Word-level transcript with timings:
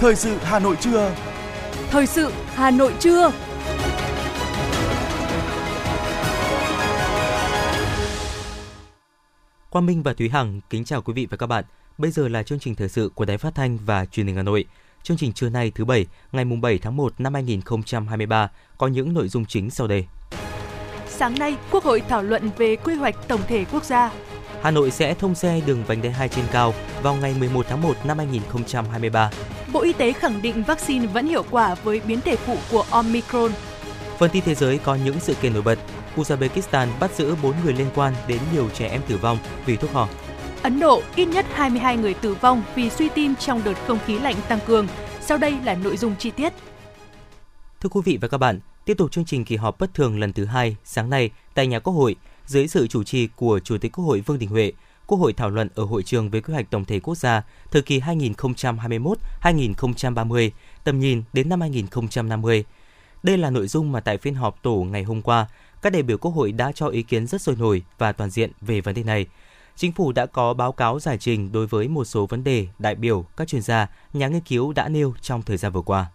Thời 0.00 0.14
sự 0.14 0.36
Hà 0.42 0.58
Nội 0.58 0.76
trưa. 0.80 1.14
Thời 1.90 2.06
sự 2.06 2.32
Hà 2.54 2.70
Nội 2.70 2.94
trưa. 3.00 3.32
Quang 9.70 9.86
Minh 9.86 10.02
và 10.02 10.12
Thúy 10.12 10.28
Hằng 10.28 10.60
kính 10.70 10.84
chào 10.84 11.02
quý 11.02 11.12
vị 11.12 11.26
và 11.30 11.36
các 11.36 11.46
bạn. 11.46 11.64
Bây 11.98 12.10
giờ 12.10 12.28
là 12.28 12.42
chương 12.42 12.58
trình 12.58 12.74
thời 12.74 12.88
sự 12.88 13.10
của 13.14 13.24
Đài 13.24 13.38
Phát 13.38 13.54
thanh 13.54 13.78
và 13.86 14.04
Truyền 14.04 14.26
hình 14.26 14.36
Hà 14.36 14.42
Nội. 14.42 14.64
Chương 15.02 15.16
trình 15.16 15.32
trưa 15.32 15.48
nay 15.48 15.72
thứ 15.74 15.84
bảy, 15.84 16.06
ngày 16.32 16.44
mùng 16.44 16.60
7 16.60 16.78
tháng 16.78 16.96
1 16.96 17.12
năm 17.18 17.34
2023 17.34 18.50
có 18.78 18.86
những 18.86 19.14
nội 19.14 19.28
dung 19.28 19.46
chính 19.46 19.70
sau 19.70 19.86
đây. 19.86 20.06
Sáng 21.08 21.38
nay, 21.38 21.56
Quốc 21.70 21.84
hội 21.84 22.02
thảo 22.08 22.22
luận 22.22 22.50
về 22.58 22.76
quy 22.76 22.94
hoạch 22.94 23.28
tổng 23.28 23.40
thể 23.48 23.64
quốc 23.72 23.84
gia. 23.84 24.12
Hà 24.62 24.70
Nội 24.70 24.90
sẽ 24.90 25.14
thông 25.14 25.34
xe 25.34 25.60
đường 25.66 25.84
vành 25.84 26.02
đai 26.02 26.12
2 26.12 26.28
trên 26.28 26.44
cao 26.52 26.74
vào 27.02 27.14
ngày 27.14 27.34
11 27.38 27.66
tháng 27.68 27.82
1 27.82 27.96
năm 28.04 28.18
2023. 28.18 29.30
Bộ 29.72 29.80
Y 29.80 29.92
tế 29.92 30.12
khẳng 30.12 30.42
định 30.42 30.62
vaccine 30.62 31.06
vẫn 31.06 31.28
hiệu 31.28 31.44
quả 31.50 31.74
với 31.74 32.00
biến 32.00 32.20
thể 32.20 32.36
phụ 32.36 32.56
của 32.70 32.84
Omicron. 32.90 33.52
Phần 34.18 34.30
tin 34.30 34.44
thế 34.44 34.54
giới 34.54 34.78
có 34.78 34.94
những 34.94 35.20
sự 35.20 35.34
kiện 35.34 35.52
nổi 35.52 35.62
bật. 35.62 35.78
Uzbekistan 36.16 36.86
bắt 37.00 37.10
giữ 37.16 37.34
4 37.42 37.54
người 37.64 37.72
liên 37.72 37.86
quan 37.94 38.14
đến 38.26 38.38
nhiều 38.52 38.68
trẻ 38.74 38.88
em 38.88 39.00
tử 39.08 39.16
vong 39.16 39.38
vì 39.66 39.76
thuốc 39.76 39.92
ho. 39.92 40.08
Ấn 40.62 40.80
Độ 40.80 41.02
ít 41.16 41.26
nhất 41.26 41.46
22 41.52 41.96
người 41.96 42.14
tử 42.14 42.34
vong 42.34 42.62
vì 42.74 42.90
suy 42.90 43.08
tim 43.08 43.34
trong 43.34 43.64
đợt 43.64 43.74
không 43.86 43.98
khí 44.06 44.18
lạnh 44.18 44.36
tăng 44.48 44.60
cường. 44.66 44.86
Sau 45.20 45.38
đây 45.38 45.54
là 45.64 45.74
nội 45.74 45.96
dung 45.96 46.14
chi 46.18 46.30
tiết. 46.30 46.52
Thưa 47.80 47.88
quý 47.88 48.00
vị 48.04 48.18
và 48.20 48.28
các 48.28 48.38
bạn, 48.38 48.60
tiếp 48.88 48.96
tục 48.98 49.12
chương 49.12 49.24
trình 49.24 49.44
kỳ 49.44 49.56
họp 49.56 49.78
bất 49.78 49.94
thường 49.94 50.18
lần 50.18 50.32
thứ 50.32 50.44
hai 50.44 50.76
sáng 50.84 51.10
nay 51.10 51.30
tại 51.54 51.66
nhà 51.66 51.78
Quốc 51.78 51.92
hội 51.92 52.16
dưới 52.46 52.68
sự 52.68 52.86
chủ 52.86 53.04
trì 53.04 53.26
của 53.26 53.60
Chủ 53.64 53.78
tịch 53.78 53.92
Quốc 53.92 54.04
hội 54.04 54.20
Vương 54.20 54.38
Đình 54.38 54.48
Huệ. 54.48 54.72
Quốc 55.06 55.18
hội 55.18 55.32
thảo 55.32 55.50
luận 55.50 55.68
ở 55.74 55.84
hội 55.84 56.02
trường 56.02 56.30
về 56.30 56.40
quy 56.40 56.54
hoạch 56.54 56.70
tổng 56.70 56.84
thể 56.84 57.00
quốc 57.00 57.14
gia 57.14 57.42
thời 57.70 57.82
kỳ 57.82 58.00
2021-2030, 58.00 60.50
tầm 60.84 61.00
nhìn 61.00 61.22
đến 61.32 61.48
năm 61.48 61.60
2050. 61.60 62.64
Đây 63.22 63.38
là 63.38 63.50
nội 63.50 63.68
dung 63.68 63.92
mà 63.92 64.00
tại 64.00 64.18
phiên 64.18 64.34
họp 64.34 64.62
tổ 64.62 64.86
ngày 64.90 65.02
hôm 65.02 65.22
qua, 65.22 65.46
các 65.82 65.92
đại 65.92 66.02
biểu 66.02 66.18
Quốc 66.18 66.30
hội 66.30 66.52
đã 66.52 66.72
cho 66.72 66.88
ý 66.88 67.02
kiến 67.02 67.26
rất 67.26 67.42
sôi 67.42 67.56
nổi 67.56 67.82
và 67.98 68.12
toàn 68.12 68.30
diện 68.30 68.50
về 68.60 68.80
vấn 68.80 68.94
đề 68.94 69.02
này. 69.02 69.26
Chính 69.76 69.92
phủ 69.92 70.12
đã 70.12 70.26
có 70.26 70.54
báo 70.54 70.72
cáo 70.72 71.00
giải 71.00 71.18
trình 71.18 71.52
đối 71.52 71.66
với 71.66 71.88
một 71.88 72.04
số 72.04 72.26
vấn 72.26 72.44
đề 72.44 72.66
đại 72.78 72.94
biểu, 72.94 73.26
các 73.36 73.48
chuyên 73.48 73.62
gia, 73.62 73.86
nhà 74.12 74.28
nghiên 74.28 74.40
cứu 74.40 74.72
đã 74.72 74.88
nêu 74.88 75.14
trong 75.22 75.42
thời 75.42 75.56
gian 75.56 75.72
vừa 75.72 75.82
qua. 75.82 76.06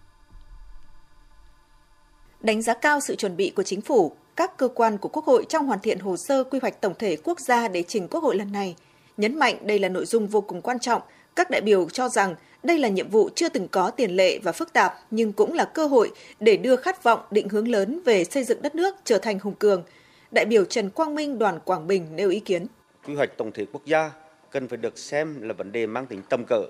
Đánh 2.44 2.62
giá 2.62 2.74
cao 2.74 3.00
sự 3.00 3.16
chuẩn 3.16 3.36
bị 3.36 3.52
của 3.56 3.62
chính 3.62 3.80
phủ, 3.80 4.12
các 4.36 4.56
cơ 4.56 4.68
quan 4.68 4.98
của 4.98 5.08
Quốc 5.08 5.24
hội 5.24 5.44
trong 5.48 5.66
hoàn 5.66 5.80
thiện 5.80 5.98
hồ 5.98 6.16
sơ 6.16 6.44
quy 6.44 6.58
hoạch 6.62 6.80
tổng 6.80 6.94
thể 6.98 7.16
quốc 7.24 7.40
gia 7.40 7.68
để 7.68 7.82
trình 7.82 8.08
Quốc 8.08 8.22
hội 8.22 8.36
lần 8.36 8.52
này. 8.52 8.76
Nhấn 9.16 9.38
mạnh 9.38 9.56
đây 9.62 9.78
là 9.78 9.88
nội 9.88 10.06
dung 10.06 10.26
vô 10.26 10.40
cùng 10.40 10.62
quan 10.62 10.78
trọng, 10.78 11.02
các 11.36 11.50
đại 11.50 11.60
biểu 11.60 11.88
cho 11.90 12.08
rằng 12.08 12.34
đây 12.62 12.78
là 12.78 12.88
nhiệm 12.88 13.08
vụ 13.08 13.28
chưa 13.34 13.48
từng 13.48 13.68
có 13.68 13.90
tiền 13.90 14.10
lệ 14.10 14.38
và 14.38 14.52
phức 14.52 14.72
tạp 14.72 14.94
nhưng 15.10 15.32
cũng 15.32 15.52
là 15.52 15.64
cơ 15.64 15.86
hội 15.86 16.10
để 16.40 16.56
đưa 16.56 16.76
khát 16.76 17.02
vọng 17.02 17.20
định 17.30 17.48
hướng 17.48 17.68
lớn 17.68 18.00
về 18.04 18.24
xây 18.24 18.44
dựng 18.44 18.62
đất 18.62 18.74
nước 18.74 18.96
trở 19.04 19.18
thành 19.18 19.38
hùng 19.38 19.54
cường. 19.54 19.82
Đại 20.30 20.44
biểu 20.44 20.64
Trần 20.64 20.90
Quang 20.90 21.14
Minh 21.14 21.38
đoàn 21.38 21.58
Quảng 21.64 21.86
Bình 21.86 22.06
nêu 22.16 22.30
ý 22.30 22.40
kiến. 22.40 22.66
Quy 23.06 23.14
hoạch 23.14 23.36
tổng 23.36 23.52
thể 23.52 23.66
quốc 23.72 23.86
gia 23.86 24.10
cần 24.50 24.68
phải 24.68 24.76
được 24.76 24.98
xem 24.98 25.42
là 25.42 25.54
vấn 25.54 25.72
đề 25.72 25.86
mang 25.86 26.06
tính 26.06 26.22
tầm 26.28 26.44
cỡ, 26.44 26.62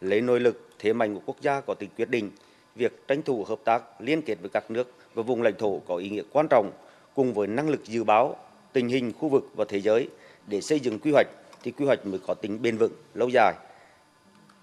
lấy 0.00 0.20
nội 0.20 0.40
lực, 0.40 0.68
thế 0.78 0.92
mạnh 0.92 1.14
của 1.14 1.22
quốc 1.26 1.36
gia 1.40 1.60
có 1.60 1.74
tính 1.74 1.90
quyết 1.96 2.10
định, 2.10 2.30
việc 2.76 3.08
tranh 3.08 3.22
thủ 3.22 3.44
hợp 3.44 3.58
tác 3.64 4.00
liên 4.00 4.22
kết 4.22 4.34
với 4.40 4.50
các 4.50 4.70
nước 4.70 4.92
và 5.14 5.22
vùng 5.22 5.42
lãnh 5.42 5.54
thổ 5.58 5.80
có 5.86 5.96
ý 5.96 6.08
nghĩa 6.10 6.22
quan 6.32 6.46
trọng 6.50 6.70
cùng 7.14 7.34
với 7.34 7.46
năng 7.46 7.68
lực 7.68 7.84
dự 7.84 8.04
báo 8.04 8.36
tình 8.72 8.88
hình 8.88 9.12
khu 9.18 9.28
vực 9.28 9.48
và 9.56 9.64
thế 9.68 9.80
giới 9.80 10.08
để 10.46 10.60
xây 10.60 10.80
dựng 10.80 10.98
quy 10.98 11.10
hoạch 11.10 11.26
thì 11.62 11.70
quy 11.70 11.84
hoạch 11.86 12.06
mới 12.06 12.20
có 12.26 12.34
tính 12.34 12.62
bền 12.62 12.76
vững 12.76 12.92
lâu 13.14 13.28
dài. 13.28 13.54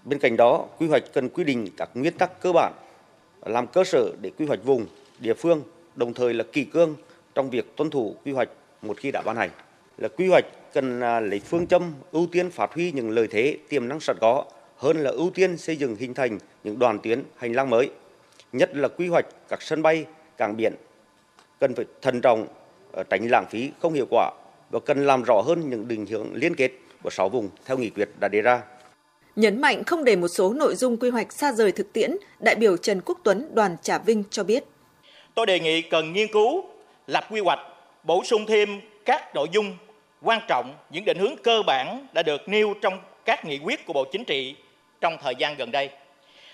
Bên 0.04 0.20
cạnh 0.20 0.38
đó, 0.38 0.66
quy 0.80 0.88
hoạch 0.88 1.04
cần 1.14 1.30
quy 1.30 1.44
định 1.44 1.68
các 1.78 1.90
nguyên 1.94 2.14
tắc 2.14 2.42
cơ 2.42 2.52
bản 2.52 2.74
làm 3.46 3.68
cơ 3.68 3.84
sở 3.84 4.12
để 4.22 4.32
quy 4.38 4.46
hoạch 4.46 4.64
vùng, 4.64 4.86
địa 5.20 5.34
phương, 5.34 5.62
đồng 5.96 6.14
thời 6.14 6.34
là 6.34 6.44
kỳ 6.52 6.64
cương 6.64 6.96
trong 7.36 7.50
việc 7.50 7.76
tuân 7.76 7.90
thủ 7.90 8.16
quy 8.26 8.32
hoạch 8.32 8.50
một 8.82 8.98
khi 8.98 9.12
đã 9.12 9.22
ban 9.26 9.36
hành. 9.36 9.50
Là 9.98 10.08
quy 10.08 10.28
hoạch 10.28 10.46
cần 10.74 11.02
à, 11.02 11.20
lấy 11.20 11.40
phương 11.40 11.68
châm 11.68 11.94
ưu 12.12 12.28
tiên 12.32 12.52
phát 12.52 12.74
huy 12.74 12.92
những 12.92 13.10
lợi 13.10 13.28
thế 13.28 13.58
tiềm 13.70 13.88
năng 13.88 14.00
sẵn 14.00 14.18
có 14.22 14.46
hơn 14.78 14.98
là 14.98 15.12
ưu 15.12 15.30
tiên 15.30 15.58
xây 15.58 15.76
dựng 15.76 15.96
hình 15.96 16.14
thành 16.14 16.38
những 16.64 16.80
đoàn 16.80 17.00
tuyến 17.04 17.24
hành 17.38 17.54
lang 17.54 17.70
mới. 17.70 17.90
Nhất 18.52 18.76
là 18.76 18.88
quy 18.88 19.08
hoạch 19.08 19.26
các 19.50 19.62
sân 19.62 19.82
bay, 19.82 20.06
cảng 20.38 20.58
biển 20.58 20.74
cần 21.60 21.76
phải 21.76 21.86
thận 22.02 22.22
trọng, 22.22 22.48
ờ, 22.92 23.04
tránh 23.04 23.28
lãng 23.28 23.46
phí 23.50 23.72
không 23.80 23.94
hiệu 23.94 24.06
quả 24.10 24.32
và 24.70 24.80
cần 24.80 25.06
làm 25.06 25.24
rõ 25.24 25.42
hơn 25.42 25.70
những 25.70 25.88
định 25.88 26.06
hướng 26.06 26.34
liên 26.34 26.56
kết 26.56 26.72
của 27.04 27.10
sáu 27.10 27.30
vùng 27.30 27.50
theo 27.66 27.78
nghị 27.78 27.90
quyết 27.90 28.10
đã 28.20 28.28
đề 28.28 28.42
ra. 28.42 28.62
Nhấn 29.36 29.62
mạnh 29.62 29.84
không 29.84 30.04
để 30.04 30.16
một 30.16 30.28
số 30.28 30.54
nội 30.54 30.76
dung 30.76 30.98
quy 30.98 31.10
hoạch 31.10 31.34
xa 31.34 31.54
rời 31.54 31.72
thực 31.72 31.94
tiễn, 31.94 32.12
đại 32.40 32.56
biểu 32.56 32.78
Trần 32.78 33.02
Quốc 33.06 33.20
Tuấn 33.24 33.50
đoàn 33.54 33.76
Trà 33.82 33.98
Vinh 33.98 34.24
cho 34.30 34.44
biết. 34.44 34.64
Tôi 35.36 35.46
đề 35.46 35.60
nghị 35.60 35.82
cần 35.82 36.14
nghiên 36.14 36.28
cứu, 36.34 36.64
lập 37.08 37.24
quy 37.32 37.40
hoạch, 37.42 37.60
bổ 38.04 38.24
sung 38.24 38.46
thêm 38.48 38.70
các 39.06 39.36
nội 39.36 39.48
dung 39.52 39.78
quan 40.22 40.42
trọng, 40.48 40.76
những 40.90 41.06
định 41.06 41.18
hướng 41.20 41.36
cơ 41.44 41.62
bản 41.68 42.08
đã 42.14 42.24
được 42.24 42.42
nêu 42.48 42.74
trong 42.82 43.00
các 43.26 43.46
nghị 43.46 43.60
quyết 43.60 43.86
của 43.86 43.94
Bộ 43.94 44.06
Chính 44.12 44.26
trị 44.26 44.56
trong 45.02 45.18
thời 45.22 45.36
gian 45.36 45.56
gần 45.58 45.72
đây. 45.72 45.90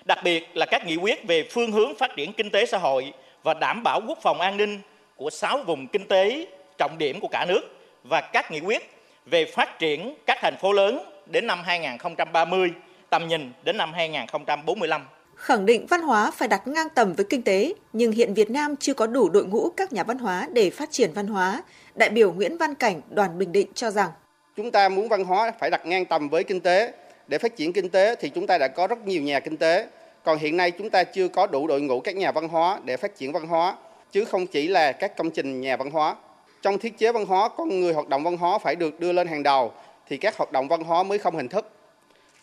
Đặc 0.05 0.19
biệt 0.23 0.47
là 0.53 0.65
các 0.65 0.85
nghị 0.85 0.95
quyết 0.95 1.27
về 1.27 1.47
phương 1.51 1.71
hướng 1.71 1.95
phát 1.95 2.15
triển 2.15 2.33
kinh 2.33 2.49
tế 2.49 2.65
xã 2.65 2.77
hội 2.77 3.13
và 3.43 3.53
đảm 3.53 3.83
bảo 3.83 4.01
quốc 4.07 4.19
phòng 4.21 4.41
an 4.41 4.57
ninh 4.57 4.79
của 5.15 5.29
6 5.29 5.57
vùng 5.57 5.87
kinh 5.87 6.07
tế 6.07 6.47
trọng 6.77 6.97
điểm 6.97 7.19
của 7.19 7.27
cả 7.31 7.45
nước 7.47 7.61
và 8.03 8.21
các 8.21 8.51
nghị 8.51 8.59
quyết 8.59 8.89
về 9.25 9.45
phát 9.45 9.79
triển 9.79 10.15
các 10.25 10.37
thành 10.41 10.55
phố 10.61 10.71
lớn 10.71 10.99
đến 11.25 11.47
năm 11.47 11.63
2030, 11.65 12.71
tầm 13.09 13.27
nhìn 13.27 13.51
đến 13.63 13.77
năm 13.77 13.93
2045. 13.93 15.01
Khẳng 15.35 15.65
định 15.65 15.85
văn 15.89 16.01
hóa 16.01 16.31
phải 16.31 16.47
đặt 16.47 16.67
ngang 16.67 16.89
tầm 16.95 17.13
với 17.13 17.25
kinh 17.29 17.41
tế, 17.41 17.73
nhưng 17.93 18.11
hiện 18.11 18.33
Việt 18.33 18.49
Nam 18.49 18.75
chưa 18.75 18.93
có 18.93 19.07
đủ 19.07 19.29
đội 19.29 19.45
ngũ 19.45 19.69
các 19.77 19.93
nhà 19.93 20.03
văn 20.03 20.17
hóa 20.17 20.47
để 20.51 20.69
phát 20.69 20.91
triển 20.91 21.13
văn 21.13 21.27
hóa. 21.27 21.63
Đại 21.95 22.09
biểu 22.09 22.31
Nguyễn 22.31 22.57
Văn 22.57 22.75
Cảnh, 22.75 23.01
đoàn 23.09 23.37
Bình 23.37 23.51
Định 23.51 23.67
cho 23.73 23.91
rằng 23.91 24.09
Chúng 24.57 24.71
ta 24.71 24.89
muốn 24.89 25.09
văn 25.09 25.23
hóa 25.23 25.51
phải 25.59 25.69
đặt 25.69 25.85
ngang 25.85 26.05
tầm 26.05 26.29
với 26.29 26.43
kinh 26.43 26.59
tế. 26.59 26.93
Để 27.27 27.37
phát 27.37 27.55
triển 27.55 27.73
kinh 27.73 27.89
tế 27.89 28.15
thì 28.15 28.29
chúng 28.29 28.47
ta 28.47 28.57
đã 28.57 28.67
có 28.67 28.87
rất 28.87 29.07
nhiều 29.07 29.21
nhà 29.21 29.39
kinh 29.39 29.57
tế. 29.57 29.87
Còn 30.23 30.37
hiện 30.37 30.57
nay 30.57 30.71
chúng 30.71 30.89
ta 30.89 31.03
chưa 31.03 31.27
có 31.27 31.47
đủ 31.47 31.67
đội 31.67 31.81
ngũ 31.81 31.99
các 31.99 32.15
nhà 32.15 32.31
văn 32.31 32.47
hóa 32.47 32.79
để 32.83 32.97
phát 32.97 33.15
triển 33.15 33.31
văn 33.31 33.47
hóa, 33.47 33.75
chứ 34.11 34.25
không 34.25 34.47
chỉ 34.47 34.67
là 34.67 34.91
các 34.91 35.17
công 35.17 35.31
trình 35.31 35.61
nhà 35.61 35.77
văn 35.77 35.91
hóa. 35.91 36.15
Trong 36.61 36.77
thiết 36.77 36.97
chế 36.97 37.11
văn 37.11 37.25
hóa, 37.25 37.49
con 37.49 37.79
người 37.79 37.93
hoạt 37.93 38.07
động 38.07 38.23
văn 38.23 38.37
hóa 38.37 38.57
phải 38.57 38.75
được 38.75 38.99
đưa 38.99 39.11
lên 39.11 39.27
hàng 39.27 39.43
đầu, 39.43 39.71
thì 40.09 40.17
các 40.17 40.37
hoạt 40.37 40.51
động 40.51 40.67
văn 40.67 40.83
hóa 40.83 41.03
mới 41.03 41.17
không 41.17 41.35
hình 41.35 41.47
thức. 41.47 41.69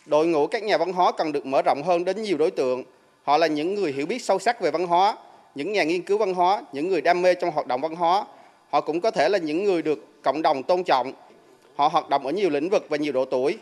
Đội 0.05 0.27
ngũ 0.27 0.47
các 0.47 0.63
nhà 0.63 0.77
văn 0.77 0.93
hóa 0.93 1.11
cần 1.11 1.31
được 1.31 1.45
mở 1.45 1.61
rộng 1.65 1.81
hơn 1.85 2.05
đến 2.05 2.21
nhiều 2.21 2.37
đối 2.37 2.51
tượng. 2.51 2.83
Họ 3.23 3.37
là 3.37 3.47
những 3.47 3.75
người 3.75 3.91
hiểu 3.91 4.05
biết 4.05 4.21
sâu 4.21 4.39
sắc 4.39 4.61
về 4.61 4.71
văn 4.71 4.87
hóa, 4.87 5.17
những 5.55 5.71
nhà 5.71 5.83
nghiên 5.83 6.01
cứu 6.01 6.17
văn 6.17 6.33
hóa, 6.33 6.61
những 6.71 6.87
người 6.87 7.01
đam 7.01 7.21
mê 7.21 7.33
trong 7.33 7.51
hoạt 7.51 7.67
động 7.67 7.81
văn 7.81 7.95
hóa. 7.95 8.25
Họ 8.69 8.81
cũng 8.81 9.01
có 9.01 9.11
thể 9.11 9.29
là 9.29 9.37
những 9.37 9.63
người 9.63 9.81
được 9.81 10.23
cộng 10.23 10.41
đồng 10.41 10.63
tôn 10.63 10.83
trọng. 10.83 11.13
Họ 11.75 11.87
hoạt 11.87 12.09
động 12.09 12.25
ở 12.25 12.31
nhiều 12.31 12.49
lĩnh 12.49 12.69
vực 12.69 12.85
và 12.89 12.97
nhiều 12.97 13.13
độ 13.13 13.25
tuổi. 13.25 13.57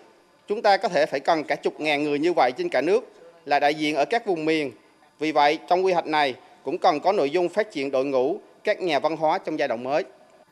Chúng 0.50 0.62
ta 0.62 0.78
có 0.78 0.90
thể 0.90 1.06
phải 1.06 1.20
cần 1.20 1.44
cả 1.44 1.56
chục 1.56 1.80
ngàn 1.80 2.04
người 2.04 2.20
như 2.20 2.34
vậy 2.34 2.52
trên 2.58 2.70
cả 2.70 2.82
nước 2.82 3.12
là 3.46 3.60
đại 3.60 3.76
diện 3.76 3.96
ở 3.96 4.06
các 4.06 4.26
vùng 4.26 4.46
miền. 4.46 4.72
Vì 5.20 5.32
vậy, 5.32 5.60
trong 5.68 5.86
quy 5.86 5.94
hoạch 5.94 6.08
này 6.08 6.36
cũng 6.64 6.78
cần 6.78 7.00
có 7.00 7.12
nội 7.12 7.30
dung 7.30 7.50
phát 7.50 7.72
triển 7.72 7.92
đội 7.92 8.06
ngũ 8.06 8.40
các 8.64 8.82
nhà 8.82 9.00
văn 9.00 9.18
hóa 9.18 9.38
trong 9.38 9.60
giai 9.60 9.68
đoạn 9.68 9.84
mới. 9.84 10.04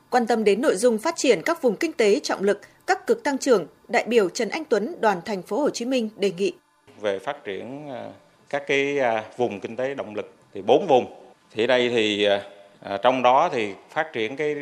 Quan 0.10 0.28
tâm 0.28 0.44
đến 0.44 0.62
nội 0.62 0.76
dung 0.76 0.98
phát 0.98 1.16
triển 1.16 1.42
các 1.46 1.62
vùng 1.62 1.76
kinh 1.76 1.94
tế 1.94 2.20
trọng 2.20 2.44
lực, 2.44 2.62
các 2.88 3.08
cực 3.08 3.24
tăng 3.24 3.38
trưởng, 3.38 3.68
đại 3.88 4.04
biểu 4.08 4.30
Trần 4.30 4.50
Anh 4.50 4.66
Tuấn, 4.66 4.96
đoàn 5.00 5.22
thành 5.26 5.42
phố 5.42 5.60
Hồ 5.60 5.70
Chí 5.70 5.86
Minh 5.86 6.10
đề 6.16 6.32
nghị 6.38 6.54
về 7.02 7.20
phát 7.20 7.44
triển 7.44 7.90
à, 7.90 8.10
các 8.50 8.64
cái 8.68 9.00
à, 9.00 9.24
vùng 9.38 9.60
kinh 9.60 9.76
tế 9.76 9.94
động 9.94 10.16
lực 10.16 10.34
thì 10.54 10.62
bốn 10.62 10.88
vùng. 10.88 11.06
Thì 11.56 11.68
đây 11.68 11.90
thì 11.90 12.28
à, 12.82 12.98
trong 13.04 13.24
đó 13.24 13.50
thì 13.54 13.74
phát 13.90 14.14
triển 14.14 14.36
cái 14.36 14.56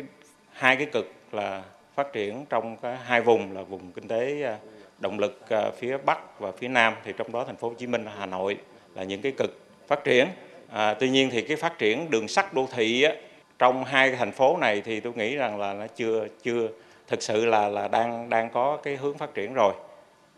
hai 0.52 0.76
cái 0.76 0.86
cực 0.86 1.12
là 1.32 1.62
phát 1.94 2.12
triển 2.12 2.44
trong 2.50 2.76
cái 2.76 2.96
hai 3.04 3.20
vùng 3.20 3.52
là 3.52 3.62
vùng 3.62 3.92
kinh 3.92 4.08
tế 4.08 4.56
động 4.98 5.18
lực 5.18 5.50
à, 5.50 5.70
phía 5.78 5.96
Bắc 5.96 6.40
và 6.40 6.52
phía 6.52 6.68
Nam 6.68 6.94
thì 7.04 7.12
trong 7.16 7.32
đó 7.32 7.44
thành 7.44 7.56
phố 7.56 7.68
Hồ 7.68 7.74
Chí 7.74 7.86
Minh 7.86 8.06
Hà 8.18 8.26
Nội 8.26 8.56
là 8.94 9.02
những 9.02 9.22
cái 9.22 9.32
cực 9.32 9.60
phát 9.86 10.04
triển. 10.04 10.26
À, 10.72 10.94
tuy 10.94 11.08
nhiên 11.08 11.30
thì 11.32 11.42
cái 11.42 11.56
phát 11.56 11.78
triển 11.78 12.10
đường 12.10 12.28
sắt 12.28 12.54
đô 12.54 12.66
thị 12.72 13.02
á, 13.02 13.12
trong 13.58 13.84
hai 13.84 14.10
thành 14.10 14.32
phố 14.32 14.56
này 14.56 14.80
thì 14.80 15.00
tôi 15.00 15.12
nghĩ 15.16 15.36
rằng 15.36 15.58
là 15.58 15.72
nó 15.72 15.86
chưa 15.86 16.26
chưa 16.42 16.68
thực 17.06 17.22
sự 17.22 17.46
là 17.46 17.68
là 17.68 17.88
đang 17.88 18.28
đang 18.28 18.50
có 18.50 18.76
cái 18.76 18.96
hướng 18.96 19.18
phát 19.18 19.34
triển 19.34 19.54
rồi. 19.54 19.72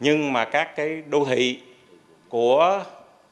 Nhưng 0.00 0.32
mà 0.32 0.44
các 0.44 0.76
cái 0.76 1.02
đô 1.06 1.25
thị 1.25 1.60
của 2.28 2.84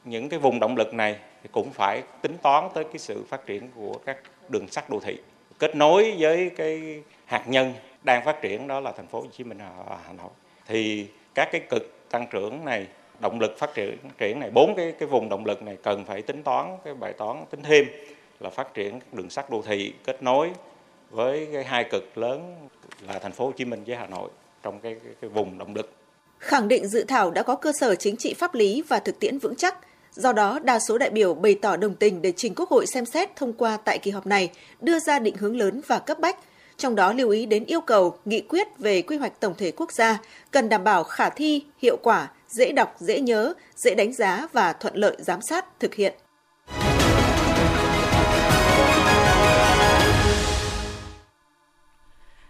những 0.05 0.29
cái 0.29 0.39
vùng 0.39 0.59
động 0.59 0.77
lực 0.77 0.93
này 0.93 1.15
thì 1.43 1.49
cũng 1.51 1.71
phải 1.71 2.03
tính 2.21 2.37
toán 2.41 2.69
tới 2.73 2.83
cái 2.83 2.97
sự 2.97 3.23
phát 3.29 3.45
triển 3.45 3.69
của 3.75 3.93
các 4.05 4.17
đường 4.49 4.67
sắt 4.67 4.89
đô 4.89 4.99
thị. 4.99 5.17
Kết 5.59 5.75
nối 5.75 6.15
với 6.19 6.51
cái 6.57 7.03
hạt 7.25 7.43
nhân 7.47 7.73
đang 8.03 8.25
phát 8.25 8.41
triển 8.41 8.67
đó 8.67 8.79
là 8.79 8.91
thành 8.91 9.07
phố 9.07 9.21
Hồ 9.21 9.27
Chí 9.37 9.43
Minh 9.43 9.57
và 9.87 9.97
Hà 10.05 10.13
Nội 10.13 10.29
thì 10.67 11.07
các 11.33 11.49
cái 11.51 11.61
cực 11.69 12.09
tăng 12.09 12.27
trưởng 12.31 12.65
này 12.65 12.87
động 13.21 13.39
lực 13.39 13.57
phát 13.57 13.73
triển 13.73 13.97
triển 14.17 14.39
này 14.39 14.49
bốn 14.53 14.73
cái 14.75 14.93
cái 14.99 15.07
vùng 15.07 15.29
động 15.29 15.45
lực 15.45 15.61
này 15.61 15.77
cần 15.83 16.05
phải 16.05 16.21
tính 16.21 16.43
toán 16.43 16.77
cái 16.83 16.93
bài 16.93 17.13
toán 17.13 17.45
tính 17.49 17.63
thêm 17.63 17.85
là 18.39 18.49
phát 18.49 18.73
triển 18.73 18.99
đường 19.11 19.29
sắt 19.29 19.49
đô 19.49 19.61
thị 19.61 19.93
kết 20.05 20.23
nối 20.23 20.49
với 21.09 21.47
cái 21.53 21.63
hai 21.63 21.83
cực 21.91 22.17
lớn 22.17 22.55
là 23.07 23.19
thành 23.19 23.31
phố 23.31 23.45
Hồ 23.45 23.51
Chí 23.51 23.65
Minh 23.65 23.83
với 23.87 23.95
Hà 23.95 24.07
Nội 24.07 24.29
trong 24.63 24.79
cái, 24.79 24.95
cái, 25.03 25.13
cái 25.21 25.29
vùng 25.29 25.57
động 25.57 25.75
lực. 25.75 25.93
Khẳng 26.39 26.67
định 26.67 26.87
dự 26.87 27.03
thảo 27.03 27.31
đã 27.31 27.43
có 27.43 27.55
cơ 27.55 27.71
sở 27.79 27.95
chính 27.95 28.17
trị 28.17 28.33
pháp 28.33 28.55
lý 28.55 28.83
và 28.87 28.99
thực 28.99 29.19
tiễn 29.19 29.39
vững 29.39 29.55
chắc, 29.55 29.77
Do 30.17 30.33
đó, 30.33 30.59
đa 30.63 30.79
số 30.79 30.97
đại 30.97 31.09
biểu 31.09 31.33
bày 31.33 31.55
tỏ 31.61 31.77
đồng 31.77 31.95
tình 31.95 32.21
để 32.21 32.33
trình 32.35 32.53
Quốc 32.55 32.69
hội 32.69 32.85
xem 32.87 33.05
xét 33.05 33.35
thông 33.35 33.53
qua 33.53 33.77
tại 33.77 33.99
kỳ 33.99 34.11
họp 34.11 34.27
này, 34.27 34.49
đưa 34.81 34.99
ra 34.99 35.19
định 35.19 35.35
hướng 35.37 35.57
lớn 35.57 35.81
và 35.87 35.99
cấp 35.99 36.19
bách, 36.19 36.39
trong 36.77 36.95
đó 36.95 37.13
lưu 37.13 37.29
ý 37.29 37.45
đến 37.45 37.65
yêu 37.65 37.81
cầu 37.81 38.17
nghị 38.25 38.41
quyết 38.41 38.67
về 38.77 39.01
quy 39.01 39.17
hoạch 39.17 39.39
tổng 39.39 39.53
thể 39.57 39.71
quốc 39.71 39.91
gia 39.91 40.17
cần 40.51 40.69
đảm 40.69 40.83
bảo 40.83 41.03
khả 41.03 41.29
thi, 41.29 41.63
hiệu 41.81 41.97
quả, 42.03 42.31
dễ 42.49 42.71
đọc, 42.71 42.95
dễ 42.99 43.19
nhớ, 43.19 43.53
dễ 43.75 43.95
đánh 43.95 44.13
giá 44.13 44.47
và 44.53 44.73
thuận 44.73 44.95
lợi 44.95 45.15
giám 45.19 45.41
sát 45.41 45.79
thực 45.79 45.95
hiện. 45.95 46.13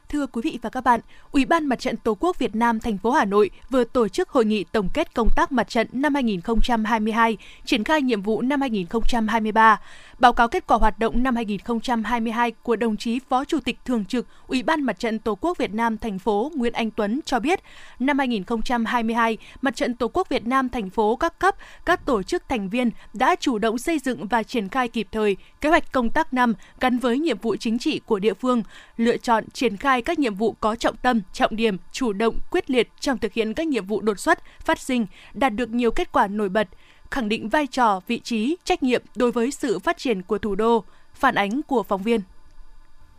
Thưa 0.10 0.28
quý 0.28 0.42
vị 0.44 0.60
và 0.62 0.70
các 0.70 0.84
bạn, 0.84 1.00
Ủy 1.32 1.46
ban 1.46 1.66
Mặt 1.66 1.80
trận 1.80 1.98
Tổ 1.98 2.18
quốc 2.20 2.40
Việt 2.40 2.56
Nam 2.56 2.80
thành 2.80 2.98
phố 2.98 3.12
Hà 3.12 3.26
Nội 3.26 3.50
vừa 3.70 3.84
tổ 3.84 4.08
chức 4.08 4.30
hội 4.30 4.46
nghị 4.46 4.64
tổng 4.64 4.90
kết 4.94 5.14
công 5.14 5.28
tác 5.36 5.52
mặt 5.52 5.70
trận 5.70 5.88
năm 5.92 6.14
2022, 6.14 7.38
triển 7.66 7.84
khai 7.84 8.02
nhiệm 8.02 8.22
vụ 8.22 8.42
năm 8.42 8.62
2023. 8.62 9.80
Báo 10.20 10.34
cáo 10.34 10.48
kết 10.48 10.68
quả 10.68 10.78
hoạt 10.78 11.00
động 11.00 11.24
năm 11.24 11.36
2022 11.36 12.52
của 12.52 12.76
đồng 12.76 12.98
chí 12.98 13.20
Phó 13.30 13.46
Chủ 13.46 13.60
tịch 13.60 13.78
Thường 13.86 14.06
trực 14.06 14.26
Ủy 14.48 14.64
ban 14.64 14.82
Mặt 14.82 15.00
trận 15.00 15.20
Tổ 15.20 15.36
quốc 15.36 15.58
Việt 15.58 15.74
Nam 15.74 15.98
thành 15.98 16.20
phố 16.20 16.52
Nguyễn 16.56 16.74
Anh 16.74 16.92
Tuấn 16.92 17.20
cho 17.26 17.40
biết, 17.40 17.60
năm 18.00 18.18
2022, 18.20 19.38
Mặt 19.62 19.76
trận 19.76 19.96
Tổ 19.96 20.08
quốc 20.08 20.30
Việt 20.30 20.48
Nam 20.48 20.70
thành 20.70 20.90
phố 20.90 21.16
các 21.16 21.40
cấp, 21.40 21.56
các 21.86 22.06
tổ 22.06 22.24
chức 22.24 22.44
thành 22.50 22.70
viên 22.70 22.92
đã 23.14 23.36
chủ 23.40 23.58
động 23.58 23.78
xây 23.78 24.00
dựng 24.00 24.28
và 24.28 24.44
triển 24.44 24.70
khai 24.70 24.88
kịp 24.88 25.08
thời 25.12 25.38
kế 25.62 25.70
hoạch 25.70 25.92
công 25.92 26.10
tác 26.10 26.34
năm 26.34 26.54
gắn 26.80 27.00
với 27.00 27.20
nhiệm 27.20 27.38
vụ 27.38 27.56
chính 27.56 27.80
trị 27.80 28.02
của 28.06 28.20
địa 28.20 28.34
phương, 28.34 28.64
lựa 28.98 29.18
chọn 29.18 29.44
triển 29.54 29.78
khai 29.78 29.97
các 30.02 30.20
nhiệm 30.20 30.36
vụ 30.36 30.56
có 30.60 30.76
trọng 30.76 30.96
tâm, 30.98 31.22
trọng 31.34 31.56
điểm, 31.56 31.78
chủ 31.92 32.14
động, 32.14 32.40
quyết 32.52 32.70
liệt 32.70 32.90
trong 33.00 33.18
thực 33.18 33.34
hiện 33.34 33.54
các 33.54 33.68
nhiệm 33.68 33.86
vụ 33.86 34.02
đột 34.02 34.20
xuất, 34.20 34.40
phát 34.60 34.80
sinh, 34.80 35.06
đạt 35.34 35.54
được 35.54 35.70
nhiều 35.70 35.92
kết 35.92 36.12
quả 36.12 36.28
nổi 36.28 36.50
bật, 36.50 36.68
khẳng 37.12 37.30
định 37.30 37.50
vai 37.50 37.68
trò, 37.68 38.00
vị 38.08 38.20
trí, 38.20 38.56
trách 38.64 38.84
nhiệm 38.84 39.04
đối 39.16 39.32
với 39.32 39.52
sự 39.52 39.80
phát 39.80 39.98
triển 39.98 40.22
của 40.22 40.38
thủ 40.38 40.56
đô. 40.56 40.84
Phản 41.14 41.36
ánh 41.36 41.62
của 41.62 41.84
phóng 41.84 42.04
viên. 42.04 42.22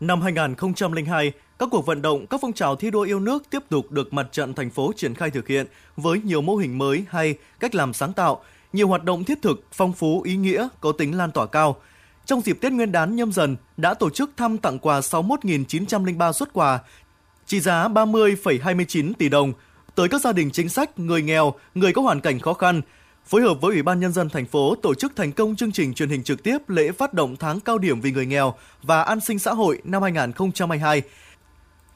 Năm 0.00 0.20
2002, 0.20 1.32
các 1.58 1.68
cuộc 1.72 1.86
vận 1.86 2.02
động, 2.02 2.26
các 2.26 2.40
phong 2.42 2.52
trào 2.52 2.76
thi 2.76 2.90
đua 2.90 3.02
yêu 3.02 3.20
nước 3.20 3.50
tiếp 3.50 3.62
tục 3.68 3.90
được 3.90 4.12
mặt 4.12 4.28
trận 4.32 4.54
thành 4.54 4.70
phố 4.70 4.92
triển 4.96 5.14
khai 5.14 5.30
thực 5.30 5.48
hiện 5.48 5.66
với 5.96 6.20
nhiều 6.24 6.42
mô 6.42 6.56
hình 6.56 6.78
mới 6.78 7.04
hay 7.08 7.34
cách 7.60 7.74
làm 7.74 7.92
sáng 7.92 8.12
tạo, 8.12 8.42
nhiều 8.72 8.88
hoạt 8.88 9.04
động 9.04 9.24
thiết 9.24 9.42
thực, 9.42 9.64
phong 9.72 9.92
phú, 9.92 10.22
ý 10.22 10.36
nghĩa, 10.36 10.68
có 10.80 10.92
tính 10.92 11.18
lan 11.18 11.32
tỏa 11.32 11.46
cao. 11.46 11.76
Trong 12.28 12.40
dịp 12.40 12.58
Tết 12.60 12.72
Nguyên 12.72 12.92
đán 12.92 13.16
nhâm 13.16 13.32
dần, 13.32 13.56
đã 13.76 13.94
tổ 13.94 14.10
chức 14.10 14.30
thăm 14.36 14.58
tặng 14.58 14.78
quà 14.78 15.00
61.903 15.00 16.32
xuất 16.32 16.52
quà, 16.52 16.78
trị 17.46 17.60
giá 17.60 17.88
30,29 17.88 19.12
tỷ 19.18 19.28
đồng 19.28 19.52
tới 19.94 20.08
các 20.08 20.20
gia 20.20 20.32
đình 20.32 20.50
chính 20.50 20.68
sách, 20.68 20.98
người 20.98 21.22
nghèo, 21.22 21.54
người 21.74 21.92
có 21.92 22.02
hoàn 22.02 22.20
cảnh 22.20 22.40
khó 22.40 22.52
khăn, 22.52 22.82
phối 23.26 23.42
hợp 23.42 23.60
với 23.60 23.72
Ủy 23.72 23.82
ban 23.82 24.00
Nhân 24.00 24.12
dân 24.12 24.28
thành 24.28 24.46
phố 24.46 24.74
tổ 24.74 24.94
chức 24.94 25.12
thành 25.16 25.32
công 25.32 25.56
chương 25.56 25.72
trình 25.72 25.94
truyền 25.94 26.08
hình 26.08 26.22
trực 26.22 26.42
tiếp 26.42 26.58
lễ 26.68 26.92
phát 26.92 27.14
động 27.14 27.36
tháng 27.36 27.60
cao 27.60 27.78
điểm 27.78 28.00
vì 28.00 28.12
người 28.12 28.26
nghèo 28.26 28.54
và 28.82 29.02
an 29.02 29.20
sinh 29.20 29.38
xã 29.38 29.52
hội 29.52 29.80
năm 29.84 30.02
2022 30.02 31.02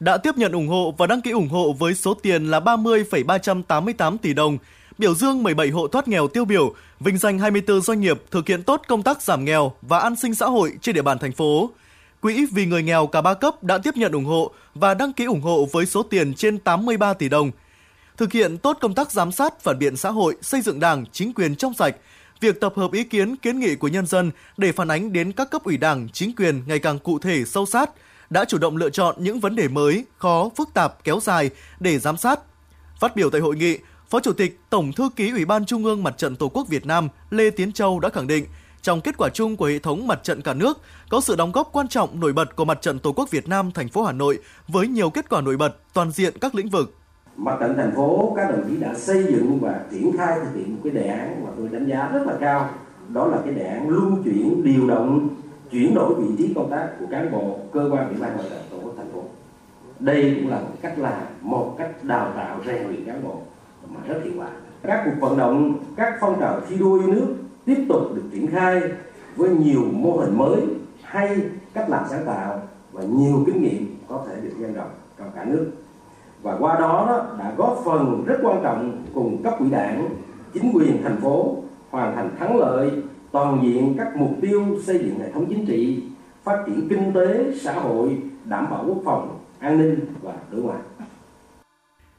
đã 0.00 0.16
tiếp 0.16 0.36
nhận 0.36 0.52
ủng 0.52 0.68
hộ 0.68 0.94
và 0.98 1.06
đăng 1.06 1.20
ký 1.20 1.30
ủng 1.30 1.48
hộ 1.48 1.72
với 1.72 1.94
số 1.94 2.14
tiền 2.14 2.44
là 2.44 2.60
30,388 2.60 4.18
tỷ 4.18 4.34
đồng, 4.34 4.58
biểu 4.98 5.14
dương 5.14 5.42
17 5.42 5.70
hộ 5.70 5.88
thoát 5.88 6.08
nghèo 6.08 6.28
tiêu 6.28 6.44
biểu, 6.44 6.74
vinh 7.00 7.18
danh 7.18 7.38
24 7.38 7.80
doanh 7.80 8.00
nghiệp 8.00 8.22
thực 8.30 8.48
hiện 8.48 8.62
tốt 8.62 8.82
công 8.88 9.02
tác 9.02 9.22
giảm 9.22 9.44
nghèo 9.44 9.72
và 9.82 9.98
an 9.98 10.16
sinh 10.16 10.34
xã 10.34 10.46
hội 10.46 10.72
trên 10.80 10.94
địa 10.94 11.02
bàn 11.02 11.18
thành 11.18 11.32
phố. 11.32 11.70
Quỹ 12.20 12.46
vì 12.52 12.66
người 12.66 12.82
nghèo 12.82 13.06
cả 13.06 13.20
ba 13.20 13.34
cấp 13.34 13.64
đã 13.64 13.78
tiếp 13.78 13.96
nhận 13.96 14.12
ủng 14.12 14.24
hộ 14.24 14.50
và 14.74 14.94
đăng 14.94 15.12
ký 15.12 15.24
ủng 15.24 15.40
hộ 15.40 15.68
với 15.72 15.86
số 15.86 16.02
tiền 16.02 16.34
trên 16.34 16.58
83 16.58 17.14
tỷ 17.14 17.28
đồng– 17.28 17.50
thực 18.16 18.32
hiện 18.32 18.58
tốt 18.58 18.78
công 18.80 18.94
tác 18.94 19.10
giám 19.10 19.32
sát, 19.32 19.60
phản 19.60 19.78
biện 19.78 19.96
xã 19.96 20.10
hội, 20.10 20.36
xây 20.42 20.60
dựng 20.60 20.80
đảng, 20.80 21.04
chính 21.12 21.32
quyền 21.32 21.56
trong 21.56 21.74
sạch, 21.74 21.96
việc 22.40 22.60
tập 22.60 22.72
hợp 22.76 22.92
ý 22.92 23.04
kiến, 23.04 23.36
kiến 23.36 23.58
nghị 23.58 23.74
của 23.74 23.88
nhân 23.88 24.06
dân 24.06 24.30
để 24.56 24.72
phản 24.72 24.88
ánh 24.88 25.12
đến 25.12 25.32
các 25.32 25.50
cấp 25.50 25.64
ủy 25.64 25.76
đảng, 25.76 26.08
chính 26.12 26.36
quyền 26.36 26.62
ngày 26.66 26.78
càng 26.78 26.98
cụ 26.98 27.18
thể, 27.18 27.44
sâu 27.44 27.66
sát, 27.66 27.90
đã 28.30 28.44
chủ 28.44 28.58
động 28.58 28.76
lựa 28.76 28.90
chọn 28.90 29.16
những 29.18 29.40
vấn 29.40 29.56
đề 29.56 29.68
mới, 29.68 30.04
khó, 30.18 30.50
phức 30.56 30.68
tạp, 30.74 31.04
kéo 31.04 31.20
dài 31.22 31.50
để 31.80 31.98
giám 31.98 32.16
sát. 32.16 32.40
Phát 33.00 33.16
biểu 33.16 33.30
tại 33.30 33.40
hội 33.40 33.56
nghị, 33.56 33.78
Phó 34.12 34.20
Chủ 34.20 34.32
tịch 34.32 34.60
Tổng 34.70 34.92
Thư 34.92 35.08
ký 35.16 35.30
Ủy 35.30 35.44
ban 35.44 35.64
Trung 35.64 35.84
ương 35.84 36.02
Mặt 36.02 36.18
trận 36.18 36.36
Tổ 36.36 36.48
quốc 36.48 36.68
Việt 36.68 36.86
Nam 36.86 37.08
Lê 37.30 37.50
Tiến 37.50 37.72
Châu 37.72 38.00
đã 38.00 38.08
khẳng 38.08 38.26
định, 38.26 38.44
trong 38.82 39.00
kết 39.00 39.16
quả 39.18 39.28
chung 39.28 39.56
của 39.56 39.66
hệ 39.66 39.78
thống 39.78 40.06
mặt 40.06 40.20
trận 40.22 40.42
cả 40.42 40.54
nước 40.54 40.80
có 41.10 41.20
sự 41.20 41.36
đóng 41.36 41.52
góp 41.52 41.68
quan 41.72 41.88
trọng 41.88 42.20
nổi 42.20 42.32
bật 42.32 42.56
của 42.56 42.64
Mặt 42.64 42.78
trận 42.82 42.98
Tổ 42.98 43.12
quốc 43.12 43.30
Việt 43.30 43.48
Nam 43.48 43.70
thành 43.70 43.88
phố 43.88 44.02
Hà 44.02 44.12
Nội 44.12 44.38
với 44.68 44.88
nhiều 44.88 45.10
kết 45.10 45.28
quả 45.28 45.40
nổi 45.40 45.56
bật 45.56 45.76
toàn 45.94 46.10
diện 46.10 46.32
các 46.40 46.54
lĩnh 46.54 46.68
vực. 46.68 46.94
Mặt 47.36 47.56
trận 47.60 47.76
thành 47.76 47.92
phố 47.96 48.32
các 48.36 48.50
đồng 48.50 48.64
chí 48.68 48.76
đã 48.76 48.94
xây 48.94 49.22
dựng 49.22 49.58
và 49.60 49.80
triển 49.90 50.10
khai 50.18 50.38
thực 50.44 50.60
hiện 50.60 50.74
một 50.74 50.80
cái 50.84 50.92
đề 50.92 51.06
án 51.06 51.44
mà 51.44 51.50
tôi 51.56 51.68
đánh 51.68 51.86
giá 51.86 52.10
rất 52.12 52.22
là 52.26 52.34
cao. 52.40 52.70
Đó 53.08 53.26
là 53.26 53.38
cái 53.44 53.54
đề 53.54 53.64
án 53.64 53.88
luân 53.88 54.22
chuyển 54.24 54.64
điều 54.64 54.88
động 54.88 55.28
chuyển 55.70 55.94
đổi 55.94 56.14
vị 56.14 56.26
trí 56.38 56.54
công 56.54 56.70
tác 56.70 56.88
của 57.00 57.06
cán 57.10 57.32
bộ 57.32 57.58
cơ 57.72 57.88
quan 57.92 58.08
ủy 58.08 58.20
ban 58.20 58.36
mặt 58.36 58.44
trận 58.50 58.62
tổ 58.70 58.76
quốc 58.82 58.94
thành 58.96 59.12
phố. 59.12 59.24
Đây 60.00 60.36
cũng 60.40 60.50
là 60.50 60.60
một 60.60 60.76
cách 60.82 60.98
làm 60.98 61.22
một 61.40 61.74
cách 61.78 62.04
đào 62.04 62.32
tạo 62.36 62.60
rèn 62.66 62.88
luyện 62.88 63.04
cán 63.04 63.24
bộ 63.24 63.42
mà 63.94 64.00
rất 64.06 64.20
hiệu 64.24 64.32
quả 64.36 64.48
các 64.82 65.02
cuộc 65.04 65.26
vận 65.26 65.38
động 65.38 65.78
các 65.96 66.16
phong 66.20 66.40
trào 66.40 66.60
thi 66.68 66.76
đua 66.76 66.98
yêu 66.98 67.12
nước 67.14 67.34
tiếp 67.64 67.84
tục 67.88 68.02
được 68.14 68.22
triển 68.32 68.46
khai 68.46 68.82
với 69.36 69.50
nhiều 69.50 69.82
mô 69.92 70.16
hình 70.16 70.38
mới 70.38 70.62
hay 71.02 71.40
cách 71.74 71.88
làm 71.88 72.04
sáng 72.10 72.26
tạo 72.26 72.60
và 72.92 73.02
nhiều 73.02 73.42
kinh 73.46 73.62
nghiệm 73.62 73.96
có 74.08 74.24
thể 74.26 74.34
được 74.42 74.52
nhân 74.58 74.74
rộng 74.74 74.90
trong 75.18 75.30
cả 75.34 75.44
nước 75.44 75.70
và 76.42 76.56
qua 76.60 76.80
đó, 76.80 77.04
đó 77.08 77.26
đã 77.38 77.52
góp 77.56 77.82
phần 77.84 78.24
rất 78.26 78.38
quan 78.42 78.60
trọng 78.62 79.02
cùng 79.14 79.42
cấp 79.42 79.54
ủy 79.58 79.70
đảng, 79.70 80.08
chính 80.54 80.72
quyền 80.74 81.02
thành 81.02 81.20
phố 81.20 81.56
hoàn 81.90 82.14
thành 82.16 82.30
thắng 82.38 82.56
lợi 82.56 82.90
toàn 83.32 83.60
diện 83.62 83.94
các 83.98 84.16
mục 84.16 84.30
tiêu 84.40 84.64
xây 84.82 84.98
dựng 84.98 85.18
hệ 85.18 85.32
thống 85.32 85.46
chính 85.48 85.66
trị, 85.66 86.02
phát 86.44 86.62
triển 86.66 86.88
kinh 86.88 87.12
tế, 87.12 87.44
xã 87.60 87.72
hội, 87.72 88.18
đảm 88.44 88.66
bảo 88.70 88.84
quốc 88.88 88.98
phòng, 89.04 89.38
an 89.58 89.78
ninh 89.78 90.00
và 90.22 90.32
đối 90.50 90.62
ngoại. 90.62 90.78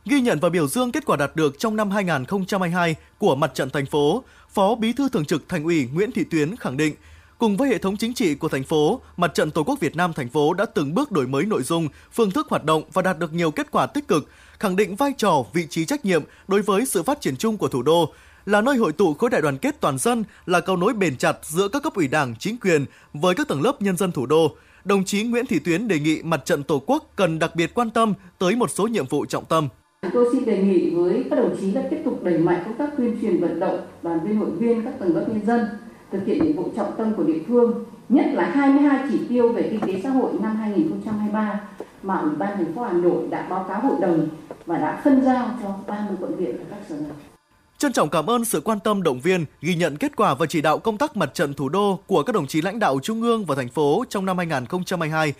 Ghi 0.05 0.21
nhận 0.21 0.39
và 0.39 0.49
biểu 0.49 0.67
dương 0.67 0.91
kết 0.91 1.05
quả 1.05 1.17
đạt 1.17 1.35
được 1.35 1.59
trong 1.59 1.75
năm 1.75 1.91
2022 1.91 2.95
của 3.17 3.35
Mặt 3.35 3.51
trận 3.53 3.69
thành 3.69 3.85
phố, 3.85 4.23
Phó 4.49 4.75
Bí 4.75 4.93
thư 4.93 5.09
Thường 5.09 5.25
trực 5.25 5.49
Thành 5.49 5.63
ủy 5.63 5.89
Nguyễn 5.93 6.11
Thị 6.11 6.23
Tuyến 6.23 6.55
khẳng 6.55 6.77
định 6.77 6.95
Cùng 7.37 7.57
với 7.57 7.69
hệ 7.69 7.77
thống 7.77 7.97
chính 7.97 8.13
trị 8.13 8.35
của 8.35 8.49
thành 8.49 8.63
phố, 8.63 9.01
Mặt 9.17 9.33
trận 9.33 9.51
Tổ 9.51 9.63
quốc 9.63 9.79
Việt 9.79 9.95
Nam 9.95 10.13
thành 10.13 10.29
phố 10.29 10.53
đã 10.53 10.65
từng 10.65 10.93
bước 10.93 11.11
đổi 11.11 11.27
mới 11.27 11.45
nội 11.45 11.63
dung, 11.63 11.87
phương 12.11 12.31
thức 12.31 12.47
hoạt 12.49 12.63
động 12.63 12.83
và 12.93 13.01
đạt 13.01 13.19
được 13.19 13.33
nhiều 13.33 13.51
kết 13.51 13.71
quả 13.71 13.85
tích 13.85 14.07
cực, 14.07 14.29
khẳng 14.59 14.75
định 14.75 14.95
vai 14.95 15.13
trò, 15.17 15.43
vị 15.53 15.67
trí 15.69 15.85
trách 15.85 16.05
nhiệm 16.05 16.23
đối 16.47 16.61
với 16.61 16.85
sự 16.85 17.03
phát 17.03 17.21
triển 17.21 17.37
chung 17.37 17.57
của 17.57 17.67
thủ 17.67 17.81
đô, 17.81 18.13
là 18.45 18.61
nơi 18.61 18.77
hội 18.77 18.91
tụ 18.91 19.13
khối 19.13 19.29
đại 19.29 19.41
đoàn 19.41 19.57
kết 19.57 19.81
toàn 19.81 19.97
dân, 19.97 20.23
là 20.45 20.59
cầu 20.59 20.77
nối 20.77 20.93
bền 20.93 21.17
chặt 21.17 21.37
giữa 21.43 21.67
các 21.67 21.83
cấp 21.83 21.93
ủy 21.93 22.07
Đảng, 22.07 22.35
chính 22.35 22.57
quyền 22.57 22.85
với 23.13 23.35
các 23.35 23.47
tầng 23.47 23.61
lớp 23.61 23.81
nhân 23.81 23.97
dân 23.97 24.11
thủ 24.11 24.25
đô. 24.25 24.55
Đồng 24.83 25.05
chí 25.05 25.23
Nguyễn 25.23 25.45
Thị 25.45 25.59
Tuyến 25.59 25.87
đề 25.87 25.99
nghị 25.99 26.21
Mặt 26.23 26.45
trận 26.45 26.63
Tổ 26.63 26.83
quốc 26.85 27.11
cần 27.15 27.39
đặc 27.39 27.55
biệt 27.55 27.73
quan 27.73 27.89
tâm 27.89 28.13
tới 28.39 28.55
một 28.55 28.71
số 28.71 28.87
nhiệm 28.87 29.07
vụ 29.07 29.25
trọng 29.25 29.45
tâm. 29.45 29.67
Tôi 30.13 30.29
xin 30.31 30.45
đề 30.45 30.63
nghị 30.63 30.89
với 30.89 31.25
các 31.29 31.35
đồng 31.35 31.55
chí 31.61 31.71
là 31.71 31.81
tiếp 31.89 32.01
tục 32.05 32.23
đẩy 32.23 32.37
mạnh 32.37 32.63
công 32.65 32.73
tác 32.73 32.89
tuyên 32.97 33.17
truyền 33.21 33.39
vận 33.41 33.59
động 33.59 33.79
đoàn 34.01 34.19
viên 34.19 34.37
hội 34.37 34.51
viên 34.51 34.85
các 34.85 34.93
tầng 34.99 35.15
lớp 35.15 35.25
nhân 35.27 35.45
dân 35.45 35.67
thực 36.11 36.25
hiện 36.25 36.45
nhiệm 36.45 36.55
vụ 36.55 36.69
trọng 36.75 36.91
tâm 36.97 37.13
của 37.17 37.23
địa 37.23 37.39
phương, 37.47 37.85
nhất 38.09 38.25
là 38.33 38.43
22 38.43 39.07
chỉ 39.11 39.19
tiêu 39.29 39.53
về 39.53 39.67
kinh 39.71 39.79
tế 39.79 40.01
xã 40.03 40.09
hội 40.09 40.31
năm 40.39 40.55
2023 40.55 41.61
mà 42.03 42.17
Ủy 42.17 42.35
ban 42.35 42.57
thành 42.57 42.73
phố 42.75 42.81
Hà 42.81 42.93
Nội 42.93 43.27
đã 43.29 43.47
báo 43.49 43.65
cáo 43.69 43.81
hội 43.81 43.95
đồng 44.01 44.27
và 44.65 44.77
đã 44.77 45.01
phân 45.03 45.25
giao 45.25 45.49
cho 45.63 45.75
30 45.87 46.17
quận 46.19 46.31
huyện 46.37 46.57
và 46.57 46.63
các 46.69 46.79
sở 46.89 46.95
ngành. 46.95 47.33
Trân 47.77 47.93
trọng 47.93 48.09
cảm 48.09 48.29
ơn 48.29 48.45
sự 48.45 48.61
quan 48.61 48.79
tâm 48.79 49.03
động 49.03 49.19
viên, 49.19 49.45
ghi 49.61 49.75
nhận 49.75 49.97
kết 49.97 50.15
quả 50.15 50.33
và 50.33 50.45
chỉ 50.45 50.61
đạo 50.61 50.79
công 50.79 50.97
tác 50.97 51.17
mặt 51.17 51.33
trận 51.33 51.53
thủ 51.53 51.69
đô 51.69 51.99
của 52.07 52.23
các 52.23 52.33
đồng 52.33 52.47
chí 52.47 52.61
lãnh 52.61 52.79
đạo 52.79 52.99
trung 53.03 53.21
ương 53.21 53.45
và 53.45 53.55
thành 53.55 53.69
phố 53.69 54.03
trong 54.09 54.25
năm 54.25 54.37
2022. 54.37 55.33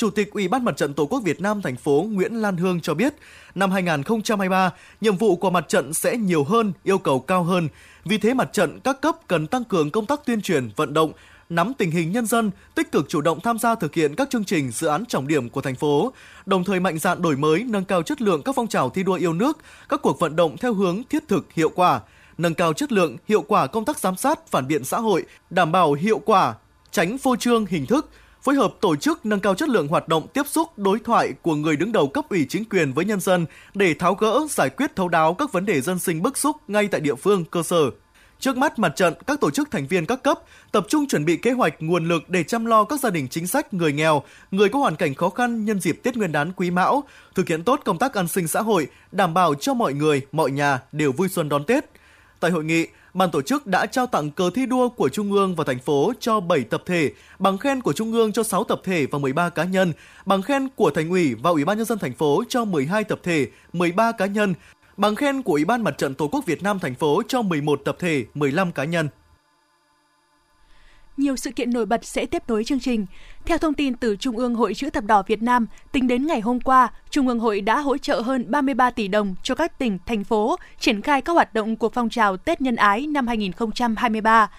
Chủ 0.00 0.10
tịch 0.10 0.30
Ủy 0.32 0.48
ban 0.48 0.64
Mặt 0.64 0.76
trận 0.76 0.94
Tổ 0.94 1.06
quốc 1.06 1.20
Việt 1.24 1.40
Nam 1.40 1.62
thành 1.62 1.76
phố 1.76 2.06
Nguyễn 2.10 2.34
Lan 2.34 2.56
Hương 2.56 2.80
cho 2.80 2.94
biết, 2.94 3.14
năm 3.54 3.70
2023, 3.70 4.70
nhiệm 5.00 5.16
vụ 5.16 5.36
của 5.36 5.50
mặt 5.50 5.64
trận 5.68 5.94
sẽ 5.94 6.16
nhiều 6.16 6.44
hơn, 6.44 6.72
yêu 6.82 6.98
cầu 6.98 7.20
cao 7.20 7.42
hơn. 7.42 7.68
Vì 8.04 8.18
thế 8.18 8.34
mặt 8.34 8.52
trận 8.52 8.80
các 8.84 9.00
cấp 9.00 9.16
cần 9.28 9.46
tăng 9.46 9.64
cường 9.64 9.90
công 9.90 10.06
tác 10.06 10.20
tuyên 10.26 10.40
truyền, 10.42 10.70
vận 10.76 10.94
động, 10.94 11.12
nắm 11.48 11.72
tình 11.78 11.90
hình 11.90 12.12
nhân 12.12 12.26
dân, 12.26 12.50
tích 12.74 12.92
cực 12.92 13.08
chủ 13.08 13.20
động 13.20 13.40
tham 13.40 13.58
gia 13.58 13.74
thực 13.74 13.94
hiện 13.94 14.14
các 14.14 14.30
chương 14.30 14.44
trình 14.44 14.70
dự 14.70 14.86
án 14.86 15.06
trọng 15.06 15.28
điểm 15.28 15.48
của 15.48 15.60
thành 15.60 15.74
phố, 15.74 16.12
đồng 16.46 16.64
thời 16.64 16.80
mạnh 16.80 16.98
dạn 16.98 17.22
đổi 17.22 17.36
mới, 17.36 17.64
nâng 17.64 17.84
cao 17.84 18.02
chất 18.02 18.22
lượng 18.22 18.42
các 18.42 18.54
phong 18.56 18.68
trào 18.68 18.90
thi 18.90 19.02
đua 19.02 19.14
yêu 19.14 19.32
nước, 19.32 19.58
các 19.88 20.02
cuộc 20.02 20.20
vận 20.20 20.36
động 20.36 20.56
theo 20.56 20.74
hướng 20.74 21.02
thiết 21.10 21.28
thực, 21.28 21.52
hiệu 21.52 21.68
quả, 21.74 22.00
nâng 22.38 22.54
cao 22.54 22.72
chất 22.72 22.92
lượng, 22.92 23.16
hiệu 23.28 23.42
quả 23.42 23.66
công 23.66 23.84
tác 23.84 23.98
giám 23.98 24.16
sát, 24.16 24.50
phản 24.50 24.68
biện 24.68 24.84
xã 24.84 24.98
hội, 24.98 25.24
đảm 25.50 25.72
bảo 25.72 25.92
hiệu 25.92 26.18
quả, 26.18 26.54
tránh 26.90 27.18
phô 27.18 27.36
trương 27.36 27.66
hình 27.66 27.86
thức, 27.86 28.10
phối 28.42 28.54
hợp 28.54 28.74
tổ 28.80 28.96
chức 28.96 29.26
nâng 29.26 29.40
cao 29.40 29.54
chất 29.54 29.68
lượng 29.68 29.88
hoạt 29.88 30.08
động 30.08 30.26
tiếp 30.34 30.46
xúc 30.46 30.78
đối 30.78 30.98
thoại 30.98 31.32
của 31.42 31.54
người 31.54 31.76
đứng 31.76 31.92
đầu 31.92 32.08
cấp 32.08 32.24
ủy 32.28 32.46
chính 32.48 32.64
quyền 32.64 32.92
với 32.92 33.04
nhân 33.04 33.20
dân 33.20 33.46
để 33.74 33.94
tháo 33.94 34.14
gỡ, 34.14 34.46
giải 34.50 34.70
quyết 34.70 34.96
thấu 34.96 35.08
đáo 35.08 35.34
các 35.34 35.52
vấn 35.52 35.66
đề 35.66 35.80
dân 35.80 35.98
sinh 35.98 36.22
bức 36.22 36.38
xúc 36.38 36.56
ngay 36.68 36.88
tại 36.88 37.00
địa 37.00 37.14
phương, 37.14 37.44
cơ 37.44 37.62
sở. 37.62 37.90
Trước 38.38 38.56
mắt 38.56 38.78
mặt 38.78 38.92
trận, 38.96 39.14
các 39.26 39.40
tổ 39.40 39.50
chức 39.50 39.70
thành 39.70 39.86
viên 39.86 40.06
các 40.06 40.22
cấp 40.22 40.38
tập 40.72 40.86
trung 40.88 41.06
chuẩn 41.08 41.24
bị 41.24 41.36
kế 41.36 41.50
hoạch 41.50 41.74
nguồn 41.78 42.08
lực 42.08 42.30
để 42.30 42.42
chăm 42.42 42.66
lo 42.66 42.84
các 42.84 43.00
gia 43.00 43.10
đình 43.10 43.28
chính 43.28 43.46
sách, 43.46 43.74
người 43.74 43.92
nghèo, 43.92 44.22
người 44.50 44.68
có 44.68 44.78
hoàn 44.78 44.96
cảnh 44.96 45.14
khó 45.14 45.28
khăn 45.28 45.64
nhân 45.64 45.80
dịp 45.80 46.00
Tết 46.02 46.16
Nguyên 46.16 46.32
đán 46.32 46.52
Quý 46.52 46.70
Mão, 46.70 47.04
thực 47.34 47.48
hiện 47.48 47.64
tốt 47.64 47.80
công 47.84 47.98
tác 47.98 48.14
an 48.14 48.28
sinh 48.28 48.48
xã 48.48 48.60
hội, 48.62 48.86
đảm 49.12 49.34
bảo 49.34 49.54
cho 49.54 49.74
mọi 49.74 49.94
người, 49.94 50.26
mọi 50.32 50.50
nhà 50.50 50.80
đều 50.92 51.12
vui 51.12 51.28
xuân 51.28 51.48
đón 51.48 51.64
Tết. 51.64 51.84
Tại 52.40 52.50
hội 52.50 52.64
nghị, 52.64 52.86
ban 53.14 53.30
tổ 53.30 53.42
chức 53.42 53.66
đã 53.66 53.86
trao 53.86 54.06
tặng 54.06 54.30
cờ 54.30 54.50
thi 54.54 54.66
đua 54.66 54.88
của 54.88 55.08
Trung 55.08 55.32
ương 55.32 55.54
và 55.54 55.64
thành 55.64 55.78
phố 55.78 56.12
cho 56.20 56.40
7 56.40 56.64
tập 56.64 56.82
thể, 56.86 57.12
bằng 57.38 57.58
khen 57.58 57.80
của 57.80 57.92
Trung 57.92 58.12
ương 58.12 58.32
cho 58.32 58.42
6 58.42 58.64
tập 58.64 58.80
thể 58.84 59.06
và 59.06 59.18
13 59.18 59.48
cá 59.48 59.64
nhân, 59.64 59.92
bằng 60.26 60.42
khen 60.42 60.68
của 60.76 60.90
Thành 60.90 61.10
ủy 61.10 61.34
và 61.34 61.50
Ủy 61.50 61.64
ban 61.64 61.76
nhân 61.76 61.86
dân 61.86 61.98
thành 61.98 62.14
phố 62.14 62.44
cho 62.48 62.64
12 62.64 63.04
tập 63.04 63.20
thể, 63.22 63.46
13 63.72 64.12
cá 64.12 64.26
nhân, 64.26 64.54
bằng 64.96 65.14
khen 65.14 65.42
của 65.42 65.52
Ủy 65.52 65.64
ban 65.64 65.84
Mặt 65.84 65.98
trận 65.98 66.14
Tổ 66.14 66.28
quốc 66.28 66.46
Việt 66.46 66.62
Nam 66.62 66.78
thành 66.78 66.94
phố 66.94 67.22
cho 67.28 67.42
11 67.42 67.80
tập 67.84 67.96
thể, 67.98 68.24
15 68.34 68.72
cá 68.72 68.84
nhân 68.84 69.08
nhiều 71.20 71.36
sự 71.36 71.50
kiện 71.50 71.70
nổi 71.70 71.86
bật 71.86 72.04
sẽ 72.04 72.26
tiếp 72.26 72.42
nối 72.48 72.64
chương 72.64 72.80
trình. 72.80 73.06
Theo 73.44 73.58
thông 73.58 73.74
tin 73.74 73.94
từ 73.94 74.16
Trung 74.16 74.36
ương 74.36 74.54
Hội 74.54 74.74
Chữ 74.74 74.90
Thập 74.90 75.04
Đỏ 75.04 75.22
Việt 75.26 75.42
Nam, 75.42 75.66
tính 75.92 76.06
đến 76.06 76.26
ngày 76.26 76.40
hôm 76.40 76.60
qua, 76.60 76.88
Trung 77.10 77.28
ương 77.28 77.40
hội 77.40 77.60
đã 77.60 77.80
hỗ 77.80 77.98
trợ 77.98 78.20
hơn 78.20 78.44
33 78.48 78.90
tỷ 78.90 79.08
đồng 79.08 79.34
cho 79.42 79.54
các 79.54 79.78
tỉnh, 79.78 79.98
thành 80.06 80.24
phố 80.24 80.56
triển 80.78 81.02
khai 81.02 81.20
các 81.22 81.32
hoạt 81.32 81.54
động 81.54 81.76
của 81.76 81.88
phong 81.88 82.08
trào 82.08 82.36
Tết 82.36 82.60
Nhân 82.60 82.76
Ái 82.76 83.06
năm 83.06 83.26
2023. 83.26 84.50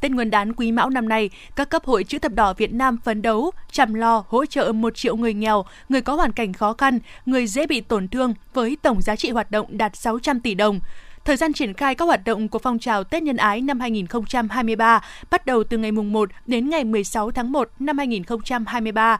Tết 0.00 0.10
Nguyên 0.10 0.30
đán 0.30 0.52
Quý 0.52 0.72
Mão 0.72 0.90
năm 0.90 1.08
nay, 1.08 1.30
các 1.56 1.70
cấp 1.70 1.84
hội 1.84 2.04
chữ 2.04 2.18
thập 2.18 2.32
đỏ 2.32 2.54
Việt 2.54 2.72
Nam 2.72 2.98
phấn 3.04 3.22
đấu 3.22 3.50
chăm 3.70 3.94
lo 3.94 4.24
hỗ 4.28 4.46
trợ 4.46 4.72
1 4.72 4.96
triệu 4.96 5.16
người 5.16 5.34
nghèo, 5.34 5.64
người 5.88 6.00
có 6.00 6.14
hoàn 6.14 6.32
cảnh 6.32 6.52
khó 6.52 6.72
khăn, 6.72 6.98
người 7.26 7.46
dễ 7.46 7.66
bị 7.66 7.80
tổn 7.80 8.08
thương 8.08 8.34
với 8.54 8.76
tổng 8.82 9.02
giá 9.02 9.16
trị 9.16 9.30
hoạt 9.30 9.50
động 9.50 9.66
đạt 9.70 9.96
600 9.96 10.40
tỷ 10.40 10.54
đồng. 10.54 10.80
Thời 11.24 11.36
gian 11.36 11.52
triển 11.52 11.74
khai 11.74 11.94
các 11.94 12.04
hoạt 12.04 12.24
động 12.24 12.48
của 12.48 12.58
phong 12.58 12.78
trào 12.78 13.04
Tết 13.04 13.22
Nhân 13.22 13.36
Ái 13.36 13.60
năm 13.60 13.80
2023 13.80 15.00
bắt 15.30 15.46
đầu 15.46 15.64
từ 15.64 15.78
ngày 15.78 15.92
1 15.92 16.30
đến 16.46 16.70
ngày 16.70 16.84
16 16.84 17.30
tháng 17.30 17.52
1 17.52 17.70
năm 17.78 17.98
2023 17.98 19.18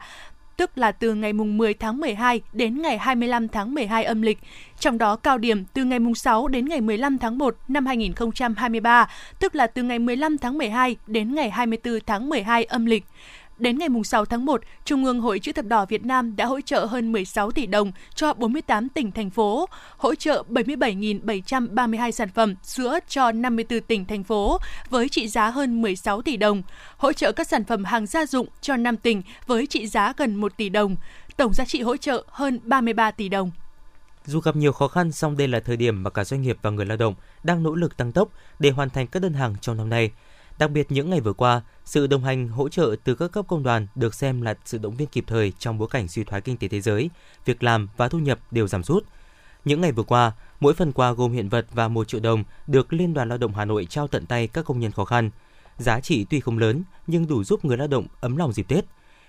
tức 0.61 0.77
là 0.77 0.91
từ 0.91 1.13
ngày 1.13 1.33
mùng 1.33 1.57
10 1.57 1.73
tháng 1.73 1.97
12 1.97 2.41
đến 2.53 2.81
ngày 2.81 2.97
25 2.97 3.47
tháng 3.47 3.73
12 3.73 4.03
âm 4.03 4.21
lịch. 4.21 4.39
Trong 4.79 4.97
đó 4.97 5.15
cao 5.15 5.37
điểm 5.37 5.63
từ 5.73 5.83
ngày 5.83 5.99
mùng 5.99 6.15
6 6.15 6.47
đến 6.47 6.65
ngày 6.65 6.81
15 6.81 7.17
tháng 7.17 7.37
1 7.37 7.55
năm 7.67 7.85
2023, 7.85 9.09
tức 9.39 9.55
là 9.55 9.67
từ 9.67 9.83
ngày 9.83 9.99
15 9.99 10.37
tháng 10.37 10.57
12 10.57 10.95
đến 11.07 11.35
ngày 11.35 11.49
24 11.49 11.99
tháng 12.05 12.29
12 12.29 12.63
âm 12.63 12.85
lịch. 12.85 13.03
Đến 13.61 13.77
ngày 13.77 13.89
6 14.03 14.25
tháng 14.25 14.45
1, 14.45 14.61
Trung 14.85 15.05
ương 15.05 15.21
Hội 15.21 15.39
Chữ 15.39 15.51
Thập 15.51 15.65
Đỏ 15.65 15.85
Việt 15.85 16.05
Nam 16.05 16.35
đã 16.35 16.45
hỗ 16.45 16.61
trợ 16.61 16.85
hơn 16.85 17.11
16 17.11 17.51
tỷ 17.51 17.65
đồng 17.65 17.91
cho 18.15 18.33
48 18.33 18.89
tỉnh, 18.89 19.11
thành 19.11 19.29
phố, 19.29 19.69
hỗ 19.97 20.15
trợ 20.15 20.43
77.732 20.49 22.11
sản 22.11 22.29
phẩm 22.29 22.55
sữa 22.63 22.99
cho 23.07 23.31
54 23.31 23.81
tỉnh, 23.81 24.05
thành 24.05 24.23
phố 24.23 24.57
với 24.89 25.09
trị 25.09 25.27
giá 25.27 25.49
hơn 25.49 25.81
16 25.81 26.21
tỷ 26.21 26.37
đồng, 26.37 26.61
hỗ 26.97 27.13
trợ 27.13 27.31
các 27.31 27.47
sản 27.47 27.63
phẩm 27.63 27.83
hàng 27.83 28.05
gia 28.05 28.25
dụng 28.25 28.47
cho 28.61 28.77
5 28.77 28.97
tỉnh 28.97 29.21
với 29.47 29.67
trị 29.67 29.87
giá 29.87 30.13
gần 30.17 30.35
1 30.35 30.57
tỷ 30.57 30.69
đồng, 30.69 30.95
tổng 31.37 31.53
giá 31.53 31.65
trị 31.65 31.81
hỗ 31.81 31.97
trợ 31.97 32.23
hơn 32.27 32.59
33 32.63 33.11
tỷ 33.11 33.29
đồng. 33.29 33.51
Dù 34.25 34.39
gặp 34.39 34.55
nhiều 34.55 34.71
khó 34.71 34.87
khăn, 34.87 35.11
song 35.11 35.37
đây 35.37 35.47
là 35.47 35.59
thời 35.59 35.77
điểm 35.77 36.03
mà 36.03 36.09
cả 36.09 36.23
doanh 36.23 36.41
nghiệp 36.41 36.57
và 36.61 36.69
người 36.69 36.85
lao 36.85 36.97
động 36.97 37.15
đang 37.43 37.63
nỗ 37.63 37.75
lực 37.75 37.97
tăng 37.97 38.11
tốc 38.11 38.29
để 38.59 38.69
hoàn 38.69 38.89
thành 38.89 39.07
các 39.07 39.21
đơn 39.21 39.33
hàng 39.33 39.55
trong 39.61 39.77
năm 39.77 39.89
nay. 39.89 40.11
Đặc 40.59 40.71
biệt 40.71 40.91
những 40.91 41.09
ngày 41.09 41.21
vừa 41.21 41.33
qua, 41.33 41.61
sự 41.85 42.07
đồng 42.07 42.23
hành 42.23 42.47
hỗ 42.47 42.69
trợ 42.69 42.95
từ 43.03 43.15
các 43.15 43.31
cấp 43.31 43.45
công 43.47 43.63
đoàn 43.63 43.87
được 43.95 44.13
xem 44.13 44.41
là 44.41 44.55
sự 44.65 44.77
động 44.77 44.95
viên 44.95 45.07
kịp 45.07 45.23
thời 45.27 45.53
trong 45.59 45.77
bối 45.77 45.87
cảnh 45.91 46.07
suy 46.07 46.23
thoái 46.23 46.41
kinh 46.41 46.57
tế 46.57 46.67
thế 46.67 46.81
giới, 46.81 47.09
việc 47.45 47.63
làm 47.63 47.87
và 47.97 48.07
thu 48.07 48.19
nhập 48.19 48.39
đều 48.51 48.67
giảm 48.67 48.83
sút. 48.83 49.05
Những 49.65 49.81
ngày 49.81 49.91
vừa 49.91 50.03
qua, 50.03 50.31
mỗi 50.59 50.73
phần 50.73 50.91
quà 50.91 51.11
gồm 51.11 51.31
hiện 51.31 51.49
vật 51.49 51.65
và 51.73 51.87
1 51.87 52.07
triệu 52.07 52.21
đồng 52.21 52.43
được 52.67 52.93
Liên 52.93 53.13
đoàn 53.13 53.29
Lao 53.29 53.37
động 53.37 53.53
Hà 53.53 53.65
Nội 53.65 53.85
trao 53.85 54.07
tận 54.07 54.25
tay 54.25 54.47
các 54.47 54.65
công 54.65 54.79
nhân 54.79 54.91
khó 54.91 55.05
khăn. 55.05 55.29
Giá 55.77 55.99
trị 55.99 56.25
tuy 56.29 56.39
không 56.39 56.57
lớn 56.57 56.83
nhưng 57.07 57.27
đủ 57.27 57.43
giúp 57.43 57.65
người 57.65 57.77
lao 57.77 57.87
động 57.87 58.07
ấm 58.21 58.37
lòng 58.37 58.53
dịp 58.53 58.67
Tết. 58.67 58.85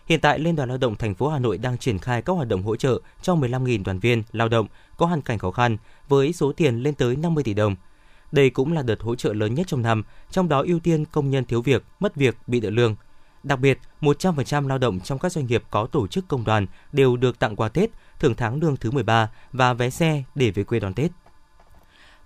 Hiện 0.06 0.20
tại, 0.20 0.38
Liên 0.38 0.56
đoàn 0.56 0.68
Lao 0.68 0.78
động 0.78 0.96
thành 0.96 1.14
phố 1.14 1.28
Hà 1.28 1.38
Nội 1.38 1.58
đang 1.58 1.78
triển 1.78 1.98
khai 1.98 2.22
các 2.22 2.32
hoạt 2.32 2.48
động 2.48 2.62
hỗ 2.62 2.76
trợ 2.76 3.00
cho 3.22 3.34
15.000 3.34 3.84
đoàn 3.84 3.98
viên 3.98 4.22
lao 4.32 4.48
động 4.48 4.66
có 4.96 5.06
hoàn 5.06 5.22
cảnh 5.22 5.38
khó 5.38 5.50
khăn 5.50 5.76
với 6.08 6.32
số 6.32 6.52
tiền 6.52 6.82
lên 6.82 6.94
tới 6.94 7.16
50 7.16 7.44
tỷ 7.44 7.54
đồng– 7.54 7.76
đây 8.32 8.50
cũng 8.50 8.72
là 8.72 8.82
đợt 8.82 9.00
hỗ 9.00 9.14
trợ 9.14 9.32
lớn 9.32 9.54
nhất 9.54 9.66
trong 9.66 9.82
năm, 9.82 10.02
trong 10.30 10.48
đó 10.48 10.62
ưu 10.66 10.80
tiên 10.80 11.04
công 11.04 11.30
nhân 11.30 11.44
thiếu 11.44 11.62
việc, 11.62 11.84
mất 12.00 12.16
việc, 12.16 12.36
bị 12.46 12.60
nợ 12.60 12.70
lương. 12.70 12.96
Đặc 13.42 13.60
biệt, 13.60 13.78
100% 14.00 14.68
lao 14.68 14.78
động 14.78 15.00
trong 15.00 15.18
các 15.18 15.32
doanh 15.32 15.46
nghiệp 15.46 15.62
có 15.70 15.86
tổ 15.86 16.06
chức 16.06 16.28
công 16.28 16.44
đoàn 16.44 16.66
đều 16.92 17.16
được 17.16 17.38
tặng 17.38 17.56
quà 17.56 17.68
Tết, 17.68 17.90
thưởng 18.20 18.34
tháng 18.34 18.60
lương 18.60 18.76
thứ 18.76 18.90
13 18.90 19.30
và 19.52 19.74
vé 19.74 19.90
xe 19.90 20.22
để 20.34 20.50
về 20.50 20.64
quê 20.64 20.80
đón 20.80 20.94
Tết. 20.94 21.10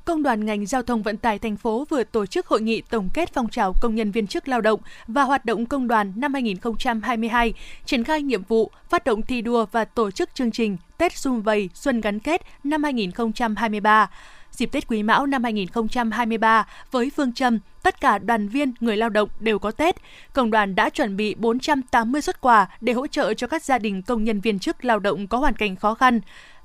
Công 0.05 0.23
đoàn 0.23 0.45
ngành 0.45 0.67
giao 0.67 0.83
thông 0.83 1.03
vận 1.03 1.17
tải 1.17 1.39
thành 1.39 1.57
phố 1.57 1.87
vừa 1.91 2.05
tổ 2.05 2.27
chức 2.27 2.47
hội 2.47 2.61
nghị 2.61 2.83
tổng 2.91 3.09
kết 3.15 3.31
phong 3.33 3.49
trào 3.49 3.73
công 3.83 3.95
nhân 3.95 4.11
viên 4.11 4.27
chức 4.27 4.49
lao 4.49 4.61
động 4.61 4.81
và 5.07 5.23
hoạt 5.23 5.45
động 5.45 5.67
công 5.67 5.89
đoàn 5.89 6.13
năm 6.17 6.35
2022, 6.35 7.55
triển 7.85 8.05
khai 8.05 8.23
nhiệm 8.23 8.43
vụ, 8.43 8.71
phát 8.91 9.05
động 9.05 9.23
thi 9.23 9.41
đua 9.41 9.67
và 9.73 9.85
tổ 9.85 10.11
chức 10.11 10.35
chương 10.35 10.51
trình 10.51 10.77
Tết 10.99 11.17
Xung 11.17 11.43
Vầy 11.43 11.71
Xuân 11.75 12.01
Gắn 12.01 12.21
Kết 12.21 12.43
năm 12.65 12.83
2023 12.83 14.11
dịp 14.57 14.67
Tết 14.73 14.89
Quý 14.89 15.03
Mão 15.03 15.27
năm 15.27 15.45
2023 15.45 16.67
với 16.91 17.11
phương 17.17 17.33
châm 17.33 17.59
tất 17.83 18.01
cả 18.01 18.19
đoàn 18.19 18.49
viên, 18.49 18.73
người 18.81 18.97
lao 18.97 19.09
động 19.09 19.29
đều 19.41 19.59
có 19.59 19.71
Tết. 19.71 19.97
Công 20.33 20.51
đoàn 20.51 20.75
đã 20.75 20.91
chuẩn 20.91 21.17
bị 21.17 21.35
480 21.35 22.21
xuất 22.23 22.41
quà 22.41 22.67
để 22.81 22.93
hỗ 22.93 23.07
trợ 23.07 23.35
cho 23.35 23.47
các 23.47 23.65
gia 23.65 23.79
đình 23.79 24.03
công 24.03 24.25
nhân 24.25 24.41
viên 24.41 24.59
chức 24.59 24.85
lao 24.85 24.99
động 24.99 25.27
có 25.27 25.39
hoàn 25.39 25.55
cảnh 25.55 25.77
khó 25.77 25.95
khăn. 25.95 26.21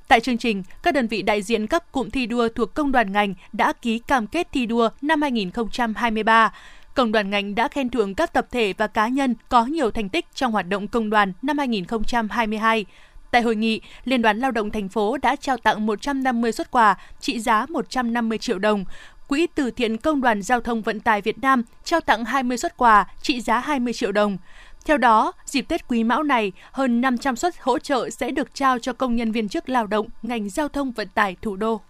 Tại 0.07 0.19
chương 0.19 0.37
trình, 0.37 0.63
các 0.83 0.93
đơn 0.93 1.07
vị 1.07 1.21
đại 1.21 1.41
diện 1.41 1.67
các 1.67 1.91
cụm 1.91 2.09
thi 2.09 2.25
đua 2.25 2.47
thuộc 2.55 2.73
công 2.73 2.91
đoàn 2.91 3.11
ngành 3.11 3.33
đã 3.53 3.73
ký 3.73 3.99
cam 3.99 4.27
kết 4.27 4.47
thi 4.51 4.65
đua 4.65 4.89
năm 5.01 5.21
2023. 5.21 6.53
Công 6.93 7.11
đoàn 7.11 7.29
ngành 7.29 7.55
đã 7.55 7.67
khen 7.67 7.89
thưởng 7.89 8.15
các 8.15 8.33
tập 8.33 8.47
thể 8.51 8.73
và 8.77 8.87
cá 8.87 9.07
nhân 9.07 9.35
có 9.49 9.65
nhiều 9.65 9.91
thành 9.91 10.09
tích 10.09 10.25
trong 10.33 10.51
hoạt 10.51 10.67
động 10.67 10.87
công 10.87 11.09
đoàn 11.09 11.33
năm 11.41 11.57
2022. 11.57 12.85
Tại 13.31 13.41
hội 13.41 13.55
nghị, 13.55 13.81
Liên 14.05 14.21
đoàn 14.21 14.39
Lao 14.39 14.51
động 14.51 14.71
thành 14.71 14.89
phố 14.89 15.17
đã 15.17 15.35
trao 15.35 15.57
tặng 15.57 15.85
150 15.85 16.51
xuất 16.51 16.71
quà 16.71 16.97
trị 17.19 17.39
giá 17.39 17.65
150 17.69 18.37
triệu 18.37 18.59
đồng. 18.59 18.85
Quỹ 19.27 19.47
từ 19.55 19.71
thiện 19.71 19.97
Công 19.97 20.21
đoàn 20.21 20.41
Giao 20.41 20.61
thông 20.61 20.81
Vận 20.81 20.99
tải 20.99 21.21
Việt 21.21 21.39
Nam 21.39 21.63
trao 21.83 22.01
tặng 22.01 22.25
20 22.25 22.57
xuất 22.57 22.77
quà 22.77 23.07
trị 23.21 23.41
giá 23.41 23.59
20 23.59 23.93
triệu 23.93 24.11
đồng. 24.11 24.37
Theo 24.85 24.97
đó, 24.97 25.31
dịp 25.45 25.61
Tết 25.61 25.87
Quý 25.87 26.03
Mão 26.03 26.23
này, 26.23 26.51
hơn 26.71 27.01
500 27.01 27.35
suất 27.35 27.55
hỗ 27.59 27.79
trợ 27.79 28.09
sẽ 28.09 28.31
được 28.31 28.55
trao 28.55 28.79
cho 28.79 28.93
công 28.93 29.15
nhân 29.15 29.31
viên 29.31 29.49
chức 29.49 29.69
lao 29.69 29.87
động 29.87 30.07
ngành 30.21 30.49
giao 30.49 30.67
thông 30.67 30.91
vận 30.91 31.07
tải 31.07 31.35
thủ 31.41 31.55
đô. 31.55 31.81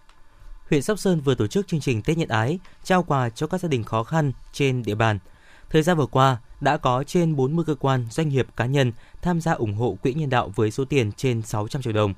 Huyện 0.70 0.82
Sóc 0.82 0.98
Sơn 0.98 1.20
vừa 1.20 1.34
tổ 1.34 1.46
chức 1.46 1.68
chương 1.68 1.80
trình 1.80 2.02
Tết 2.02 2.18
Nhân 2.18 2.28
Ái, 2.28 2.58
trao 2.84 3.02
quà 3.02 3.30
cho 3.30 3.46
các 3.46 3.60
gia 3.60 3.68
đình 3.68 3.84
khó 3.84 4.04
khăn 4.04 4.32
trên 4.52 4.82
địa 4.82 4.94
bàn. 4.94 5.18
Thời 5.70 5.82
gian 5.82 5.96
vừa 5.96 6.06
qua, 6.06 6.36
đã 6.60 6.76
có 6.76 7.04
trên 7.06 7.36
40 7.36 7.64
cơ 7.64 7.74
quan, 7.74 8.06
doanh 8.10 8.28
nghiệp, 8.28 8.46
cá 8.56 8.66
nhân 8.66 8.92
tham 9.22 9.40
gia 9.40 9.52
ủng 9.52 9.74
hộ 9.74 9.96
quỹ 10.02 10.14
nhân 10.14 10.30
đạo 10.30 10.52
với 10.54 10.70
số 10.70 10.84
tiền 10.84 11.12
trên 11.12 11.42
600 11.42 11.82
triệu 11.82 11.92
đồng. 11.92 12.14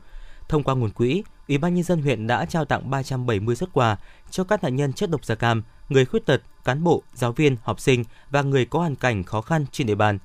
Thông 0.48 0.62
qua 0.62 0.74
nguồn 0.74 0.90
quỹ, 0.90 1.22
Ủy 1.48 1.58
ban 1.58 1.74
nhân 1.74 1.84
dân 1.84 2.02
huyện 2.02 2.26
đã 2.26 2.44
trao 2.44 2.64
tặng 2.64 2.90
370 2.90 3.56
xuất 3.56 3.72
quà 3.72 3.96
cho 4.30 4.44
các 4.44 4.62
nạn 4.62 4.76
nhân 4.76 4.92
chất 4.92 5.10
độc 5.10 5.24
da 5.24 5.34
cam, 5.34 5.62
người 5.88 6.04
khuyết 6.04 6.26
tật, 6.26 6.42
cán 6.64 6.84
bộ, 6.84 7.02
giáo 7.14 7.32
viên, 7.32 7.56
học 7.62 7.80
sinh 7.80 8.04
và 8.30 8.42
người 8.42 8.64
có 8.64 8.78
hoàn 8.78 8.96
cảnh 8.96 9.24
khó 9.24 9.40
khăn 9.40 9.66
trên 9.72 9.86
địa 9.86 9.94
bàn. 9.94 10.18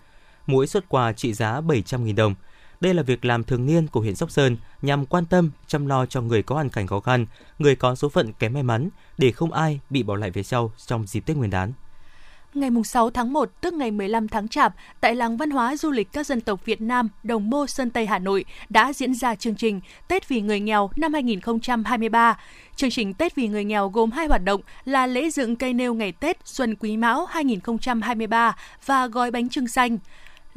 Mỗi 0.47 0.67
xuất 0.67 0.89
quà 0.89 1.13
trị 1.13 1.33
giá 1.33 1.61
700.000 1.61 2.15
đồng. 2.15 2.35
Đây 2.81 2.93
là 2.93 3.03
việc 3.03 3.25
làm 3.25 3.43
thường 3.43 3.65
niên 3.65 3.87
của 3.87 3.99
huyện 3.99 4.15
Sóc 4.15 4.31
Sơn 4.31 4.57
nhằm 4.81 5.05
quan 5.05 5.25
tâm, 5.25 5.51
chăm 5.67 5.85
lo 5.85 6.05
cho 6.05 6.21
người 6.21 6.43
có 6.43 6.55
hoàn 6.55 6.69
cảnh 6.69 6.87
khó 6.87 6.99
khăn, 6.99 7.25
người 7.59 7.75
có 7.75 7.95
số 7.95 8.09
phận 8.09 8.33
kém 8.33 8.53
may 8.53 8.63
mắn 8.63 8.89
để 9.17 9.31
không 9.31 9.51
ai 9.51 9.79
bị 9.89 10.03
bỏ 10.03 10.15
lại 10.15 10.31
phía 10.31 10.43
sau 10.43 10.71
trong 10.87 11.07
dịp 11.07 11.19
Tết 11.19 11.37
Nguyên 11.37 11.49
đán 11.49 11.73
ngày 12.53 12.69
6 12.85 13.09
tháng 13.09 13.33
1 13.33 13.49
tức 13.61 13.73
ngày 13.73 13.91
15 13.91 14.27
tháng 14.27 14.47
Chạp, 14.47 14.73
tại 15.01 15.15
làng 15.15 15.37
văn 15.37 15.49
hóa 15.49 15.75
du 15.75 15.91
lịch 15.91 16.11
các 16.13 16.25
dân 16.25 16.41
tộc 16.41 16.65
Việt 16.65 16.81
Nam, 16.81 17.09
Đồng 17.23 17.49
Mô, 17.49 17.67
Sơn 17.67 17.89
Tây, 17.89 18.05
Hà 18.05 18.19
Nội 18.19 18.45
đã 18.69 18.93
diễn 18.93 19.13
ra 19.13 19.35
chương 19.35 19.55
trình 19.55 19.81
Tết 20.07 20.29
vì 20.29 20.41
người 20.41 20.59
nghèo 20.59 20.89
năm 20.95 21.13
2023. 21.13 22.39
Chương 22.75 22.89
trình 22.89 23.13
Tết 23.13 23.35
vì 23.35 23.47
người 23.47 23.63
nghèo 23.63 23.89
gồm 23.89 24.11
hai 24.11 24.27
hoạt 24.27 24.43
động 24.43 24.61
là 24.85 25.07
lễ 25.07 25.29
dựng 25.29 25.55
cây 25.55 25.73
nêu 25.73 25.93
ngày 25.93 26.11
Tết 26.11 26.37
Xuân 26.45 26.75
Quý 26.75 26.97
Mão 26.97 27.25
2023 27.25 28.55
và 28.85 29.07
gói 29.07 29.31
bánh 29.31 29.49
trưng 29.49 29.67
xanh. 29.67 29.97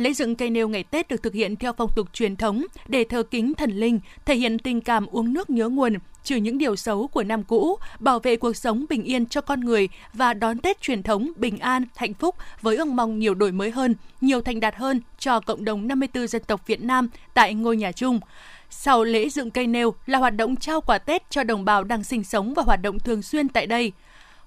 Lễ 0.02 0.12
dựng 0.12 0.36
cây 0.36 0.50
nêu 0.50 0.68
ngày 0.68 0.82
Tết 0.82 1.08
được 1.08 1.22
thực 1.22 1.34
hiện 1.34 1.56
theo 1.56 1.72
phong 1.72 1.90
tục 1.96 2.08
truyền 2.12 2.36
thống 2.36 2.66
để 2.88 3.04
thờ 3.04 3.22
kính 3.22 3.54
thần 3.54 3.70
linh, 3.70 4.00
thể 4.24 4.34
hiện 4.34 4.58
tình 4.58 4.80
cảm 4.80 5.06
uống 5.06 5.32
nước 5.32 5.50
nhớ 5.50 5.68
nguồn, 5.68 5.94
trừ 6.24 6.36
những 6.36 6.58
điều 6.58 6.76
xấu 6.76 7.08
của 7.08 7.22
năm 7.22 7.42
cũ, 7.42 7.76
bảo 7.98 8.18
vệ 8.18 8.36
cuộc 8.36 8.56
sống 8.56 8.84
bình 8.88 9.04
yên 9.04 9.26
cho 9.26 9.40
con 9.40 9.60
người 9.60 9.88
và 10.12 10.34
đón 10.34 10.58
Tết 10.58 10.80
truyền 10.80 11.02
thống 11.02 11.32
bình 11.36 11.58
an, 11.58 11.84
hạnh 11.96 12.14
phúc 12.14 12.34
với 12.62 12.76
ước 12.76 12.88
mong 12.88 13.18
nhiều 13.18 13.34
đổi 13.34 13.52
mới 13.52 13.70
hơn, 13.70 13.94
nhiều 14.20 14.40
thành 14.40 14.60
đạt 14.60 14.74
hơn 14.76 15.00
cho 15.18 15.40
cộng 15.40 15.64
đồng 15.64 15.88
54 15.88 16.26
dân 16.26 16.42
tộc 16.46 16.66
Việt 16.66 16.82
Nam 16.82 17.08
tại 17.34 17.54
ngôi 17.54 17.76
nhà 17.76 17.92
chung. 17.92 18.20
Sau 18.70 19.04
lễ 19.04 19.28
dựng 19.28 19.50
cây 19.50 19.66
nêu 19.66 19.94
là 20.06 20.18
hoạt 20.18 20.36
động 20.36 20.56
trao 20.56 20.80
quà 20.80 20.98
Tết 20.98 21.30
cho 21.30 21.44
đồng 21.44 21.64
bào 21.64 21.84
đang 21.84 22.04
sinh 22.04 22.24
sống 22.24 22.54
và 22.54 22.62
hoạt 22.62 22.82
động 22.82 22.98
thường 22.98 23.22
xuyên 23.22 23.48
tại 23.48 23.66
đây. 23.66 23.92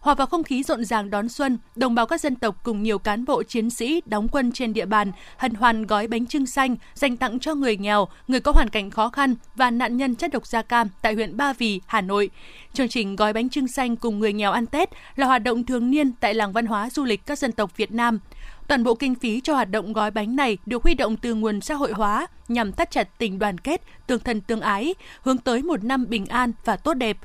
Hòa 0.06 0.16
vào 0.16 0.28
không 0.28 0.44
khí 0.44 0.64
rộn 0.64 0.86
ràng 0.86 1.10
đón 1.10 1.30
xuân, 1.30 1.58
đồng 1.76 1.96
bào 1.96 2.06
các 2.06 2.22
dân 2.22 2.36
tộc 2.36 2.56
cùng 2.64 2.84
nhiều 2.84 3.00
cán 3.00 3.26
bộ 3.26 3.44
chiến 3.44 3.70
sĩ 3.70 4.02
đóng 4.06 4.28
quân 4.28 4.52
trên 4.52 4.74
địa 4.74 4.86
bàn 4.86 5.12
hân 5.38 5.54
hoan 5.54 5.86
gói 5.86 6.08
bánh 6.08 6.26
trưng 6.26 6.46
xanh 6.46 6.76
dành 6.94 7.18
tặng 7.18 7.40
cho 7.40 7.56
người 7.56 7.78
nghèo, 7.78 8.08
người 8.28 8.40
có 8.40 8.52
hoàn 8.52 8.70
cảnh 8.70 8.92
khó 8.92 9.10
khăn 9.10 9.36
và 9.56 9.72
nạn 9.72 9.98
nhân 9.98 10.16
chất 10.16 10.32
độc 10.32 10.48
da 10.48 10.62
cam 10.62 10.88
tại 11.02 11.14
huyện 11.14 11.38
Ba 11.38 11.54
Vì, 11.54 11.82
Hà 11.86 12.02
Nội. 12.02 12.30
Chương 12.74 12.90
trình 12.90 13.16
gói 13.16 13.34
bánh 13.34 13.50
trưng 13.50 13.68
xanh 13.68 13.96
cùng 13.96 14.20
người 14.20 14.34
nghèo 14.34 14.52
ăn 14.52 14.66
Tết 14.66 14.90
là 15.16 15.28
hoạt 15.28 15.44
động 15.44 15.64
thường 15.64 15.92
niên 15.92 16.12
tại 16.20 16.34
làng 16.34 16.52
văn 16.52 16.66
hóa 16.66 16.90
du 16.90 17.04
lịch 17.04 17.26
các 17.26 17.40
dân 17.40 17.52
tộc 17.52 17.78
Việt 17.78 17.92
Nam. 17.92 18.20
Toàn 18.68 18.84
bộ 18.84 18.96
kinh 18.96 19.16
phí 19.16 19.42
cho 19.42 19.54
hoạt 19.54 19.70
động 19.72 19.94
gói 19.94 20.12
bánh 20.12 20.36
này 20.36 20.58
được 20.66 20.84
huy 20.84 20.94
động 20.94 21.18
từ 21.18 21.34
nguồn 21.34 21.62
xã 21.62 21.76
hội 21.76 21.92
hóa 21.92 22.28
nhằm 22.48 22.72
thắt 22.72 22.92
chặt 22.92 23.10
tình 23.18 23.40
đoàn 23.40 23.58
kết, 23.58 23.82
tương 24.08 24.20
thân 24.20 24.42
tương 24.42 24.62
ái, 24.62 24.96
hướng 25.22 25.38
tới 25.38 25.64
một 25.64 25.84
năm 25.84 26.06
bình 26.10 26.26
an 26.26 26.52
và 26.66 26.76
tốt 26.76 26.94
đẹp. 26.94 27.18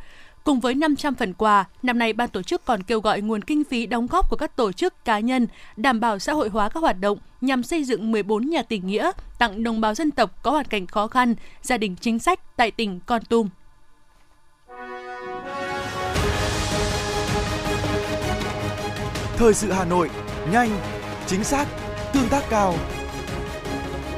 Cùng 0.44 0.61
với 0.61 0.75
500 0.75 1.14
phần 1.14 1.35
quà, 1.35 1.64
năm 1.82 1.99
nay 1.99 2.12
ban 2.12 2.28
tổ 2.28 2.42
chức 2.42 2.64
còn 2.64 2.82
kêu 2.82 3.00
gọi 3.00 3.20
nguồn 3.20 3.42
kinh 3.42 3.64
phí 3.64 3.87
đóng 3.87 4.06
góp 4.06 4.30
của 4.30 4.37
các 4.37 4.56
tổ 4.56 4.73
chức 4.73 5.04
cá 5.04 5.18
nhân 5.18 5.47
đảm 5.76 6.00
bảo 6.00 6.18
xã 6.18 6.32
hội 6.32 6.49
hóa 6.49 6.68
các 6.68 6.80
hoạt 6.80 7.00
động 7.00 7.18
nhằm 7.40 7.62
xây 7.62 7.85
dựng 7.85 8.12
14 8.12 8.47
nhà 8.47 8.62
tình 8.62 8.87
nghĩa 8.87 9.11
tặng 9.38 9.62
đồng 9.62 9.80
bào 9.80 9.94
dân 9.94 10.11
tộc 10.11 10.42
có 10.42 10.50
hoàn 10.50 10.66
cảnh 10.66 10.87
khó 10.87 11.06
khăn, 11.06 11.35
gia 11.62 11.78
đình 11.78 11.97
chính 12.00 12.18
sách 12.18 12.56
tại 12.56 12.70
tỉnh 12.70 13.00
Con 13.06 13.25
Tum. 13.25 13.49
Thời 19.37 19.54
sự 19.54 19.73
Hà 19.73 19.85
Nội, 19.85 20.11
nhanh, 20.52 20.70
chính 21.26 21.44
xác, 21.44 21.66
tương 22.12 22.28
tác 22.28 22.42
cao. 22.50 22.75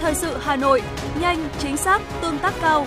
Thời 0.01 0.15
sự 0.15 0.37
Hà 0.41 0.57
Nội, 0.57 0.83
nhanh, 1.21 1.49
chính 1.59 1.77
xác, 1.77 2.03
tương 2.21 2.39
tác 2.39 2.55
cao. 2.61 2.87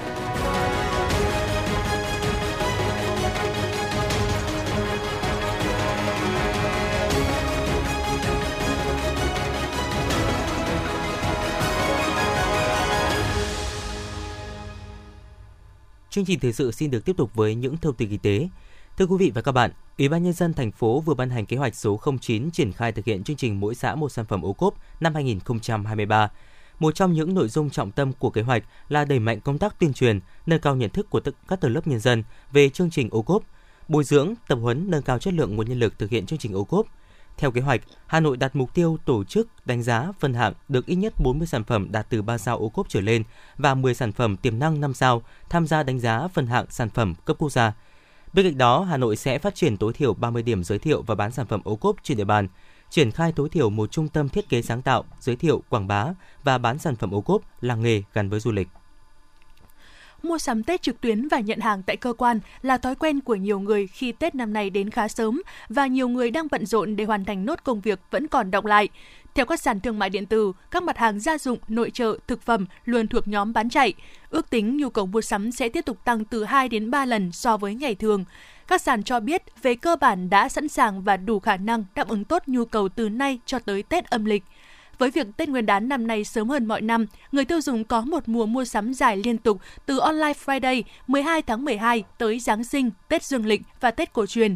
Chương 16.15 16.25
trình 16.25 16.39
thời 16.39 16.53
sự 16.53 16.71
xin 16.71 16.91
được 16.91 17.05
tiếp 17.05 17.17
tục 17.17 17.31
với 17.33 17.55
những 17.55 17.77
thông 17.77 17.95
tin 17.95 18.09
y 18.09 18.17
tế. 18.17 18.49
Thưa 18.97 19.05
quý 19.05 19.15
vị 19.19 19.31
và 19.35 19.41
các 19.41 19.51
bạn, 19.51 19.71
Ủy 19.97 20.09
ban 20.09 20.23
nhân 20.23 20.33
dân 20.33 20.53
thành 20.53 20.71
phố 20.71 20.99
vừa 20.99 21.13
ban 21.13 21.29
hành 21.29 21.45
kế 21.45 21.57
hoạch 21.57 21.75
số 21.75 21.99
09 22.21 22.51
triển 22.51 22.71
khai 22.71 22.91
thực 22.91 23.05
hiện 23.05 23.23
chương 23.23 23.35
trình 23.35 23.59
mỗi 23.59 23.75
xã 23.75 23.95
một 23.95 24.09
sản 24.09 24.25
phẩm 24.25 24.45
ô 24.45 24.53
cốp 24.53 24.73
năm 24.99 25.13
2023. 25.13 26.31
Một 26.79 26.95
trong 26.95 27.13
những 27.13 27.33
nội 27.33 27.47
dung 27.47 27.69
trọng 27.69 27.91
tâm 27.91 28.13
của 28.13 28.29
kế 28.29 28.41
hoạch 28.41 28.63
là 28.89 29.05
đẩy 29.05 29.19
mạnh 29.19 29.41
công 29.41 29.57
tác 29.57 29.79
tuyên 29.79 29.93
truyền, 29.93 30.19
nâng 30.45 30.59
cao 30.59 30.75
nhận 30.75 30.89
thức 30.89 31.09
của 31.09 31.21
các 31.47 31.61
tầng 31.61 31.73
lớp 31.73 31.87
nhân 31.87 31.99
dân 31.99 32.23
về 32.51 32.69
chương 32.69 32.89
trình 32.89 33.09
ô 33.11 33.21
cốp, 33.21 33.43
bồi 33.87 34.03
dưỡng, 34.03 34.33
tập 34.47 34.59
huấn 34.61 34.91
nâng 34.91 35.03
cao 35.03 35.19
chất 35.19 35.33
lượng 35.33 35.55
nguồn 35.55 35.69
nhân 35.69 35.79
lực 35.79 35.99
thực 35.99 36.09
hiện 36.09 36.25
chương 36.25 36.39
trình 36.39 36.53
ô 36.53 36.63
cốp. 36.63 36.87
Theo 37.37 37.51
kế 37.51 37.61
hoạch, 37.61 37.81
Hà 38.07 38.19
Nội 38.19 38.37
đặt 38.37 38.55
mục 38.55 38.73
tiêu 38.73 38.97
tổ 39.05 39.23
chức 39.23 39.47
đánh 39.65 39.83
giá 39.83 40.11
phân 40.19 40.33
hạng 40.33 40.53
được 40.69 40.85
ít 40.85 40.95
nhất 40.95 41.13
40 41.19 41.47
sản 41.47 41.63
phẩm 41.63 41.91
đạt 41.91 42.05
từ 42.09 42.21
3 42.21 42.37
sao 42.37 42.57
ô 42.57 42.69
cốp 42.69 42.89
trở 42.89 43.01
lên 43.01 43.23
và 43.57 43.75
10 43.75 43.93
sản 43.93 44.11
phẩm 44.11 44.37
tiềm 44.37 44.59
năng 44.59 44.81
5 44.81 44.93
sao 44.93 45.21
tham 45.49 45.67
gia 45.67 45.83
đánh 45.83 45.99
giá 45.99 46.27
phân 46.27 46.47
hạng 46.47 46.65
sản 46.69 46.89
phẩm 46.89 47.13
cấp 47.25 47.37
quốc 47.39 47.51
gia. 47.51 47.73
Bên 48.33 48.45
cạnh 48.45 48.57
đó, 48.57 48.83
Hà 48.83 48.97
Nội 48.97 49.15
sẽ 49.15 49.39
phát 49.39 49.55
triển 49.55 49.77
tối 49.77 49.93
thiểu 49.93 50.13
30 50.13 50.43
điểm 50.43 50.63
giới 50.63 50.79
thiệu 50.79 51.01
và 51.01 51.15
bán 51.15 51.31
sản 51.31 51.47
phẩm 51.47 51.61
ô 51.63 51.75
cốp 51.75 51.95
trên 52.03 52.17
địa 52.17 52.23
bàn, 52.23 52.47
triển 52.89 53.11
khai 53.11 53.31
tối 53.31 53.49
thiểu 53.49 53.69
một 53.69 53.91
trung 53.91 54.07
tâm 54.07 54.29
thiết 54.29 54.49
kế 54.49 54.61
sáng 54.61 54.81
tạo, 54.81 55.03
giới 55.19 55.35
thiệu, 55.35 55.63
quảng 55.69 55.87
bá 55.87 56.07
và 56.43 56.57
bán 56.57 56.79
sản 56.79 56.95
phẩm 56.95 57.11
ô 57.11 57.21
cốp 57.21 57.41
làng 57.61 57.81
nghề 57.81 58.03
gắn 58.13 58.29
với 58.29 58.39
du 58.39 58.51
lịch 58.51 58.67
mua 60.25 60.37
sắm 60.37 60.63
Tết 60.63 60.81
trực 60.81 61.01
tuyến 61.01 61.27
và 61.27 61.39
nhận 61.39 61.59
hàng 61.59 61.83
tại 61.83 61.97
cơ 61.97 62.13
quan 62.13 62.39
là 62.61 62.77
thói 62.77 62.95
quen 62.95 63.21
của 63.21 63.35
nhiều 63.35 63.59
người 63.59 63.87
khi 63.87 64.11
Tết 64.11 64.35
năm 64.35 64.53
nay 64.53 64.69
đến 64.69 64.89
khá 64.89 65.07
sớm 65.07 65.41
và 65.69 65.87
nhiều 65.87 66.07
người 66.07 66.31
đang 66.31 66.47
bận 66.51 66.65
rộn 66.65 66.95
để 66.95 67.03
hoàn 67.03 67.25
thành 67.25 67.45
nốt 67.45 67.63
công 67.63 67.81
việc 67.81 67.99
vẫn 68.11 68.27
còn 68.27 68.51
động 68.51 68.65
lại. 68.65 68.89
Theo 69.35 69.45
các 69.45 69.61
sàn 69.61 69.79
thương 69.79 69.99
mại 69.99 70.09
điện 70.09 70.25
tử, 70.25 70.53
các 70.71 70.83
mặt 70.83 70.97
hàng 70.97 71.19
gia 71.19 71.37
dụng, 71.37 71.59
nội 71.67 71.91
trợ, 71.91 72.17
thực 72.27 72.41
phẩm 72.41 72.65
luôn 72.85 73.07
thuộc 73.07 73.27
nhóm 73.27 73.53
bán 73.53 73.69
chạy. 73.69 73.93
Ước 74.29 74.49
tính 74.49 74.77
nhu 74.77 74.89
cầu 74.89 75.05
mua 75.05 75.21
sắm 75.21 75.51
sẽ 75.51 75.69
tiếp 75.69 75.85
tục 75.85 76.05
tăng 76.05 76.25
từ 76.25 76.43
2 76.43 76.69
đến 76.69 76.91
3 76.91 77.05
lần 77.05 77.31
so 77.31 77.57
với 77.57 77.75
ngày 77.75 77.95
thường. 77.95 78.25
Các 78.67 78.81
sàn 78.81 79.03
cho 79.03 79.19
biết 79.19 79.43
về 79.61 79.75
cơ 79.75 79.95
bản 79.95 80.29
đã 80.29 80.49
sẵn 80.49 80.67
sàng 80.67 81.01
và 81.01 81.17
đủ 81.17 81.39
khả 81.39 81.57
năng 81.57 81.83
đáp 81.95 82.07
ứng 82.07 82.23
tốt 82.23 82.43
nhu 82.47 82.65
cầu 82.65 82.89
từ 82.89 83.09
nay 83.09 83.39
cho 83.45 83.59
tới 83.59 83.83
Tết 83.83 84.05
âm 84.05 84.25
lịch. 84.25 84.43
Với 84.97 85.11
việc 85.11 85.27
Tết 85.37 85.49
Nguyên 85.49 85.65
đán 85.65 85.89
năm 85.89 86.07
nay 86.07 86.23
sớm 86.23 86.49
hơn 86.49 86.65
mọi 86.65 86.81
năm, 86.81 87.05
người 87.31 87.45
tiêu 87.45 87.61
dùng 87.61 87.83
có 87.83 88.01
một 88.01 88.23
mùa 88.29 88.45
mua 88.45 88.65
sắm 88.65 88.93
dài 88.93 89.17
liên 89.17 89.37
tục 89.37 89.61
từ 89.85 89.99
Online 89.99 90.33
Friday 90.45 90.83
12 91.07 91.41
tháng 91.41 91.65
12 91.65 92.03
tới 92.17 92.39
Giáng 92.39 92.63
sinh, 92.63 92.91
Tết 93.09 93.23
Dương 93.23 93.45
lịch 93.45 93.61
và 93.79 93.91
Tết 93.91 94.13
cổ 94.13 94.25
truyền. 94.25 94.55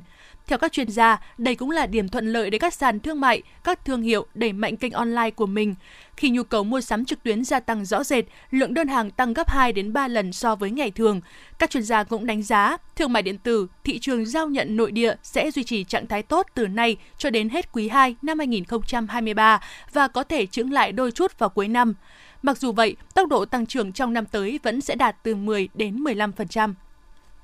Theo 0.49 0.57
các 0.57 0.71
chuyên 0.71 0.89
gia, 0.89 1.17
đây 1.37 1.55
cũng 1.55 1.71
là 1.71 1.85
điểm 1.85 2.09
thuận 2.09 2.27
lợi 2.27 2.49
để 2.49 2.57
các 2.57 2.73
sàn 2.73 2.99
thương 2.99 3.21
mại, 3.21 3.41
các 3.63 3.85
thương 3.85 4.01
hiệu 4.01 4.25
đẩy 4.33 4.53
mạnh 4.53 4.77
kênh 4.77 4.91
online 4.91 5.29
của 5.31 5.45
mình. 5.45 5.75
Khi 6.17 6.29
nhu 6.29 6.43
cầu 6.43 6.63
mua 6.63 6.81
sắm 6.81 7.05
trực 7.05 7.23
tuyến 7.23 7.43
gia 7.43 7.59
tăng 7.59 7.85
rõ 7.85 8.03
rệt, 8.03 8.25
lượng 8.51 8.73
đơn 8.73 8.87
hàng 8.87 9.11
tăng 9.11 9.33
gấp 9.33 9.49
2 9.49 9.73
đến 9.73 9.93
3 9.93 10.07
lần 10.07 10.33
so 10.33 10.55
với 10.55 10.71
ngày 10.71 10.91
thường. 10.91 11.21
Các 11.59 11.69
chuyên 11.69 11.83
gia 11.83 12.03
cũng 12.03 12.25
đánh 12.25 12.43
giá, 12.43 12.77
thương 12.95 13.13
mại 13.13 13.23
điện 13.23 13.37
tử, 13.37 13.67
thị 13.83 13.99
trường 13.99 14.25
giao 14.25 14.47
nhận 14.47 14.77
nội 14.77 14.91
địa 14.91 15.15
sẽ 15.23 15.51
duy 15.51 15.63
trì 15.63 15.83
trạng 15.83 16.07
thái 16.07 16.23
tốt 16.23 16.47
từ 16.53 16.67
nay 16.67 16.97
cho 17.17 17.29
đến 17.29 17.49
hết 17.49 17.71
quý 17.71 17.87
2 17.87 18.15
năm 18.21 18.39
2023 18.39 19.61
và 19.93 20.07
có 20.07 20.23
thể 20.23 20.45
chững 20.45 20.71
lại 20.71 20.91
đôi 20.91 21.11
chút 21.11 21.39
vào 21.39 21.49
cuối 21.49 21.67
năm. 21.67 21.93
Mặc 22.41 22.57
dù 22.57 22.71
vậy, 22.71 22.95
tốc 23.13 23.27
độ 23.29 23.45
tăng 23.45 23.65
trưởng 23.65 23.91
trong 23.91 24.13
năm 24.13 24.25
tới 24.25 24.59
vẫn 24.63 24.81
sẽ 24.81 24.95
đạt 24.95 25.15
từ 25.23 25.35
10 25.35 25.69
đến 25.73 26.03
15%. 26.03 26.73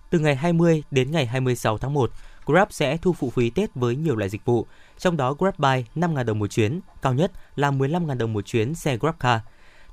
Từ 0.10 0.20
ngày 0.20 0.36
20 0.36 0.84
đến 0.92 1.12
ngày 1.12 1.26
26 1.26 1.78
tháng 1.78 1.94
1, 1.94 2.12
Grab 2.46 2.68
sẽ 2.72 2.98
thu 2.98 3.14
phụ 3.14 3.30
phí 3.30 3.50
Tết 3.50 3.76
với 3.76 3.96
nhiều 3.96 4.16
loại 4.16 4.30
dịch 4.30 4.46
vụ, 4.46 4.68
trong 4.98 5.18
đó 5.18 5.34
GrabBuy 5.34 5.84
5.000 5.96 6.24
đồng 6.24 6.40
một 6.40 6.48
chuyến, 6.48 6.80
cao 7.02 7.14
nhất 7.14 7.32
là 7.56 7.72
15.000 7.72 8.18
đồng 8.18 8.34
một 8.34 8.46
chuyến 8.46 8.76
xe 8.76 8.98
GrabCar. 8.98 9.40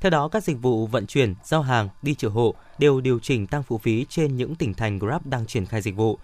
Theo 0.01 0.11
đó, 0.11 0.29
các 0.29 0.45
dịch 0.45 0.57
vụ 0.63 0.87
vận 0.87 1.07
chuyển, 1.07 1.35
giao 1.45 1.63
hàng, 1.63 1.89
đi 2.03 2.15
chở 2.15 2.29
hộ 2.29 2.55
đều 2.79 3.01
điều 3.01 3.19
chỉnh 3.19 3.47
tăng 3.47 3.63
phụ 3.63 3.79
phí 3.79 4.07
trên 4.09 4.37
những 4.37 4.55
tỉnh 4.55 4.75
thành 4.75 4.99
Grab 4.99 5.27
đang 5.27 5.47
triển 5.47 5.67
khai 5.67 5.83
dịch 5.83 5.97
vụ. 5.97 6.19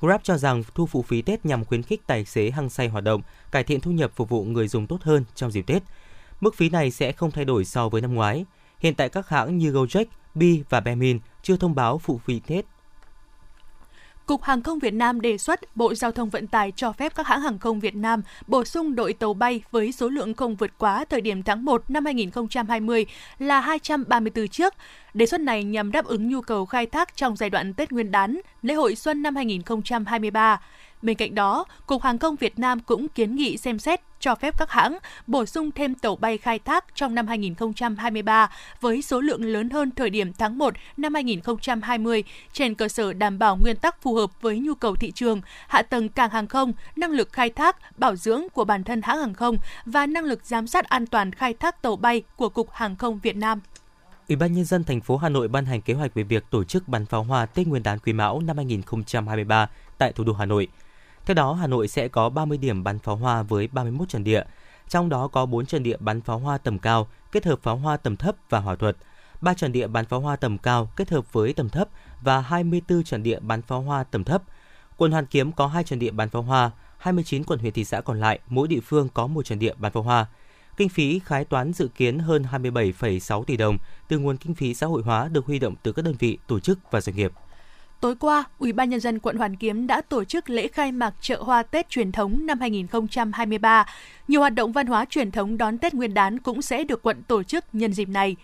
Grab 0.00 0.20
cho 0.22 0.36
rằng 0.38 0.62
thu 0.74 0.86
phụ 0.86 1.02
phí 1.02 1.22
Tết 1.22 1.46
nhằm 1.46 1.64
khuyến 1.64 1.82
khích 1.82 2.06
tài 2.06 2.24
xế 2.24 2.50
hăng 2.50 2.70
say 2.70 2.88
hoạt 2.88 3.04
động, 3.04 3.22
cải 3.50 3.64
thiện 3.64 3.80
thu 3.80 3.90
nhập 3.90 4.12
phục 4.14 4.28
vụ 4.28 4.44
người 4.44 4.68
dùng 4.68 4.86
tốt 4.86 4.98
hơn 5.02 5.24
trong 5.34 5.50
dịp 5.50 5.62
Tết. 5.66 5.82
Mức 6.40 6.54
phí 6.54 6.68
này 6.68 6.90
sẽ 6.90 7.12
không 7.12 7.30
thay 7.30 7.44
đổi 7.44 7.64
so 7.64 7.88
với 7.88 8.00
năm 8.00 8.14
ngoái. 8.14 8.44
Hiện 8.78 8.94
tại 8.94 9.08
các 9.08 9.28
hãng 9.28 9.58
như 9.58 9.72
Gojek, 9.72 10.04
Bi 10.34 10.62
và 10.68 10.80
Bemin 10.80 11.18
chưa 11.42 11.56
thông 11.56 11.74
báo 11.74 11.98
phụ 11.98 12.20
phí 12.24 12.40
Tết 12.40 12.64
Cục 14.26 14.42
Hàng 14.42 14.62
không 14.62 14.78
Việt 14.78 14.94
Nam 14.94 15.20
đề 15.20 15.38
xuất 15.38 15.76
Bộ 15.76 15.94
Giao 15.94 16.12
thông 16.12 16.30
Vận 16.30 16.46
tải 16.46 16.72
cho 16.76 16.92
phép 16.92 17.14
các 17.14 17.26
hãng 17.26 17.40
hàng 17.40 17.58
không 17.58 17.80
Việt 17.80 17.94
Nam 17.94 18.22
bổ 18.46 18.64
sung 18.64 18.94
đội 18.94 19.12
tàu 19.12 19.34
bay 19.34 19.62
với 19.70 19.92
số 19.92 20.08
lượng 20.08 20.34
không 20.34 20.56
vượt 20.56 20.70
quá 20.78 21.04
thời 21.10 21.20
điểm 21.20 21.42
tháng 21.42 21.64
1 21.64 21.90
năm 21.90 22.04
2020 22.04 23.06
là 23.38 23.60
234 23.60 24.48
chiếc. 24.48 24.72
Đề 25.14 25.26
xuất 25.26 25.40
này 25.40 25.64
nhằm 25.64 25.92
đáp 25.92 26.04
ứng 26.04 26.28
nhu 26.28 26.40
cầu 26.40 26.66
khai 26.66 26.86
thác 26.86 27.16
trong 27.16 27.36
giai 27.36 27.50
đoạn 27.50 27.74
Tết 27.74 27.92
Nguyên 27.92 28.10
đán, 28.10 28.40
lễ 28.62 28.74
hội 28.74 28.96
xuân 28.96 29.22
năm 29.22 29.36
2023. 29.36 30.60
Bên 31.04 31.16
cạnh 31.16 31.34
đó, 31.34 31.64
Cục 31.86 32.02
Hàng 32.02 32.18
không 32.18 32.36
Việt 32.36 32.58
Nam 32.58 32.80
cũng 32.80 33.08
kiến 33.08 33.36
nghị 33.36 33.56
xem 33.56 33.78
xét 33.78 34.00
cho 34.20 34.34
phép 34.34 34.58
các 34.58 34.70
hãng 34.70 34.98
bổ 35.26 35.46
sung 35.46 35.70
thêm 35.70 35.94
tàu 35.94 36.16
bay 36.16 36.38
khai 36.38 36.58
thác 36.58 36.84
trong 36.94 37.14
năm 37.14 37.26
2023 37.26 38.50
với 38.80 39.02
số 39.02 39.20
lượng 39.20 39.44
lớn 39.44 39.70
hơn 39.70 39.90
thời 39.96 40.10
điểm 40.10 40.32
tháng 40.32 40.58
1 40.58 40.74
năm 40.96 41.14
2020 41.14 42.24
trên 42.52 42.74
cơ 42.74 42.88
sở 42.88 43.12
đảm 43.12 43.38
bảo 43.38 43.56
nguyên 43.56 43.76
tắc 43.76 44.02
phù 44.02 44.14
hợp 44.14 44.30
với 44.40 44.58
nhu 44.58 44.74
cầu 44.74 44.96
thị 44.96 45.10
trường, 45.10 45.40
hạ 45.68 45.82
tầng 45.82 46.08
cảng 46.08 46.30
hàng 46.30 46.46
không, 46.46 46.72
năng 46.96 47.10
lực 47.10 47.32
khai 47.32 47.50
thác, 47.50 47.98
bảo 47.98 48.16
dưỡng 48.16 48.42
của 48.52 48.64
bản 48.64 48.84
thân 48.84 49.02
hãng 49.02 49.18
hàng 49.18 49.34
không 49.34 49.56
và 49.86 50.06
năng 50.06 50.24
lực 50.24 50.46
giám 50.46 50.66
sát 50.66 50.84
an 50.84 51.06
toàn 51.06 51.32
khai 51.32 51.54
thác 51.54 51.82
tàu 51.82 51.96
bay 51.96 52.22
của 52.36 52.48
Cục 52.48 52.70
Hàng 52.70 52.96
không 52.96 53.18
Việt 53.22 53.36
Nam. 53.36 53.60
Ủy 54.28 54.36
ban 54.36 54.52
nhân 54.52 54.64
dân 54.64 54.84
thành 54.84 55.00
phố 55.00 55.16
Hà 55.16 55.28
Nội 55.28 55.48
ban 55.48 55.64
hành 55.64 55.80
kế 55.80 55.94
hoạch 55.94 56.14
về 56.14 56.22
việc 56.22 56.44
tổ 56.50 56.64
chức 56.64 56.88
bắn 56.88 57.06
pháo 57.06 57.22
hoa 57.22 57.46
Tết 57.46 57.66
Nguyên 57.66 57.82
đán 57.82 57.98
Quý 57.98 58.12
Mão 58.12 58.40
năm 58.40 58.56
2023 58.56 59.68
tại 59.98 60.12
thủ 60.12 60.24
đô 60.24 60.32
Hà 60.32 60.44
Nội. 60.44 60.68
Theo 61.26 61.34
đó, 61.34 61.52
Hà 61.52 61.66
Nội 61.66 61.88
sẽ 61.88 62.08
có 62.08 62.28
30 62.28 62.58
điểm 62.58 62.84
bắn 62.84 62.98
pháo 62.98 63.16
hoa 63.16 63.42
với 63.42 63.68
31 63.72 64.08
trận 64.08 64.24
địa, 64.24 64.42
trong 64.88 65.08
đó 65.08 65.28
có 65.28 65.46
4 65.46 65.66
trận 65.66 65.82
địa 65.82 65.96
bắn 66.00 66.20
pháo 66.20 66.38
hoa 66.38 66.58
tầm 66.58 66.78
cao 66.78 67.08
kết 67.32 67.44
hợp 67.44 67.58
pháo 67.62 67.76
hoa 67.76 67.96
tầm 67.96 68.16
thấp 68.16 68.36
và 68.50 68.58
hỏa 68.60 68.76
thuật, 68.76 68.96
3 69.40 69.54
trận 69.54 69.72
địa 69.72 69.86
bắn 69.86 70.04
pháo 70.04 70.20
hoa 70.20 70.36
tầm 70.36 70.58
cao 70.58 70.90
kết 70.96 71.10
hợp 71.10 71.32
với 71.32 71.52
tầm 71.52 71.68
thấp 71.68 71.88
và 72.22 72.40
24 72.40 73.04
trận 73.04 73.22
địa 73.22 73.40
bắn 73.40 73.62
pháo 73.62 73.80
hoa 73.80 74.04
tầm 74.04 74.24
thấp. 74.24 74.42
Quận 74.96 75.12
Hoàn 75.12 75.26
Kiếm 75.26 75.52
có 75.52 75.66
2 75.66 75.84
trận 75.84 75.98
địa 75.98 76.10
bắn 76.10 76.28
pháo 76.28 76.42
hoa, 76.42 76.70
29 76.98 77.44
quận 77.44 77.58
huyện 77.58 77.72
thị 77.72 77.84
xã 77.84 78.00
còn 78.00 78.20
lại 78.20 78.38
mỗi 78.48 78.68
địa 78.68 78.80
phương 78.80 79.08
có 79.14 79.26
một 79.26 79.42
trận 79.42 79.58
địa 79.58 79.74
bắn 79.78 79.92
pháo 79.92 80.02
hoa. 80.02 80.26
Kinh 80.76 80.88
phí 80.88 81.18
khái 81.18 81.44
toán 81.44 81.72
dự 81.72 81.88
kiến 81.88 82.18
hơn 82.18 82.44
27,6 82.52 83.44
tỷ 83.44 83.56
đồng 83.56 83.78
từ 84.08 84.18
nguồn 84.18 84.36
kinh 84.36 84.54
phí 84.54 84.74
xã 84.74 84.86
hội 84.86 85.02
hóa 85.02 85.28
được 85.28 85.46
huy 85.46 85.58
động 85.58 85.74
từ 85.82 85.92
các 85.92 86.04
đơn 86.04 86.14
vị, 86.18 86.38
tổ 86.46 86.60
chức 86.60 86.78
và 86.90 87.00
doanh 87.00 87.16
nghiệp. 87.16 87.32
Tối 88.04 88.14
qua, 88.14 88.44
Ủy 88.58 88.72
ban 88.72 88.90
nhân 88.90 89.00
dân 89.00 89.18
quận 89.18 89.36
Hoàn 89.36 89.56
Kiếm 89.56 89.86
đã 89.86 90.00
tổ 90.00 90.24
chức 90.24 90.50
lễ 90.50 90.68
khai 90.68 90.92
mạc 90.92 91.14
chợ 91.20 91.42
hoa 91.42 91.62
Tết 91.62 91.88
truyền 91.88 92.12
thống 92.12 92.46
năm 92.46 92.60
2023. 92.60 93.86
Nhiều 94.28 94.40
hoạt 94.40 94.54
động 94.54 94.72
văn 94.72 94.86
hóa 94.86 95.04
truyền 95.04 95.30
thống 95.30 95.58
đón 95.58 95.78
Tết 95.78 95.94
Nguyên 95.94 96.14
đán 96.14 96.38
cũng 96.38 96.62
sẽ 96.62 96.84
được 96.84 97.02
quận 97.02 97.22
tổ 97.22 97.42
chức 97.42 97.64
nhân 97.72 97.92
dịp 97.92 98.08
này. 98.08 98.36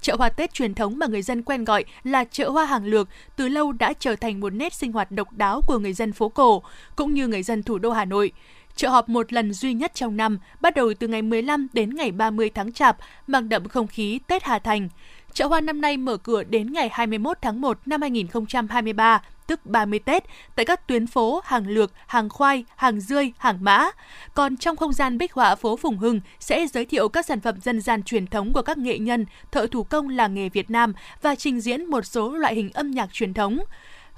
Chợ 0.00 0.16
hoa 0.18 0.28
Tết 0.28 0.54
truyền 0.54 0.74
thống 0.74 0.98
mà 0.98 1.06
người 1.06 1.22
dân 1.22 1.42
quen 1.42 1.64
gọi 1.64 1.84
là 2.04 2.24
chợ 2.24 2.50
hoa 2.50 2.64
hàng 2.64 2.84
lược 2.84 3.08
từ 3.36 3.48
lâu 3.48 3.72
đã 3.72 3.92
trở 3.92 4.16
thành 4.16 4.40
một 4.40 4.50
nét 4.50 4.74
sinh 4.74 4.92
hoạt 4.92 5.10
độc 5.10 5.32
đáo 5.32 5.60
của 5.66 5.78
người 5.78 5.92
dân 5.92 6.12
phố 6.12 6.28
cổ, 6.28 6.62
cũng 6.96 7.14
như 7.14 7.28
người 7.28 7.42
dân 7.42 7.62
thủ 7.62 7.78
đô 7.78 7.90
Hà 7.90 8.04
Nội. 8.04 8.32
Chợ 8.76 8.88
họp 8.88 9.08
một 9.08 9.32
lần 9.32 9.52
duy 9.52 9.74
nhất 9.74 9.94
trong 9.94 10.16
năm, 10.16 10.38
bắt 10.60 10.76
đầu 10.76 10.92
từ 10.98 11.08
ngày 11.08 11.22
15 11.22 11.66
đến 11.72 11.94
ngày 11.94 12.12
30 12.12 12.50
tháng 12.54 12.72
Chạp, 12.72 12.96
mang 13.26 13.48
đậm 13.48 13.68
không 13.68 13.86
khí 13.86 14.20
Tết 14.26 14.42
Hà 14.42 14.58
Thành. 14.58 14.88
Chợ 15.32 15.46
hoa 15.46 15.60
năm 15.60 15.80
nay 15.80 15.96
mở 15.96 16.16
cửa 16.16 16.42
đến 16.42 16.72
ngày 16.72 16.88
21 16.92 17.38
tháng 17.42 17.60
1 17.60 17.78
năm 17.86 18.00
2023, 18.00 19.22
tức 19.46 19.66
30 19.66 19.98
Tết, 19.98 20.24
tại 20.56 20.66
các 20.66 20.86
tuyến 20.88 21.06
phố 21.06 21.40
hàng 21.44 21.68
lược, 21.68 21.92
hàng 22.06 22.28
khoai, 22.28 22.64
hàng 22.76 23.00
dươi, 23.00 23.32
hàng 23.38 23.58
mã. 23.60 23.90
Còn 24.34 24.56
trong 24.56 24.76
không 24.76 24.92
gian 24.92 25.18
bích 25.18 25.32
họa 25.32 25.54
phố 25.54 25.76
Phùng 25.76 25.98
Hưng 25.98 26.20
sẽ 26.40 26.66
giới 26.66 26.84
thiệu 26.84 27.08
các 27.08 27.26
sản 27.26 27.40
phẩm 27.40 27.60
dân 27.60 27.80
gian 27.80 28.02
truyền 28.02 28.26
thống 28.26 28.52
của 28.52 28.62
các 28.62 28.78
nghệ 28.78 28.98
nhân, 28.98 29.26
thợ 29.50 29.66
thủ 29.66 29.82
công 29.82 30.08
làng 30.08 30.34
nghề 30.34 30.48
Việt 30.48 30.70
Nam 30.70 30.92
và 31.22 31.34
trình 31.34 31.60
diễn 31.60 31.84
một 31.84 32.06
số 32.06 32.32
loại 32.32 32.54
hình 32.54 32.70
âm 32.70 32.90
nhạc 32.90 33.12
truyền 33.12 33.34
thống 33.34 33.58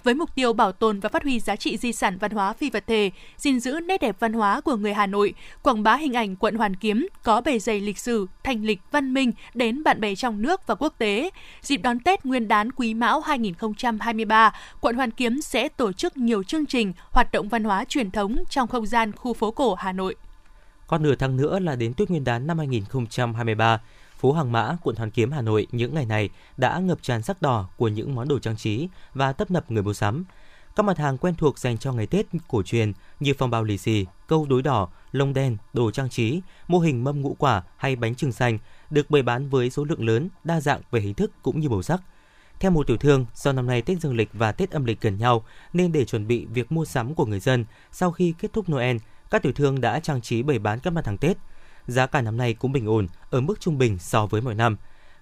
với 0.05 0.15
mục 0.15 0.35
tiêu 0.35 0.53
bảo 0.53 0.73
tồn 0.73 1.01
và 1.01 1.09
phát 1.09 1.23
huy 1.23 1.41
giá 1.41 1.57
trị 1.57 1.77
di 1.77 1.93
sản 1.93 2.19
văn 2.19 2.31
hóa 2.31 2.53
phi 2.53 2.71
vật 2.71 2.85
thể, 2.87 3.11
gìn 3.37 3.61
giữ 3.61 3.81
nét 3.81 4.01
đẹp 4.01 4.17
văn 4.21 4.33
hóa 4.33 4.61
của 4.61 4.77
người 4.77 4.95
Hà 4.95 5.07
Nội, 5.07 5.35
quảng 5.63 5.83
bá 5.83 5.97
hình 5.97 6.13
ảnh 6.13 6.37
quận 6.37 6.55
Hoàn 6.55 6.77
Kiếm 6.77 7.09
có 7.23 7.41
bề 7.41 7.59
dày 7.59 7.81
lịch 7.81 7.99
sử, 7.99 8.27
thành 8.45 8.65
lịch, 8.65 8.81
văn 8.91 9.15
minh 9.15 9.33
đến 9.55 9.83
bạn 9.83 10.01
bè 10.01 10.15
trong 10.15 10.43
nước 10.43 10.67
và 10.67 10.75
quốc 10.75 10.95
tế. 10.99 11.31
Dịp 11.63 11.77
đón 11.77 12.01
Tết 12.01 12.25
Nguyên 12.25 12.49
đán 12.49 12.73
Quý 12.73 12.95
Mão 12.95 13.21
2023, 13.21 14.53
quận 14.81 14.97
Hoàn 14.97 15.11
Kiếm 15.11 15.43
sẽ 15.43 15.69
tổ 15.69 15.93
chức 15.93 16.17
nhiều 16.17 16.43
chương 16.43 16.67
trình, 16.67 16.93
hoạt 17.11 17.33
động 17.33 17.49
văn 17.49 17.65
hóa 17.65 17.85
truyền 17.85 18.11
thống 18.11 18.37
trong 18.51 18.69
không 18.69 18.87
gian 18.87 19.13
khu 19.13 19.35
phố 19.35 19.51
cổ 19.51 19.75
Hà 19.75 19.93
Nội. 19.93 20.17
Còn 20.87 21.03
nửa 21.03 21.15
tháng 21.15 21.37
nữa 21.37 21.59
là 21.59 21.77
đến 21.77 21.95
Tết 21.95 22.11
Nguyên 22.11 22.25
đán 22.25 22.47
năm 22.47 22.59
2023, 22.59 23.81
phố 24.21 24.33
Hàng 24.33 24.53
Mã, 24.53 24.77
quận 24.83 24.97
Hoàn 24.97 25.11
Kiếm, 25.11 25.33
Hà 25.33 25.43
Nội 25.43 25.67
những 25.73 25.95
ngày 25.95 26.07
này 26.07 26.31
đã 26.57 26.79
ngập 26.79 26.99
tràn 27.03 27.23
sắc 27.23 27.43
đỏ 27.43 27.69
của 27.77 27.89
những 27.89 28.15
món 28.15 28.29
đồ 28.29 28.39
trang 28.39 28.57
trí 28.57 28.89
và 29.15 29.33
tấp 29.33 29.51
nập 29.51 29.71
người 29.71 29.83
mua 29.83 29.93
sắm. 29.93 30.25
Các 30.77 30.83
mặt 30.83 30.99
hàng 30.99 31.19
quen 31.19 31.35
thuộc 31.35 31.59
dành 31.59 31.79
cho 31.79 31.93
ngày 31.93 32.07
Tết 32.07 32.27
cổ 32.49 32.63
truyền 32.63 32.93
như 33.21 33.33
phong 33.39 33.51
bao 33.51 33.65
lì 33.65 33.79
xì, 33.79 34.07
câu 34.27 34.47
đối 34.47 34.63
đỏ, 34.63 34.89
lông 35.13 35.35
đen, 35.35 35.57
đồ 35.73 35.91
trang 35.91 36.11
trí, 36.11 36.41
mô 36.69 36.79
hình 36.79 37.05
mâm 37.05 37.21
ngũ 37.21 37.37
quả 37.39 37.63
hay 37.77 37.97
bánh 37.97 38.15
trưng 38.15 38.33
xanh 38.33 38.59
được 38.91 39.11
bày 39.11 39.23
bán 39.23 39.49
với 39.49 39.71
số 39.71 39.85
lượng 39.85 40.07
lớn, 40.07 40.29
đa 40.45 40.61
dạng 40.61 40.81
về 40.91 41.01
hình 41.01 41.15
thức 41.15 41.31
cũng 41.43 41.61
như 41.61 41.69
màu 41.69 41.83
sắc. 41.83 42.01
Theo 42.61 42.71
một 42.71 42.87
tiểu 42.87 42.97
thương, 42.97 43.27
do 43.35 43.53
năm 43.53 43.67
nay 43.67 43.83
Tết 43.83 44.01
Dương 44.01 44.17
lịch 44.17 44.29
và 44.33 44.53
Tết 44.53 44.71
âm 44.71 44.85
lịch 44.85 45.01
gần 45.01 45.19
nhau, 45.19 45.45
nên 45.73 45.93
để 45.93 46.05
chuẩn 46.05 46.27
bị 46.27 46.45
việc 46.45 46.73
mua 46.73 46.85
sắm 46.85 47.15
của 47.15 47.27
người 47.27 47.41
dân 47.41 47.65
sau 47.93 48.13
khi 48.13 48.35
kết 48.39 48.53
thúc 48.53 48.71
Noel, 48.71 48.97
các 49.31 49.43
tiểu 49.43 49.53
thương 49.53 49.81
đã 49.81 50.01
trang 50.01 50.21
trí 50.21 50.43
bày 50.43 50.59
bán 50.59 50.81
các 50.81 50.93
mặt 50.93 51.07
hàng 51.07 51.19
Tết. 51.19 51.37
Giá 51.91 52.07
cả 52.07 52.23
năm 52.23 52.37
nay 52.37 52.55
cũng 52.55 52.73
bình 52.73 52.87
ổn, 52.87 53.07
ở 53.31 53.41
mức 53.41 53.61
trung 53.61 53.79
bình 53.79 53.99
so 53.99 54.27
với 54.27 54.41
mọi 54.41 54.55
năm. 54.55 54.77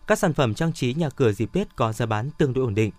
Các 0.07 0.19
sản 0.19 0.35
phẩm 0.35 0.55
trang 0.55 0.73
trí 0.73 0.95
nhà 0.95 1.11
cửa 1.11 1.33
dịp 1.33 1.53
Tết 1.53 1.77
có 1.77 1.93
giá 1.93 2.07
bán 2.07 2.31
tương 2.39 2.53
đối 2.53 2.65
ổn 2.65 2.75
định. 2.75 2.91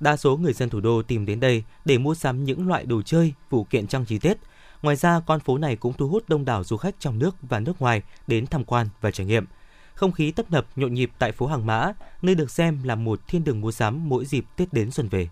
Đa 0.00 0.16
số 0.16 0.36
người 0.36 0.52
dân 0.52 0.68
thủ 0.68 0.80
đô 0.80 1.02
tìm 1.02 1.26
đến 1.26 1.40
đây 1.40 1.64
để 1.84 1.98
mua 1.98 2.14
sắm 2.14 2.44
những 2.44 2.68
loại 2.68 2.84
đồ 2.84 3.02
chơi, 3.02 3.32
phụ 3.50 3.64
kiện 3.64 3.86
trang 3.86 4.04
trí 4.04 4.18
Tết. 4.18 4.38
Ngoài 4.82 4.96
ra, 4.96 5.20
con 5.26 5.40
phố 5.40 5.58
này 5.58 5.76
cũng 5.76 5.92
thu 5.92 6.08
hút 6.08 6.28
đông 6.28 6.44
đảo 6.44 6.64
du 6.64 6.76
khách 6.76 6.94
trong 6.98 7.18
nước 7.18 7.36
và 7.42 7.60
nước 7.60 7.80
ngoài 7.80 8.02
đến 8.26 8.46
tham 8.46 8.64
quan 8.64 8.88
và 9.00 9.10
trải 9.10 9.26
nghiệm. 9.26 9.46
Không 9.94 10.12
khí 10.12 10.30
tấp 10.30 10.50
nập 10.50 10.66
nhộn 10.76 10.94
nhịp 10.94 11.10
tại 11.18 11.32
phố 11.32 11.46
Hàng 11.46 11.66
Mã, 11.66 11.92
nơi 12.22 12.34
được 12.34 12.50
xem 12.50 12.82
là 12.82 12.94
một 12.94 13.20
thiên 13.28 13.44
đường 13.44 13.60
mua 13.60 13.72
sắm 13.72 14.08
mỗi 14.08 14.24
dịp 14.24 14.44
Tết 14.56 14.72
đến 14.72 14.90
xuân 14.90 15.08
về. 15.08 15.28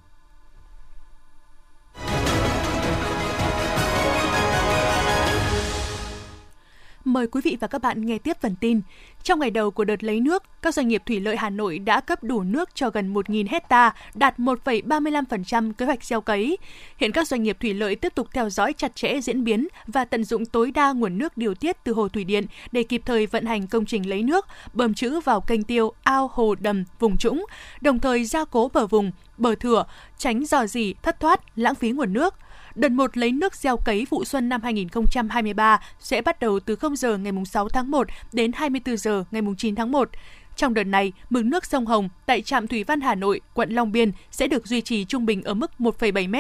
Mời 7.05 7.27
quý 7.27 7.41
vị 7.45 7.57
và 7.61 7.67
các 7.67 7.83
bạn 7.83 8.07
nghe 8.07 8.19
tiếp 8.19 8.37
phần 8.41 8.55
tin. 8.61 8.81
Trong 9.23 9.41
ngày 9.41 9.51
đầu 9.51 9.71
của 9.71 9.85
đợt 9.85 10.05
lấy 10.05 10.21
nước, 10.21 10.43
các 10.63 10.75
doanh 10.75 10.89
nghiệp 10.89 11.03
thủy 11.07 11.21
lợi 11.21 11.37
Hà 11.37 11.51
Nội 11.51 11.79
đã 11.79 12.01
cấp 12.01 12.25
đủ 12.25 12.43
nước 12.43 12.75
cho 12.75 12.91
gần 12.91 13.15
1.000 13.15 13.47
hecta, 13.51 13.95
đạt 14.15 14.39
1,35% 14.39 15.73
kế 15.73 15.87
hoạch 15.87 16.05
gieo 16.05 16.21
cấy. 16.21 16.59
Hiện 16.97 17.13
các 17.13 17.29
doanh 17.29 17.43
nghiệp 17.43 17.57
thủy 17.61 17.75
lợi 17.75 17.97
tiếp 17.97 18.15
tục 18.15 18.29
theo 18.33 18.51
dõi 18.51 18.73
chặt 18.73 18.97
chẽ 18.97 19.21
diễn 19.21 19.45
biến 19.45 19.69
và 19.87 20.05
tận 20.05 20.25
dụng 20.25 20.47
tối 20.47 20.71
đa 20.71 20.93
nguồn 20.93 21.19
nước 21.19 21.37
điều 21.37 21.55
tiết 21.55 21.77
từ 21.85 21.93
hồ 21.93 22.09
thủy 22.09 22.25
điện 22.25 22.47
để 22.73 22.83
kịp 22.83 23.03
thời 23.05 23.27
vận 23.27 23.47
hành 23.47 23.67
công 23.67 23.87
trình 23.87 24.09
lấy 24.09 24.23
nước, 24.23 24.47
bơm 24.73 24.95
trữ 24.95 25.21
vào 25.21 25.41
kênh 25.41 25.63
tiêu, 25.63 25.93
ao, 26.03 26.31
hồ, 26.33 26.55
đầm, 26.55 26.85
vùng 26.99 27.17
trũng, 27.17 27.47
đồng 27.81 27.99
thời 27.99 28.25
gia 28.25 28.45
cố 28.45 28.71
bờ 28.75 28.87
vùng, 28.87 29.11
bờ 29.39 29.55
thửa, 29.55 29.85
tránh 30.19 30.45
dò 30.45 30.67
dỉ, 30.67 30.95
thất 31.03 31.21
thoát, 31.21 31.41
lãng 31.57 31.75
phí 31.75 31.91
nguồn 31.91 32.13
nước– 32.13 32.35
Đợt 32.75 32.93
1 32.93 33.17
lấy 33.17 33.33
nước 33.33 33.55
gieo 33.55 33.77
cấy 33.77 34.07
vụ 34.11 34.25
xuân 34.25 34.49
năm 34.49 34.63
2023 34.63 35.81
sẽ 35.99 36.23
bắt 36.23 36.41
đầu 36.41 36.61
từ 36.61 36.77
0 36.77 36.97
giờ 36.97 37.17
ngày 37.17 37.33
6 37.47 37.69
tháng 37.69 37.91
1 37.91 38.07
đến 38.33 38.53
24 38.53 38.97
giờ 38.97 39.25
ngày 39.31 39.43
9 39.59 39.75
tháng 39.75 39.93
1. 39.93 40.11
Trong 40.57 40.75
đợt 40.75 40.85
này, 40.85 41.13
mực 41.31 41.45
nước 41.45 41.67
sông 41.67 41.87
Hồng 41.87 42.09
tại 42.27 42.43
trạm 42.43 42.67
Thủy 42.67 42.85
văn 42.85 43.01
Hà 43.01 43.15
Nội, 43.15 43.41
quận 43.55 43.71
Long 43.71 43.93
Biên 43.93 44.13
sẽ 44.31 44.47
được 44.47 44.67
duy 44.67 44.81
trì 44.81 45.05
trung 45.05 45.27
bình 45.27 45.43
ở 45.43 45.55
mức 45.55 45.71
1,7 45.79 46.31
m. 46.31 46.35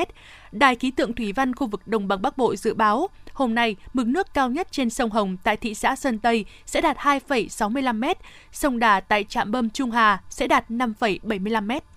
Đài 0.53 0.77
khí 0.77 0.90
tượng 0.90 1.12
Thủy 1.12 1.33
văn 1.33 1.55
khu 1.55 1.66
vực 1.66 1.87
Đồng 1.87 2.09
bằng 2.09 2.23
Bắc 2.23 2.38
Bộ 2.38 2.57
dự 2.57 2.75
báo, 2.75 3.09
hôm 3.33 3.55
nay 3.55 3.77
mực 3.92 4.07
nước 4.07 4.35
cao 4.35 4.51
nhất 4.51 4.68
trên 4.71 4.90
sông 4.90 5.11
Hồng 5.11 5.37
tại 5.45 5.57
thị 5.57 5.75
xã 5.75 5.97
Sơn 5.97 6.18
Tây 6.18 6.45
sẽ 6.66 6.81
đạt 6.81 6.97
2,65 6.97 7.95
m, 7.95 8.05
sông 8.53 8.79
Đà 8.79 9.01
tại 9.01 9.25
trạm 9.25 9.51
bơm 9.51 9.71
Trung 9.71 9.90
Hà 9.90 10.23
sẽ 10.31 10.47
đạt 10.47 10.71
5,75 10.71 11.79
m. 11.79 11.92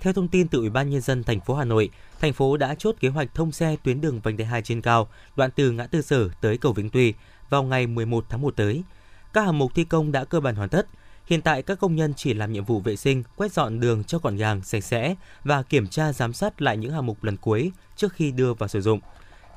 Theo 0.00 0.12
thông 0.12 0.28
tin 0.28 0.48
từ 0.48 0.58
Ủy 0.58 0.70
ban 0.70 0.90
nhân 0.90 1.00
dân 1.00 1.24
thành 1.24 1.40
phố 1.40 1.54
Hà 1.54 1.64
Nội, 1.64 1.90
thành 2.20 2.32
phố 2.32 2.56
đã 2.56 2.74
chốt 2.78 2.94
kế 3.00 3.08
hoạch 3.08 3.34
thông 3.34 3.52
xe 3.52 3.76
tuyến 3.82 4.00
đường 4.00 4.20
vành 4.20 4.36
đai 4.36 4.46
2 4.46 4.62
trên 4.62 4.80
cao, 4.80 5.08
đoạn 5.36 5.50
từ 5.56 5.70
ngã 5.70 5.86
tư 5.86 6.02
Sở 6.02 6.28
tới 6.40 6.58
cầu 6.58 6.72
Vĩnh 6.72 6.90
Tuy 6.90 7.14
vào 7.50 7.62
ngày 7.62 7.86
11 7.86 8.24
tháng 8.28 8.42
1 8.42 8.56
tới. 8.56 8.82
Các 9.32 9.44
hạng 9.44 9.58
mục 9.58 9.74
thi 9.74 9.84
công 9.84 10.12
đã 10.12 10.24
cơ 10.24 10.40
bản 10.40 10.54
hoàn 10.54 10.68
tất. 10.68 10.86
Hiện 11.26 11.42
tại 11.42 11.62
các 11.62 11.78
công 11.78 11.96
nhân 11.96 12.14
chỉ 12.16 12.34
làm 12.34 12.52
nhiệm 12.52 12.64
vụ 12.64 12.80
vệ 12.80 12.96
sinh, 12.96 13.22
quét 13.36 13.52
dọn 13.52 13.80
đường 13.80 14.04
cho 14.04 14.18
gọn 14.18 14.36
gàng, 14.36 14.62
sạch 14.62 14.84
sẽ 14.84 15.14
và 15.44 15.62
kiểm 15.62 15.86
tra 15.86 16.12
giám 16.12 16.32
sát 16.32 16.62
lại 16.62 16.76
những 16.76 16.92
hạng 16.92 17.06
mục 17.06 17.24
lần 17.24 17.36
cuối 17.36 17.72
trước 17.96 18.12
khi 18.12 18.30
đưa 18.30 18.54
vào 18.54 18.68
sử 18.68 18.80
dụng. 18.80 19.00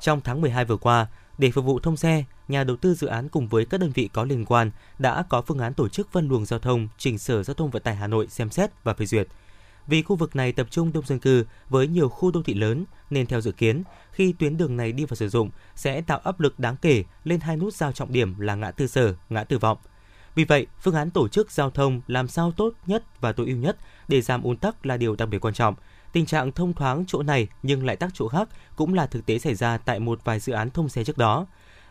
Trong 0.00 0.20
tháng 0.20 0.40
12 0.40 0.64
vừa 0.64 0.76
qua, 0.76 1.06
để 1.38 1.50
phục 1.50 1.64
vụ 1.64 1.80
thông 1.80 1.96
xe, 1.96 2.24
nhà 2.48 2.64
đầu 2.64 2.76
tư 2.76 2.94
dự 2.94 3.06
án 3.06 3.28
cùng 3.28 3.48
với 3.48 3.64
các 3.64 3.80
đơn 3.80 3.90
vị 3.94 4.10
có 4.12 4.24
liên 4.24 4.44
quan 4.44 4.70
đã 4.98 5.24
có 5.28 5.42
phương 5.42 5.58
án 5.58 5.74
tổ 5.74 5.88
chức 5.88 6.12
phân 6.12 6.28
luồng 6.28 6.46
giao 6.46 6.58
thông 6.58 6.88
trình 6.98 7.18
Sở 7.18 7.42
Giao 7.42 7.54
thông 7.54 7.70
Vận 7.70 7.82
tải 7.82 7.96
Hà 7.96 8.06
Nội 8.06 8.26
xem 8.28 8.50
xét 8.50 8.70
và 8.84 8.94
phê 8.94 9.06
duyệt. 9.06 9.28
Vì 9.86 10.02
khu 10.02 10.16
vực 10.16 10.36
này 10.36 10.52
tập 10.52 10.66
trung 10.70 10.92
đông 10.92 11.06
dân 11.06 11.18
cư 11.18 11.44
với 11.68 11.86
nhiều 11.88 12.08
khu 12.08 12.30
đô 12.30 12.42
thị 12.42 12.54
lớn 12.54 12.84
nên 13.10 13.26
theo 13.26 13.40
dự 13.40 13.52
kiến, 13.52 13.82
khi 14.12 14.32
tuyến 14.32 14.56
đường 14.56 14.76
này 14.76 14.92
đi 14.92 15.04
vào 15.04 15.16
sử 15.16 15.28
dụng 15.28 15.50
sẽ 15.76 16.00
tạo 16.00 16.18
áp 16.18 16.40
lực 16.40 16.58
đáng 16.58 16.76
kể 16.82 17.04
lên 17.24 17.40
hai 17.40 17.56
nút 17.56 17.74
giao 17.74 17.92
trọng 17.92 18.12
điểm 18.12 18.40
là 18.40 18.54
ngã 18.54 18.70
tư 18.70 18.86
sở, 18.86 19.14
ngã 19.28 19.44
tư 19.44 19.58
vọng. 19.58 19.78
Vì 20.34 20.44
vậy, 20.44 20.66
phương 20.80 20.94
án 20.94 21.10
tổ 21.10 21.28
chức 21.28 21.50
giao 21.50 21.70
thông 21.70 22.00
làm 22.06 22.28
sao 22.28 22.52
tốt 22.52 22.74
nhất 22.86 23.20
và 23.20 23.32
tối 23.32 23.46
ưu 23.46 23.56
nhất 23.56 23.76
để 24.08 24.20
giảm 24.20 24.42
ùn 24.42 24.56
tắc 24.56 24.86
là 24.86 24.96
điều 24.96 25.16
đặc 25.16 25.28
biệt 25.28 25.38
quan 25.38 25.54
trọng. 25.54 25.74
Tình 26.12 26.26
trạng 26.26 26.52
thông 26.52 26.74
thoáng 26.74 27.04
chỗ 27.06 27.22
này 27.22 27.48
nhưng 27.62 27.86
lại 27.86 27.96
tắc 27.96 28.10
chỗ 28.14 28.28
khác 28.28 28.48
cũng 28.76 28.94
là 28.94 29.06
thực 29.06 29.26
tế 29.26 29.38
xảy 29.38 29.54
ra 29.54 29.78
tại 29.78 30.00
một 30.00 30.20
vài 30.24 30.40
dự 30.40 30.52
án 30.52 30.70
thông 30.70 30.88
xe 30.88 31.04
trước 31.04 31.18
đó. 31.18 31.46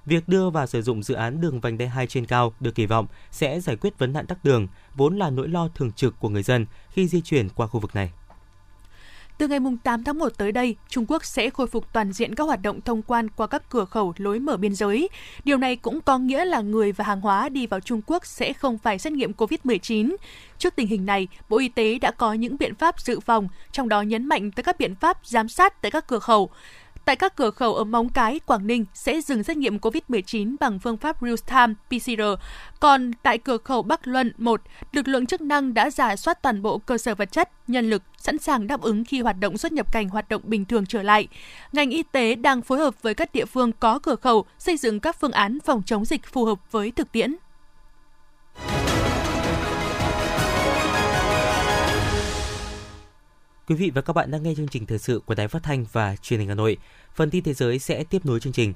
Việc 0.09 0.29
đưa 0.29 0.49
và 0.49 0.67
sử 0.67 0.81
dụng 0.81 1.03
dự 1.03 1.13
án 1.13 1.41
đường 1.41 1.59
vành 1.59 1.77
đai 1.77 1.87
2 1.87 2.07
trên 2.07 2.25
cao 2.25 2.53
được 2.59 2.75
kỳ 2.75 2.85
vọng 2.85 3.07
sẽ 3.31 3.59
giải 3.59 3.75
quyết 3.75 3.99
vấn 3.99 4.13
nạn 4.13 4.25
tắc 4.25 4.43
đường, 4.43 4.67
vốn 4.95 5.17
là 5.17 5.29
nỗi 5.29 5.47
lo 5.47 5.67
thường 5.75 5.91
trực 5.91 6.19
của 6.19 6.29
người 6.29 6.43
dân 6.43 6.65
khi 6.89 7.07
di 7.07 7.21
chuyển 7.21 7.49
qua 7.49 7.67
khu 7.67 7.79
vực 7.79 7.95
này. 7.95 8.11
Từ 9.37 9.47
ngày 9.47 9.59
8 9.83 10.03
tháng 10.03 10.19
1 10.19 10.29
tới 10.37 10.51
đây, 10.51 10.75
Trung 10.89 11.05
Quốc 11.07 11.25
sẽ 11.25 11.49
khôi 11.49 11.67
phục 11.67 11.93
toàn 11.93 12.13
diện 12.13 12.35
các 12.35 12.43
hoạt 12.43 12.61
động 12.61 12.81
thông 12.81 13.01
quan 13.01 13.29
qua 13.29 13.47
các 13.47 13.69
cửa 13.69 13.85
khẩu 13.85 14.13
lối 14.17 14.39
mở 14.39 14.57
biên 14.57 14.75
giới. 14.75 15.09
Điều 15.43 15.57
này 15.57 15.75
cũng 15.75 16.01
có 16.01 16.17
nghĩa 16.17 16.45
là 16.45 16.61
người 16.61 16.91
và 16.91 17.05
hàng 17.05 17.21
hóa 17.21 17.49
đi 17.49 17.67
vào 17.67 17.79
Trung 17.79 18.01
Quốc 18.05 18.25
sẽ 18.25 18.53
không 18.53 18.77
phải 18.77 18.99
xét 18.99 19.13
nghiệm 19.13 19.31
COVID-19. 19.31 20.15
Trước 20.57 20.75
tình 20.75 20.87
hình 20.87 21.05
này, 21.05 21.27
Bộ 21.49 21.57
Y 21.57 21.69
tế 21.69 21.99
đã 21.99 22.11
có 22.11 22.33
những 22.33 22.57
biện 22.57 22.75
pháp 22.75 22.99
dự 22.99 23.19
phòng, 23.19 23.47
trong 23.71 23.89
đó 23.89 24.01
nhấn 24.01 24.25
mạnh 24.25 24.51
tới 24.51 24.63
các 24.63 24.79
biện 24.79 24.95
pháp 24.95 25.17
giám 25.23 25.49
sát 25.49 25.81
tại 25.81 25.91
các 25.91 26.07
cửa 26.07 26.19
khẩu. 26.19 26.49
Tại 27.09 27.15
các 27.15 27.35
cửa 27.35 27.51
khẩu 27.51 27.75
ở 27.75 27.83
Móng 27.83 28.09
Cái, 28.09 28.39
Quảng 28.45 28.67
Ninh 28.67 28.85
sẽ 28.93 29.21
dừng 29.21 29.43
xét 29.43 29.57
nghiệm 29.57 29.77
COVID-19 29.77 30.55
bằng 30.59 30.79
phương 30.79 30.97
pháp 30.97 31.23
real-time 31.23 31.73
PCR. 31.89 32.21
Còn 32.79 33.11
tại 33.23 33.37
cửa 33.37 33.57
khẩu 33.57 33.81
Bắc 33.81 34.07
Luân 34.07 34.33
1, 34.37 34.61
lực 34.91 35.07
lượng 35.07 35.25
chức 35.25 35.41
năng 35.41 35.73
đã 35.73 35.89
giả 35.89 36.15
soát 36.15 36.41
toàn 36.41 36.61
bộ 36.61 36.77
cơ 36.77 36.97
sở 36.97 37.15
vật 37.15 37.31
chất, 37.31 37.49
nhân 37.67 37.89
lực, 37.89 38.03
sẵn 38.17 38.37
sàng 38.37 38.67
đáp 38.67 38.81
ứng 38.81 39.05
khi 39.05 39.21
hoạt 39.21 39.39
động 39.39 39.57
xuất 39.57 39.71
nhập 39.71 39.93
cảnh 39.93 40.09
hoạt 40.09 40.29
động 40.29 40.41
bình 40.45 40.65
thường 40.65 40.85
trở 40.85 41.03
lại. 41.03 41.27
Ngành 41.71 41.89
y 41.89 42.03
tế 42.03 42.35
đang 42.35 42.61
phối 42.61 42.79
hợp 42.79 43.01
với 43.01 43.13
các 43.13 43.33
địa 43.33 43.45
phương 43.45 43.71
có 43.71 43.99
cửa 43.99 44.15
khẩu 44.15 44.45
xây 44.57 44.77
dựng 44.77 44.99
các 44.99 45.19
phương 45.19 45.31
án 45.31 45.57
phòng 45.65 45.81
chống 45.85 46.05
dịch 46.05 46.25
phù 46.25 46.45
hợp 46.45 46.71
với 46.71 46.91
thực 46.91 47.11
tiễn. 47.11 47.35
Quý 53.69 53.75
vị 53.75 53.91
và 53.95 54.01
các 54.01 54.13
bạn 54.13 54.31
đang 54.31 54.43
nghe 54.43 54.53
chương 54.55 54.67
trình 54.67 54.85
thời 54.85 54.99
sự 54.99 55.21
của 55.25 55.35
Đài 55.35 55.47
Phát 55.47 55.63
thanh 55.63 55.85
và 55.91 56.15
Truyền 56.15 56.39
hình 56.39 56.49
Hà 56.49 56.55
Nội. 56.55 56.77
Phần 57.15 57.29
tin 57.29 57.43
thế 57.43 57.53
giới 57.53 57.79
sẽ 57.79 58.03
tiếp 58.03 58.25
nối 58.25 58.39
chương 58.39 58.53
trình. 58.53 58.73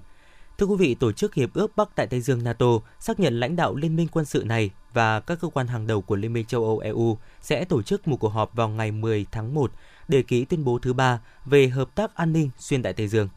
Thưa 0.58 0.65
quý 0.65 0.75
vị, 0.79 0.95
Tổ 0.95 1.12
chức 1.12 1.34
Hiệp 1.34 1.53
ước 1.53 1.75
Bắc 1.75 1.95
Đại 1.95 2.08
Tây 2.08 2.21
Dương 2.21 2.43
NATO 2.43 2.65
xác 2.99 3.19
nhận 3.19 3.39
lãnh 3.39 3.56
đạo 3.56 3.75
liên 3.75 3.95
minh 3.95 4.08
quân 4.12 4.25
sự 4.25 4.43
này 4.45 4.69
và 4.93 5.19
các 5.19 5.38
cơ 5.41 5.47
quan 5.47 5.67
hàng 5.67 5.88
đầu 5.88 6.01
của 6.01 6.15
Liên 6.15 6.34
minh 6.34 6.45
châu 6.45 6.63
Âu 6.63 6.79
EU 6.79 7.17
sẽ 7.41 7.65
tổ 7.65 7.82
chức 7.82 8.08
một 8.08 8.17
cuộc 8.17 8.29
họp 8.29 8.53
vào 8.56 8.69
ngày 8.69 8.91
10 8.91 9.25
tháng 9.32 9.53
1 9.53 9.71
để 10.08 10.23
ký 10.23 10.45
tuyên 10.45 10.63
bố 10.63 10.79
thứ 10.79 10.93
ba 10.93 11.19
về 11.45 11.67
hợp 11.67 11.95
tác 11.95 12.15
an 12.15 12.34
ninh 12.34 12.49
xuyên 12.58 12.82
Đại 12.82 12.93
Tây 12.93 13.08
Dương. 13.08 13.29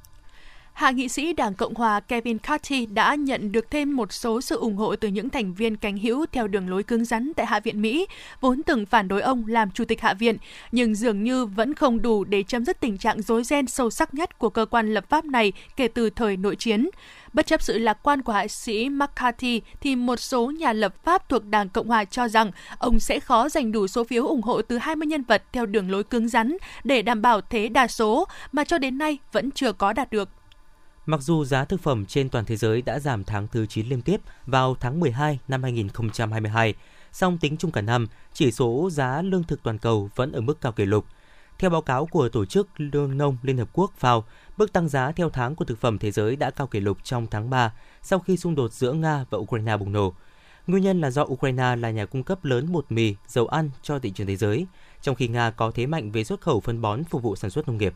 Hạ 0.77 0.91
nghị 0.91 1.09
sĩ 1.09 1.33
Đảng 1.33 1.55
Cộng 1.55 1.75
hòa 1.75 2.01
Kevin 2.01 2.39
Carty 2.39 2.87
đã 2.87 3.15
nhận 3.15 3.53
được 3.53 3.71
thêm 3.71 3.97
một 3.97 4.13
số 4.13 4.41
sự 4.41 4.57
ủng 4.57 4.77
hộ 4.77 4.97
từ 4.97 5.09
những 5.09 5.31
thành 5.31 5.55
viên 5.55 5.77
cánh 5.77 5.99
hữu 5.99 6.27
theo 6.33 6.49
đường 6.49 6.69
lối 6.69 6.83
cứng 6.83 7.05
rắn 7.05 7.33
tại 7.37 7.47
Hạ 7.47 7.61
viện 7.61 7.83
Mỹ, 7.83 8.07
vốn 8.41 8.63
từng 8.63 8.87
phản 8.87 9.09
đối 9.09 9.21
ông 9.21 9.45
làm 9.47 9.71
chủ 9.71 9.85
tịch 9.85 10.01
Hạ 10.01 10.15
viện, 10.15 10.37
nhưng 10.73 10.95
dường 10.95 11.23
như 11.23 11.47
vẫn 11.47 11.75
không 11.75 12.03
đủ 12.03 12.25
để 12.25 12.43
chấm 12.43 12.65
dứt 12.65 12.81
tình 12.81 12.99
trạng 12.99 13.23
rối 13.23 13.45
ren 13.45 13.67
sâu 13.67 13.91
sắc 13.91 14.15
nhất 14.15 14.39
của 14.39 14.51
cơ 14.51 14.67
quan 14.67 14.95
lập 14.95 15.05
pháp 15.09 15.25
này 15.25 15.53
kể 15.77 15.89
từ 15.89 16.11
thời 16.11 16.37
nội 16.37 16.57
chiến. 16.57 16.91
Bất 17.33 17.47
chấp 17.47 17.63
sự 17.63 17.79
lạc 17.79 17.99
quan 18.03 18.23
của 18.23 18.33
hạ 18.33 18.49
sĩ 18.49 18.89
McCarthy, 18.89 19.63
thì 19.81 19.97
một 19.97 20.21
số 20.21 20.51
nhà 20.51 20.73
lập 20.73 21.05
pháp 21.05 21.29
thuộc 21.29 21.45
Đảng 21.45 21.69
Cộng 21.69 21.89
hòa 21.89 22.05
cho 22.05 22.29
rằng 22.29 22.51
ông 22.79 23.01
sẽ 23.01 23.21
khó 23.21 23.49
giành 23.49 23.73
đủ 23.73 23.87
số 23.87 24.05
phiếu 24.05 24.27
ủng 24.27 24.43
hộ 24.43 24.63
từ 24.63 24.79
20 24.79 25.07
nhân 25.07 25.23
vật 25.23 25.43
theo 25.53 25.67
đường 25.67 25.91
lối 25.91 26.05
cứng 26.05 26.29
rắn 26.29 26.57
để 26.85 27.03
đảm 27.03 27.23
bảo 27.23 27.41
thế 27.41 27.69
đa 27.69 27.87
số 27.87 28.25
mà 28.53 28.65
cho 28.65 28.79
đến 28.79 28.99
nay 28.99 29.19
vẫn 29.33 29.51
chưa 29.51 29.73
có 29.73 29.93
đạt 29.93 30.11
được. 30.11 30.29
Mặc 31.07 31.21
dù 31.23 31.45
giá 31.45 31.65
thực 31.65 31.81
phẩm 31.81 32.07
trên 32.07 32.29
toàn 32.29 32.45
thế 32.45 32.57
giới 32.57 32.83
đã 32.83 32.99
giảm 32.99 33.25
tháng 33.25 33.49
thứ 33.49 33.67
9 33.67 33.87
liên 33.87 34.03
tiếp 34.03 34.21
vào 34.47 34.77
tháng 34.81 35.01
12 35.01 35.39
năm 35.49 35.63
2022, 35.63 36.75
song 37.13 37.39
tính 37.39 37.57
chung 37.57 37.71
cả 37.71 37.81
năm, 37.81 38.07
chỉ 38.33 38.53
số 38.53 38.89
giá 38.93 39.23
lương 39.23 39.43
thực 39.43 39.63
toàn 39.63 39.79
cầu 39.79 40.11
vẫn 40.15 40.33
ở 40.33 40.41
mức 40.41 40.61
cao 40.61 40.73
kỷ 40.73 40.85
lục. 40.85 41.05
Theo 41.59 41.71
báo 41.71 41.83
cáo 41.83 42.07
của 42.07 42.29
Tổ 42.29 42.45
chức 42.45 42.69
Lương 42.77 43.19
nông 43.19 43.37
Liên 43.43 43.59
Hợp 43.59 43.69
Quốc 43.73 43.93
FAO, 44.01 44.23
mức 44.57 44.73
tăng 44.73 44.89
giá 44.89 45.13
theo 45.13 45.31
tháng 45.31 45.55
của 45.55 45.65
thực 45.65 45.81
phẩm 45.81 45.99
thế 45.99 46.11
giới 46.11 46.37
đã 46.37 46.51
cao 46.51 46.67
kỷ 46.67 46.81
lục 46.81 46.99
trong 47.03 47.27
tháng 47.31 47.51
3 47.51 47.73
sau 48.03 48.19
khi 48.19 48.37
xung 48.37 48.55
đột 48.55 48.73
giữa 48.73 48.93
Nga 48.93 49.25
và 49.31 49.39
Ukraine 49.39 49.77
bùng 49.77 49.93
nổ. 49.93 50.15
Nguyên 50.67 50.83
nhân 50.83 51.01
là 51.01 51.11
do 51.11 51.23
Ukraine 51.23 51.77
là 51.77 51.91
nhà 51.91 52.07
cung 52.07 52.23
cấp 52.23 52.45
lớn 52.45 52.73
bột 52.73 52.87
mì, 52.89 53.15
dầu 53.29 53.47
ăn 53.47 53.71
cho 53.83 53.99
thị 53.99 54.11
trường 54.11 54.27
thế 54.27 54.37
giới, 54.37 54.67
trong 55.03 55.15
khi 55.15 55.29
Nga 55.29 55.51
có 55.51 55.71
thế 55.71 55.87
mạnh 55.87 56.11
về 56.13 56.25
xuất 56.25 56.41
khẩu 56.41 56.61
phân 56.61 56.81
bón 56.81 57.05
phục 57.05 57.23
vụ 57.23 57.37
sản 57.37 57.51
xuất 57.51 57.69
nông 57.69 57.79
nghiệp. 57.79 57.95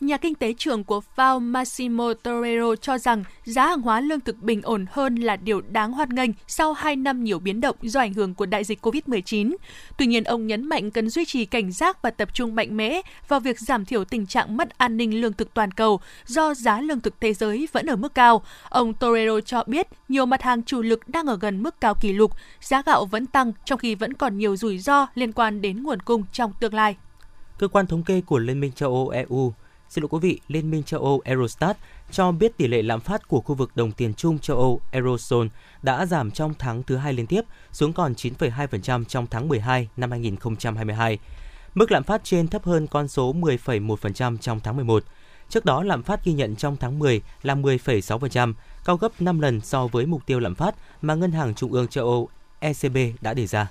Nhà 0.00 0.16
kinh 0.16 0.34
tế 0.34 0.52
trưởng 0.58 0.84
của 0.84 1.00
FAO 1.16 1.40
Massimo 1.40 2.12
Torero 2.22 2.76
cho 2.76 2.98
rằng 2.98 3.24
giá 3.44 3.66
hàng 3.66 3.80
hóa 3.80 4.00
lương 4.00 4.20
thực 4.20 4.42
bình 4.42 4.62
ổn 4.62 4.86
hơn 4.90 5.14
là 5.14 5.36
điều 5.36 5.60
đáng 5.60 5.92
hoan 5.92 6.08
nghênh 6.14 6.30
sau 6.46 6.72
2 6.72 6.96
năm 6.96 7.24
nhiều 7.24 7.38
biến 7.38 7.60
động 7.60 7.76
do 7.82 8.00
ảnh 8.00 8.14
hưởng 8.14 8.34
của 8.34 8.46
đại 8.46 8.64
dịch 8.64 8.86
COVID-19. 8.86 9.56
Tuy 9.98 10.06
nhiên, 10.06 10.24
ông 10.24 10.46
nhấn 10.46 10.64
mạnh 10.64 10.90
cần 10.90 11.08
duy 11.08 11.24
trì 11.24 11.44
cảnh 11.44 11.72
giác 11.72 12.02
và 12.02 12.10
tập 12.10 12.28
trung 12.34 12.54
mạnh 12.54 12.76
mẽ 12.76 13.00
vào 13.28 13.40
việc 13.40 13.60
giảm 13.60 13.84
thiểu 13.84 14.04
tình 14.04 14.26
trạng 14.26 14.56
mất 14.56 14.78
an 14.78 14.96
ninh 14.96 15.20
lương 15.20 15.32
thực 15.32 15.54
toàn 15.54 15.70
cầu 15.70 16.00
do 16.26 16.54
giá 16.54 16.80
lương 16.80 17.00
thực 17.00 17.20
thế 17.20 17.34
giới 17.34 17.68
vẫn 17.72 17.86
ở 17.86 17.96
mức 17.96 18.14
cao. 18.14 18.42
Ông 18.68 18.94
Torero 18.94 19.40
cho 19.40 19.64
biết 19.66 19.86
nhiều 20.08 20.26
mặt 20.26 20.42
hàng 20.42 20.62
chủ 20.62 20.82
lực 20.82 21.08
đang 21.08 21.26
ở 21.26 21.38
gần 21.40 21.62
mức 21.62 21.80
cao 21.80 21.94
kỷ 21.94 22.12
lục, 22.12 22.32
giá 22.60 22.82
gạo 22.86 23.04
vẫn 23.04 23.26
tăng 23.26 23.52
trong 23.64 23.78
khi 23.78 23.94
vẫn 23.94 24.12
còn 24.12 24.38
nhiều 24.38 24.56
rủi 24.56 24.78
ro 24.78 25.06
liên 25.14 25.32
quan 25.32 25.60
đến 25.60 25.82
nguồn 25.82 26.00
cung 26.00 26.24
trong 26.32 26.52
tương 26.60 26.74
lai. 26.74 26.96
Cơ 27.58 27.68
quan 27.68 27.86
thống 27.86 28.02
kê 28.02 28.20
của 28.20 28.38
Liên 28.38 28.60
minh 28.60 28.72
châu 28.72 28.94
Âu 28.94 29.08
EU 29.08 29.52
Xin 29.88 30.02
lỗi 30.02 30.08
quý 30.08 30.18
vị, 30.22 30.40
Liên 30.48 30.70
minh 30.70 30.82
châu 30.82 31.00
Âu 31.00 31.20
Eurostat 31.24 31.76
cho 32.10 32.32
biết 32.32 32.56
tỷ 32.56 32.66
lệ 32.66 32.82
lạm 32.82 33.00
phát 33.00 33.28
của 33.28 33.40
khu 33.40 33.54
vực 33.54 33.70
đồng 33.74 33.92
tiền 33.92 34.14
chung 34.14 34.38
châu 34.38 34.56
Âu 34.56 34.80
Eurozone 34.92 35.48
đã 35.82 36.06
giảm 36.06 36.30
trong 36.30 36.54
tháng 36.58 36.82
thứ 36.82 36.96
hai 36.96 37.12
liên 37.12 37.26
tiếp 37.26 37.40
xuống 37.72 37.92
còn 37.92 38.12
9,2% 38.12 39.04
trong 39.04 39.26
tháng 39.26 39.48
12 39.48 39.88
năm 39.96 40.10
2022. 40.10 41.18
Mức 41.74 41.92
lạm 41.92 42.02
phát 42.02 42.24
trên 42.24 42.48
thấp 42.48 42.64
hơn 42.64 42.86
con 42.86 43.08
số 43.08 43.34
10,1% 43.34 44.36
trong 44.36 44.60
tháng 44.60 44.76
11. 44.76 45.04
Trước 45.48 45.64
đó, 45.64 45.82
lạm 45.82 46.02
phát 46.02 46.24
ghi 46.24 46.32
nhận 46.32 46.56
trong 46.56 46.76
tháng 46.76 46.98
10 46.98 47.20
là 47.42 47.54
10,6%, 47.54 48.52
cao 48.84 48.96
gấp 48.96 49.20
5 49.20 49.40
lần 49.40 49.60
so 49.60 49.86
với 49.86 50.06
mục 50.06 50.26
tiêu 50.26 50.40
lạm 50.40 50.54
phát 50.54 50.74
mà 51.02 51.14
Ngân 51.14 51.32
hàng 51.32 51.54
Trung 51.54 51.72
ương 51.72 51.88
châu 51.88 52.04
Âu 52.04 52.28
ECB 52.58 52.96
đã 53.20 53.34
đề 53.34 53.46
ra. 53.46 53.68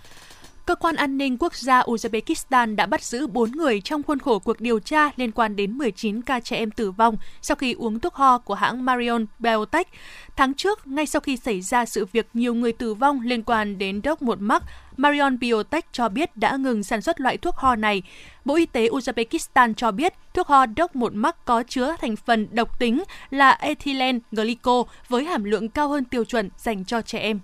Cơ 0.65 0.75
quan 0.75 0.95
an 0.95 1.17
ninh 1.17 1.38
quốc 1.38 1.56
gia 1.56 1.82
Uzbekistan 1.82 2.75
đã 2.75 2.86
bắt 2.86 3.04
giữ 3.04 3.28
4 3.28 3.51
người 3.51 3.82
trong 3.82 4.04
khuôn 4.04 4.19
khổ 4.19 4.39
cuộc 4.39 4.62
điều 4.62 4.80
tra 4.80 5.10
liên 5.15 5.32
quan 5.32 5.56
đến 5.56 5.78
19 5.78 6.21
ca 6.21 6.39
trẻ 6.39 6.58
em 6.58 6.71
tử 6.71 6.91
vong 6.91 7.17
sau 7.41 7.56
khi 7.56 7.73
uống 7.73 7.99
thuốc 7.99 8.13
ho 8.13 8.38
của 8.38 8.54
hãng 8.54 8.86
Marion 8.86 9.25
Biotech. 9.39 9.88
Tháng 10.36 10.54
trước, 10.54 10.88
ngay 10.88 11.06
sau 11.06 11.19
khi 11.19 11.38
xảy 11.38 11.62
ra 11.62 11.86
sự 11.86 12.06
việc 12.12 12.28
nhiều 12.34 12.54
người 12.54 12.71
tử 12.71 12.93
vong 12.93 13.21
liên 13.21 13.43
quan 13.43 13.78
đến 13.78 14.01
đốc 14.01 14.21
một 14.21 14.38
mắc, 14.41 14.63
Marion 14.97 15.39
Biotech 15.39 15.86
cho 15.91 16.10
biết 16.10 16.38
đã 16.38 16.56
ngừng 16.56 16.84
sản 16.84 17.01
xuất 17.01 17.21
loại 17.21 17.38
thuốc 17.38 17.56
ho 17.56 17.75
này. 17.75 18.04
Bộ 18.45 18.56
Y 18.56 18.65
tế 18.65 18.88
Uzbekistan 18.88 19.73
cho 19.73 19.91
biết 19.91 20.13
thuốc 20.34 20.47
ho 20.47 20.65
đốc 20.65 20.95
một 20.95 21.13
mắc 21.15 21.45
có 21.45 21.63
chứa 21.67 21.95
thành 22.01 22.15
phần 22.15 22.47
độc 22.51 22.80
tính 22.80 23.04
là 23.30 23.51
ethylene 23.51 24.19
glycol 24.32 24.88
với 25.10 25.25
hàm 25.25 25.43
lượng 25.43 25.69
cao 25.69 25.89
hơn 25.89 26.06
tiêu 26.06 26.23
chuẩn 26.23 26.49
dành 26.58 26.86
cho 26.86 27.01
trẻ 27.01 27.19
em. 27.19 27.39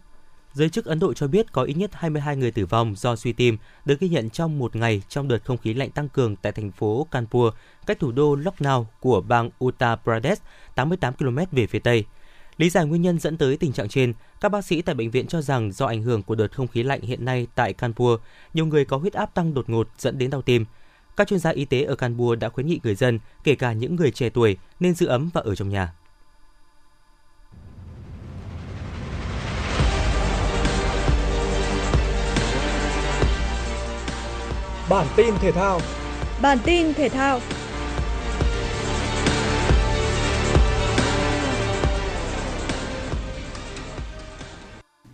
Giới 0.53 0.69
chức 0.69 0.85
Ấn 0.85 0.99
Độ 0.99 1.13
cho 1.13 1.27
biết 1.27 1.51
có 1.51 1.63
ít 1.63 1.73
nhất 1.73 1.91
22 1.93 2.35
người 2.35 2.51
tử 2.51 2.65
vong 2.65 2.95
do 2.97 3.15
suy 3.15 3.33
tim 3.33 3.57
được 3.85 3.99
ghi 3.99 4.09
nhận 4.09 4.29
trong 4.29 4.59
một 4.59 4.75
ngày 4.75 5.01
trong 5.09 5.27
đợt 5.27 5.45
không 5.45 5.57
khí 5.57 5.73
lạnh 5.73 5.91
tăng 5.91 6.09
cường 6.09 6.35
tại 6.35 6.51
thành 6.51 6.71
phố 6.71 7.07
Kanpur, 7.11 7.53
cách 7.85 7.99
thủ 7.99 8.11
đô 8.11 8.35
Lucknow 8.35 8.85
của 8.99 9.21
bang 9.21 9.49
Uttar 9.63 9.99
Pradesh, 10.03 10.43
88 10.75 11.13
km 11.13 11.37
về 11.51 11.67
phía 11.67 11.79
tây. 11.79 12.05
Lý 12.57 12.69
giải 12.69 12.85
nguyên 12.85 13.01
nhân 13.01 13.19
dẫn 13.19 13.37
tới 13.37 13.57
tình 13.57 13.73
trạng 13.73 13.89
trên, 13.89 14.13
các 14.41 14.49
bác 14.49 14.65
sĩ 14.65 14.81
tại 14.81 14.95
bệnh 14.95 15.11
viện 15.11 15.27
cho 15.27 15.41
rằng 15.41 15.71
do 15.71 15.85
ảnh 15.85 16.03
hưởng 16.03 16.23
của 16.23 16.35
đợt 16.35 16.55
không 16.55 16.67
khí 16.67 16.83
lạnh 16.83 17.01
hiện 17.01 17.25
nay 17.25 17.47
tại 17.55 17.73
Kanpur, 17.73 18.19
nhiều 18.53 18.65
người 18.65 18.85
có 18.85 18.97
huyết 18.97 19.13
áp 19.13 19.33
tăng 19.33 19.53
đột 19.53 19.69
ngột 19.69 19.87
dẫn 19.97 20.17
đến 20.17 20.29
đau 20.29 20.41
tim. 20.41 20.65
Các 21.17 21.27
chuyên 21.27 21.39
gia 21.39 21.49
y 21.49 21.65
tế 21.65 21.83
ở 21.83 21.95
Kanpur 21.95 22.39
đã 22.39 22.49
khuyến 22.49 22.67
nghị 22.67 22.79
người 22.83 22.95
dân, 22.95 23.19
kể 23.43 23.55
cả 23.55 23.73
những 23.73 23.95
người 23.95 24.11
trẻ 24.11 24.29
tuổi, 24.29 24.57
nên 24.79 24.93
giữ 24.93 25.05
ấm 25.05 25.29
và 25.33 25.41
ở 25.41 25.55
trong 25.55 25.69
nhà. 25.69 25.93
Bản 34.91 35.07
tin 35.15 35.33
thể 35.41 35.51
thao. 35.51 35.79
Bản 36.41 36.57
tin 36.65 36.93
thể 36.93 37.09
thao. 37.09 37.39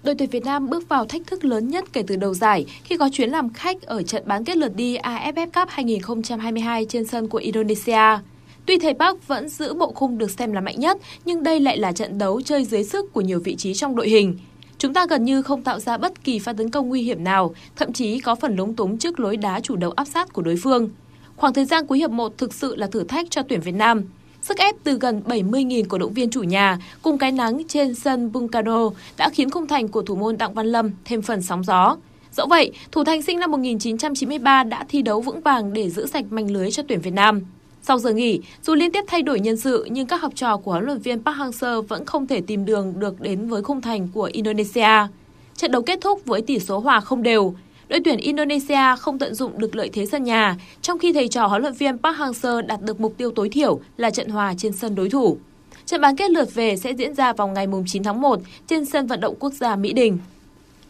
Đội 0.03 0.15
tuyển 0.15 0.29
Việt 0.29 0.45
Nam 0.45 0.69
bước 0.69 0.89
vào 0.89 1.05
thách 1.05 1.21
thức 1.27 1.45
lớn 1.45 1.67
nhất 1.67 1.85
kể 1.93 2.03
từ 2.07 2.15
đầu 2.15 2.33
giải 2.33 2.65
khi 2.83 2.97
có 2.97 3.09
chuyến 3.13 3.29
làm 3.29 3.53
khách 3.53 3.81
ở 3.81 4.03
trận 4.03 4.23
bán 4.25 4.43
kết 4.43 4.57
lượt 4.57 4.75
đi 4.75 4.97
AFF 4.97 5.45
Cup 5.45 5.69
2022 5.69 6.85
trên 6.85 7.05
sân 7.05 7.27
của 7.27 7.37
Indonesia. 7.37 8.19
Tuy 8.65 8.79
thầy 8.79 8.93
Park 8.93 9.27
vẫn 9.27 9.49
giữ 9.49 9.73
bộ 9.73 9.91
khung 9.95 10.17
được 10.17 10.31
xem 10.31 10.51
là 10.51 10.61
mạnh 10.61 10.79
nhất, 10.79 10.97
nhưng 11.25 11.43
đây 11.43 11.59
lại 11.59 11.77
là 11.77 11.91
trận 11.91 12.17
đấu 12.17 12.41
chơi 12.41 12.65
dưới 12.65 12.83
sức 12.83 13.13
của 13.13 13.21
nhiều 13.21 13.39
vị 13.43 13.55
trí 13.55 13.73
trong 13.73 13.95
đội 13.95 14.09
hình. 14.09 14.37
Chúng 14.79 14.93
ta 14.93 15.05
gần 15.05 15.23
như 15.23 15.41
không 15.41 15.63
tạo 15.63 15.79
ra 15.79 15.97
bất 15.97 16.23
kỳ 16.23 16.39
pha 16.39 16.53
tấn 16.53 16.69
công 16.69 16.89
nguy 16.89 17.01
hiểm 17.01 17.23
nào, 17.23 17.55
thậm 17.75 17.93
chí 17.93 18.19
có 18.19 18.35
phần 18.35 18.55
lúng 18.55 18.73
túng 18.73 18.97
trước 18.97 19.19
lối 19.19 19.37
đá 19.37 19.59
chủ 19.59 19.75
động 19.75 19.93
áp 19.95 20.05
sát 20.05 20.33
của 20.33 20.41
đối 20.41 20.55
phương. 20.55 20.89
Khoảng 21.35 21.53
thời 21.53 21.65
gian 21.65 21.87
cuối 21.87 21.97
hiệp 21.97 22.11
1 22.11 22.37
thực 22.37 22.53
sự 22.53 22.75
là 22.75 22.87
thử 22.87 23.03
thách 23.03 23.27
cho 23.29 23.41
tuyển 23.41 23.61
Việt 23.61 23.75
Nam. 23.75 24.03
Sức 24.41 24.57
ép 24.57 24.75
từ 24.83 24.97
gần 24.97 25.21
70.000 25.25 25.83
cổ 25.87 25.97
động 25.97 26.13
viên 26.13 26.29
chủ 26.29 26.43
nhà 26.43 26.77
cùng 27.01 27.17
cái 27.17 27.31
nắng 27.31 27.61
trên 27.67 27.95
sân 27.95 28.31
Bungkano 28.31 28.89
đã 29.17 29.29
khiến 29.29 29.49
khung 29.49 29.67
thành 29.67 29.87
của 29.87 30.01
thủ 30.01 30.15
môn 30.15 30.37
Đặng 30.37 30.53
Văn 30.53 30.67
Lâm 30.67 30.91
thêm 31.05 31.21
phần 31.21 31.41
sóng 31.41 31.63
gió. 31.63 31.97
Dẫu 32.31 32.47
vậy, 32.47 32.71
thủ 32.91 33.03
thành 33.03 33.21
sinh 33.21 33.39
năm 33.39 33.51
1993 33.51 34.63
đã 34.63 34.85
thi 34.89 35.01
đấu 35.01 35.21
vững 35.21 35.41
vàng 35.41 35.73
để 35.73 35.89
giữ 35.89 36.05
sạch 36.05 36.25
manh 36.29 36.51
lưới 36.51 36.71
cho 36.71 36.83
tuyển 36.87 37.01
Việt 37.01 37.13
Nam. 37.13 37.41
Sau 37.87 37.99
giờ 37.99 38.13
nghỉ, 38.13 38.41
dù 38.61 38.75
liên 38.75 38.91
tiếp 38.91 39.03
thay 39.07 39.21
đổi 39.21 39.39
nhân 39.39 39.57
sự 39.57 39.87
nhưng 39.91 40.07
các 40.07 40.21
học 40.21 40.31
trò 40.35 40.57
của 40.57 40.71
huấn 40.71 40.85
luyện 40.85 40.99
viên 40.99 41.23
Park 41.23 41.37
Hang-seo 41.37 41.81
vẫn 41.81 42.05
không 42.05 42.27
thể 42.27 42.41
tìm 42.41 42.65
đường 42.65 42.93
được 42.97 43.21
đến 43.21 43.49
với 43.49 43.63
khung 43.63 43.81
thành 43.81 44.07
của 44.13 44.29
Indonesia. 44.33 45.07
Trận 45.55 45.71
đấu 45.71 45.81
kết 45.81 45.99
thúc 46.01 46.25
với 46.25 46.41
tỷ 46.41 46.59
số 46.59 46.79
hòa 46.79 46.99
không 46.99 47.23
đều. 47.23 47.53
Đội 47.89 47.99
tuyển 48.05 48.17
Indonesia 48.17 48.95
không 48.99 49.19
tận 49.19 49.35
dụng 49.35 49.59
được 49.59 49.75
lợi 49.75 49.89
thế 49.93 50.05
sân 50.05 50.23
nhà, 50.23 50.57
trong 50.81 50.99
khi 50.99 51.13
thầy 51.13 51.27
trò 51.27 51.47
huấn 51.47 51.61
luyện 51.61 51.73
viên 51.73 51.97
Park 51.97 52.17
Hang-seo 52.17 52.67
đạt 52.67 52.81
được 52.81 52.99
mục 52.99 53.13
tiêu 53.17 53.31
tối 53.31 53.49
thiểu 53.49 53.79
là 53.97 54.09
trận 54.09 54.29
hòa 54.29 54.53
trên 54.57 54.73
sân 54.73 54.95
đối 54.95 55.09
thủ. 55.09 55.37
Trận 55.85 56.01
bán 56.01 56.15
kết 56.15 56.31
lượt 56.31 56.53
về 56.53 56.75
sẽ 56.75 56.91
diễn 56.91 57.15
ra 57.15 57.33
vào 57.33 57.47
ngày 57.47 57.67
9 57.85 58.03
tháng 58.03 58.21
1 58.21 58.39
trên 58.67 58.85
sân 58.85 59.07
vận 59.07 59.19
động 59.19 59.35
quốc 59.39 59.53
gia 59.53 59.75
Mỹ 59.75 59.93
Đình. 59.93 60.17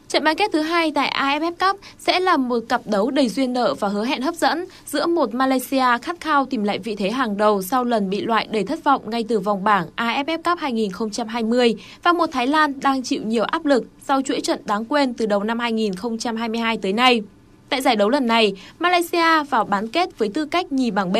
Trận 0.10 0.24
bán 0.24 0.36
kết 0.36 0.52
thứ 0.54 0.62
hai 0.62 0.92
tại 0.92 1.14
AFF 1.20 1.52
Cup 1.52 1.80
sẽ 2.00 2.20
là 2.20 2.38
một 2.38 2.60
cặp 2.70 2.82
đấu 2.86 3.12
đầy 3.12 3.30
duyên 3.30 3.54
nợ 3.54 3.74
và 3.74 3.88
hứa 3.88 4.06
hẹn 4.06 4.22
hấp 4.22 4.36
dẫn 4.36 4.66
giữa 4.86 5.06
một 5.06 5.34
Malaysia 5.34 5.98
khát 6.02 6.20
khao 6.20 6.46
tìm 6.46 6.64
lại 6.64 6.80
vị 6.80 6.96
thế 6.96 7.12
hàng 7.12 7.38
đầu 7.38 7.62
sau 7.62 7.84
lần 7.84 8.10
bị 8.10 8.22
loại 8.22 8.48
đầy 8.52 8.64
thất 8.64 8.84
vọng 8.84 9.10
ngay 9.10 9.26
từ 9.28 9.40
vòng 9.40 9.64
bảng 9.64 9.88
AFF 9.96 10.38
Cup 10.38 10.60
2020 10.60 11.76
và 12.04 12.14
một 12.14 12.26
Thái 12.32 12.48
Lan 12.48 12.80
đang 12.80 13.04
chịu 13.04 13.22
nhiều 13.24 13.44
áp 13.44 13.66
lực 13.66 13.84
sau 14.04 14.22
chuỗi 14.22 14.42
trận 14.42 14.60
đáng 14.66 14.86
quên 14.86 15.14
từ 15.14 15.26
đầu 15.26 15.44
năm 15.44 15.60
2022 15.60 16.78
tới 16.78 16.94
nay. 16.94 17.22
Tại 17.70 17.82
giải 17.82 17.96
đấu 17.96 18.10
lần 18.10 18.28
này, 18.28 18.54
Malaysia 18.80 19.44
vào 19.50 19.64
bán 19.64 19.88
kết 19.88 20.18
với 20.18 20.30
tư 20.30 20.46
cách 20.46 20.72
nhì 20.72 20.92
bảng 20.92 21.14
B. 21.14 21.18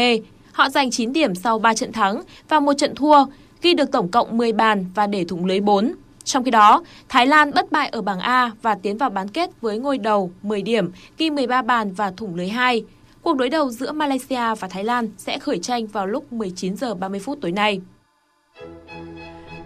Họ 0.52 0.70
giành 0.70 0.92
9 0.92 1.14
điểm 1.14 1.36
sau 1.36 1.60
3 1.60 1.74
trận 1.74 1.92
thắng 1.92 2.22
và 2.50 2.60
một 2.60 2.74
trận 2.74 2.96
thua, 2.96 3.26
ghi 3.62 3.74
được 3.74 3.92
tổng 3.92 4.12
cộng 4.12 4.38
10 4.38 4.52
bàn 4.52 4.86
và 4.96 5.08
để 5.08 5.26
thủng 5.26 5.46
lưới 5.46 5.60
4. 5.60 5.94
Trong 6.28 6.44
khi 6.44 6.52
đó, 6.52 6.84
Thái 7.10 7.28
Lan 7.28 7.52
bất 7.54 7.72
bại 7.72 7.90
ở 7.90 8.02
bảng 8.02 8.20
A 8.20 8.52
và 8.62 8.76
tiến 8.76 8.98
vào 8.98 9.10
bán 9.10 9.28
kết 9.28 9.50
với 9.62 9.80
ngôi 9.80 9.98
đầu 9.98 10.32
10 10.42 10.62
điểm, 10.62 10.92
ghi 11.18 11.30
13 11.30 11.62
bàn 11.62 11.94
và 11.94 12.12
thủng 12.12 12.36
lưới 12.36 12.48
2. 12.48 12.84
Cuộc 13.22 13.38
đối 13.38 13.50
đầu 13.50 13.70
giữa 13.70 13.92
Malaysia 13.92 14.56
và 14.60 14.68
Thái 14.68 14.84
Lan 14.84 15.10
sẽ 15.18 15.40
khởi 15.40 15.60
tranh 15.60 15.88
vào 15.88 16.08
lúc 16.08 16.34
19 16.34 16.76
giờ 16.78 16.96
30 16.96 17.20
phút 17.20 17.38
tối 17.42 17.52
nay. 17.52 17.82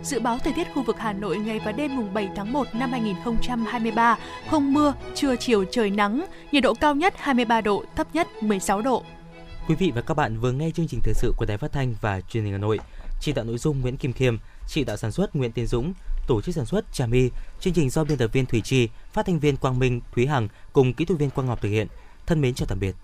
Dự 0.04 0.20
báo 0.20 0.38
thời 0.38 0.54
tiết 0.54 0.68
khu 0.74 0.84
vực 0.84 0.96
Hà 1.00 1.14
Nội 1.14 1.38
ngày 1.38 1.60
và 1.66 1.72
đêm 1.72 1.96
mùng 1.96 2.14
7 2.14 2.30
tháng 2.36 2.54
1 2.54 2.68
năm 2.74 2.92
2023, 2.92 4.18
không 4.50 4.74
mưa, 4.74 4.94
trưa 5.16 5.36
chiều 5.36 5.66
trời 5.72 5.90
nắng, 5.90 6.26
nhiệt 6.52 6.64
độ 6.64 6.74
cao 6.74 6.96
nhất 6.96 7.14
23 7.18 7.62
độ, 7.62 7.84
thấp 7.96 8.08
nhất 8.14 8.28
16 8.44 8.82
độ. 8.82 9.04
Quý 9.68 9.76
vị 9.76 9.92
và 9.96 10.02
các 10.02 10.14
bạn 10.14 10.40
vừa 10.40 10.52
nghe 10.52 10.72
chương 10.72 10.88
trình 10.88 11.00
thời 11.04 11.14
sự 11.14 11.34
của 11.38 11.46
Đài 11.46 11.58
Phát 11.58 11.72
thanh 11.72 11.96
và 12.02 12.22
Truyền 12.22 12.44
hình 12.44 12.54
Hà 12.54 12.58
Nội. 12.58 12.80
Chỉ 13.22 13.34
đạo 13.34 13.46
nội 13.46 13.58
dung 13.58 13.82
Nguyễn 13.82 13.98
Kim 13.98 14.14
Khiêm, 14.14 14.38
chỉ 14.68 14.84
đạo 14.84 14.98
sản 14.98 15.12
xuất 15.12 15.36
Nguyễn 15.36 15.52
Tiến 15.52 15.68
Dũng, 15.68 15.94
tổ 16.28 16.42
chức 16.42 16.56
sản 16.56 16.66
xuất 16.66 16.94
Trà 16.94 17.06
My, 17.06 17.30
chương 17.60 17.74
trình 17.74 17.90
do 17.90 18.04
biên 18.04 18.18
tập 18.18 18.30
viên 18.34 18.46
Thủy 18.46 18.62
Chi, 18.62 18.90
phát 19.14 19.26
thanh 19.26 19.40
viên 19.40 19.58
Quang 19.58 19.80
Minh, 19.80 20.02
Thúy 20.16 20.26
Hằng 20.26 20.48
cùng 20.74 20.94
kỹ 20.94 21.06
thuật 21.06 21.20
viên 21.20 21.30
Quang 21.30 21.48
Ngọc 21.48 21.62
thực 21.62 21.70
hiện. 21.70 21.88
Thân 22.28 22.42
mến 22.42 22.54
chào 22.54 22.66
tạm 22.66 22.80
biệt. 22.80 22.96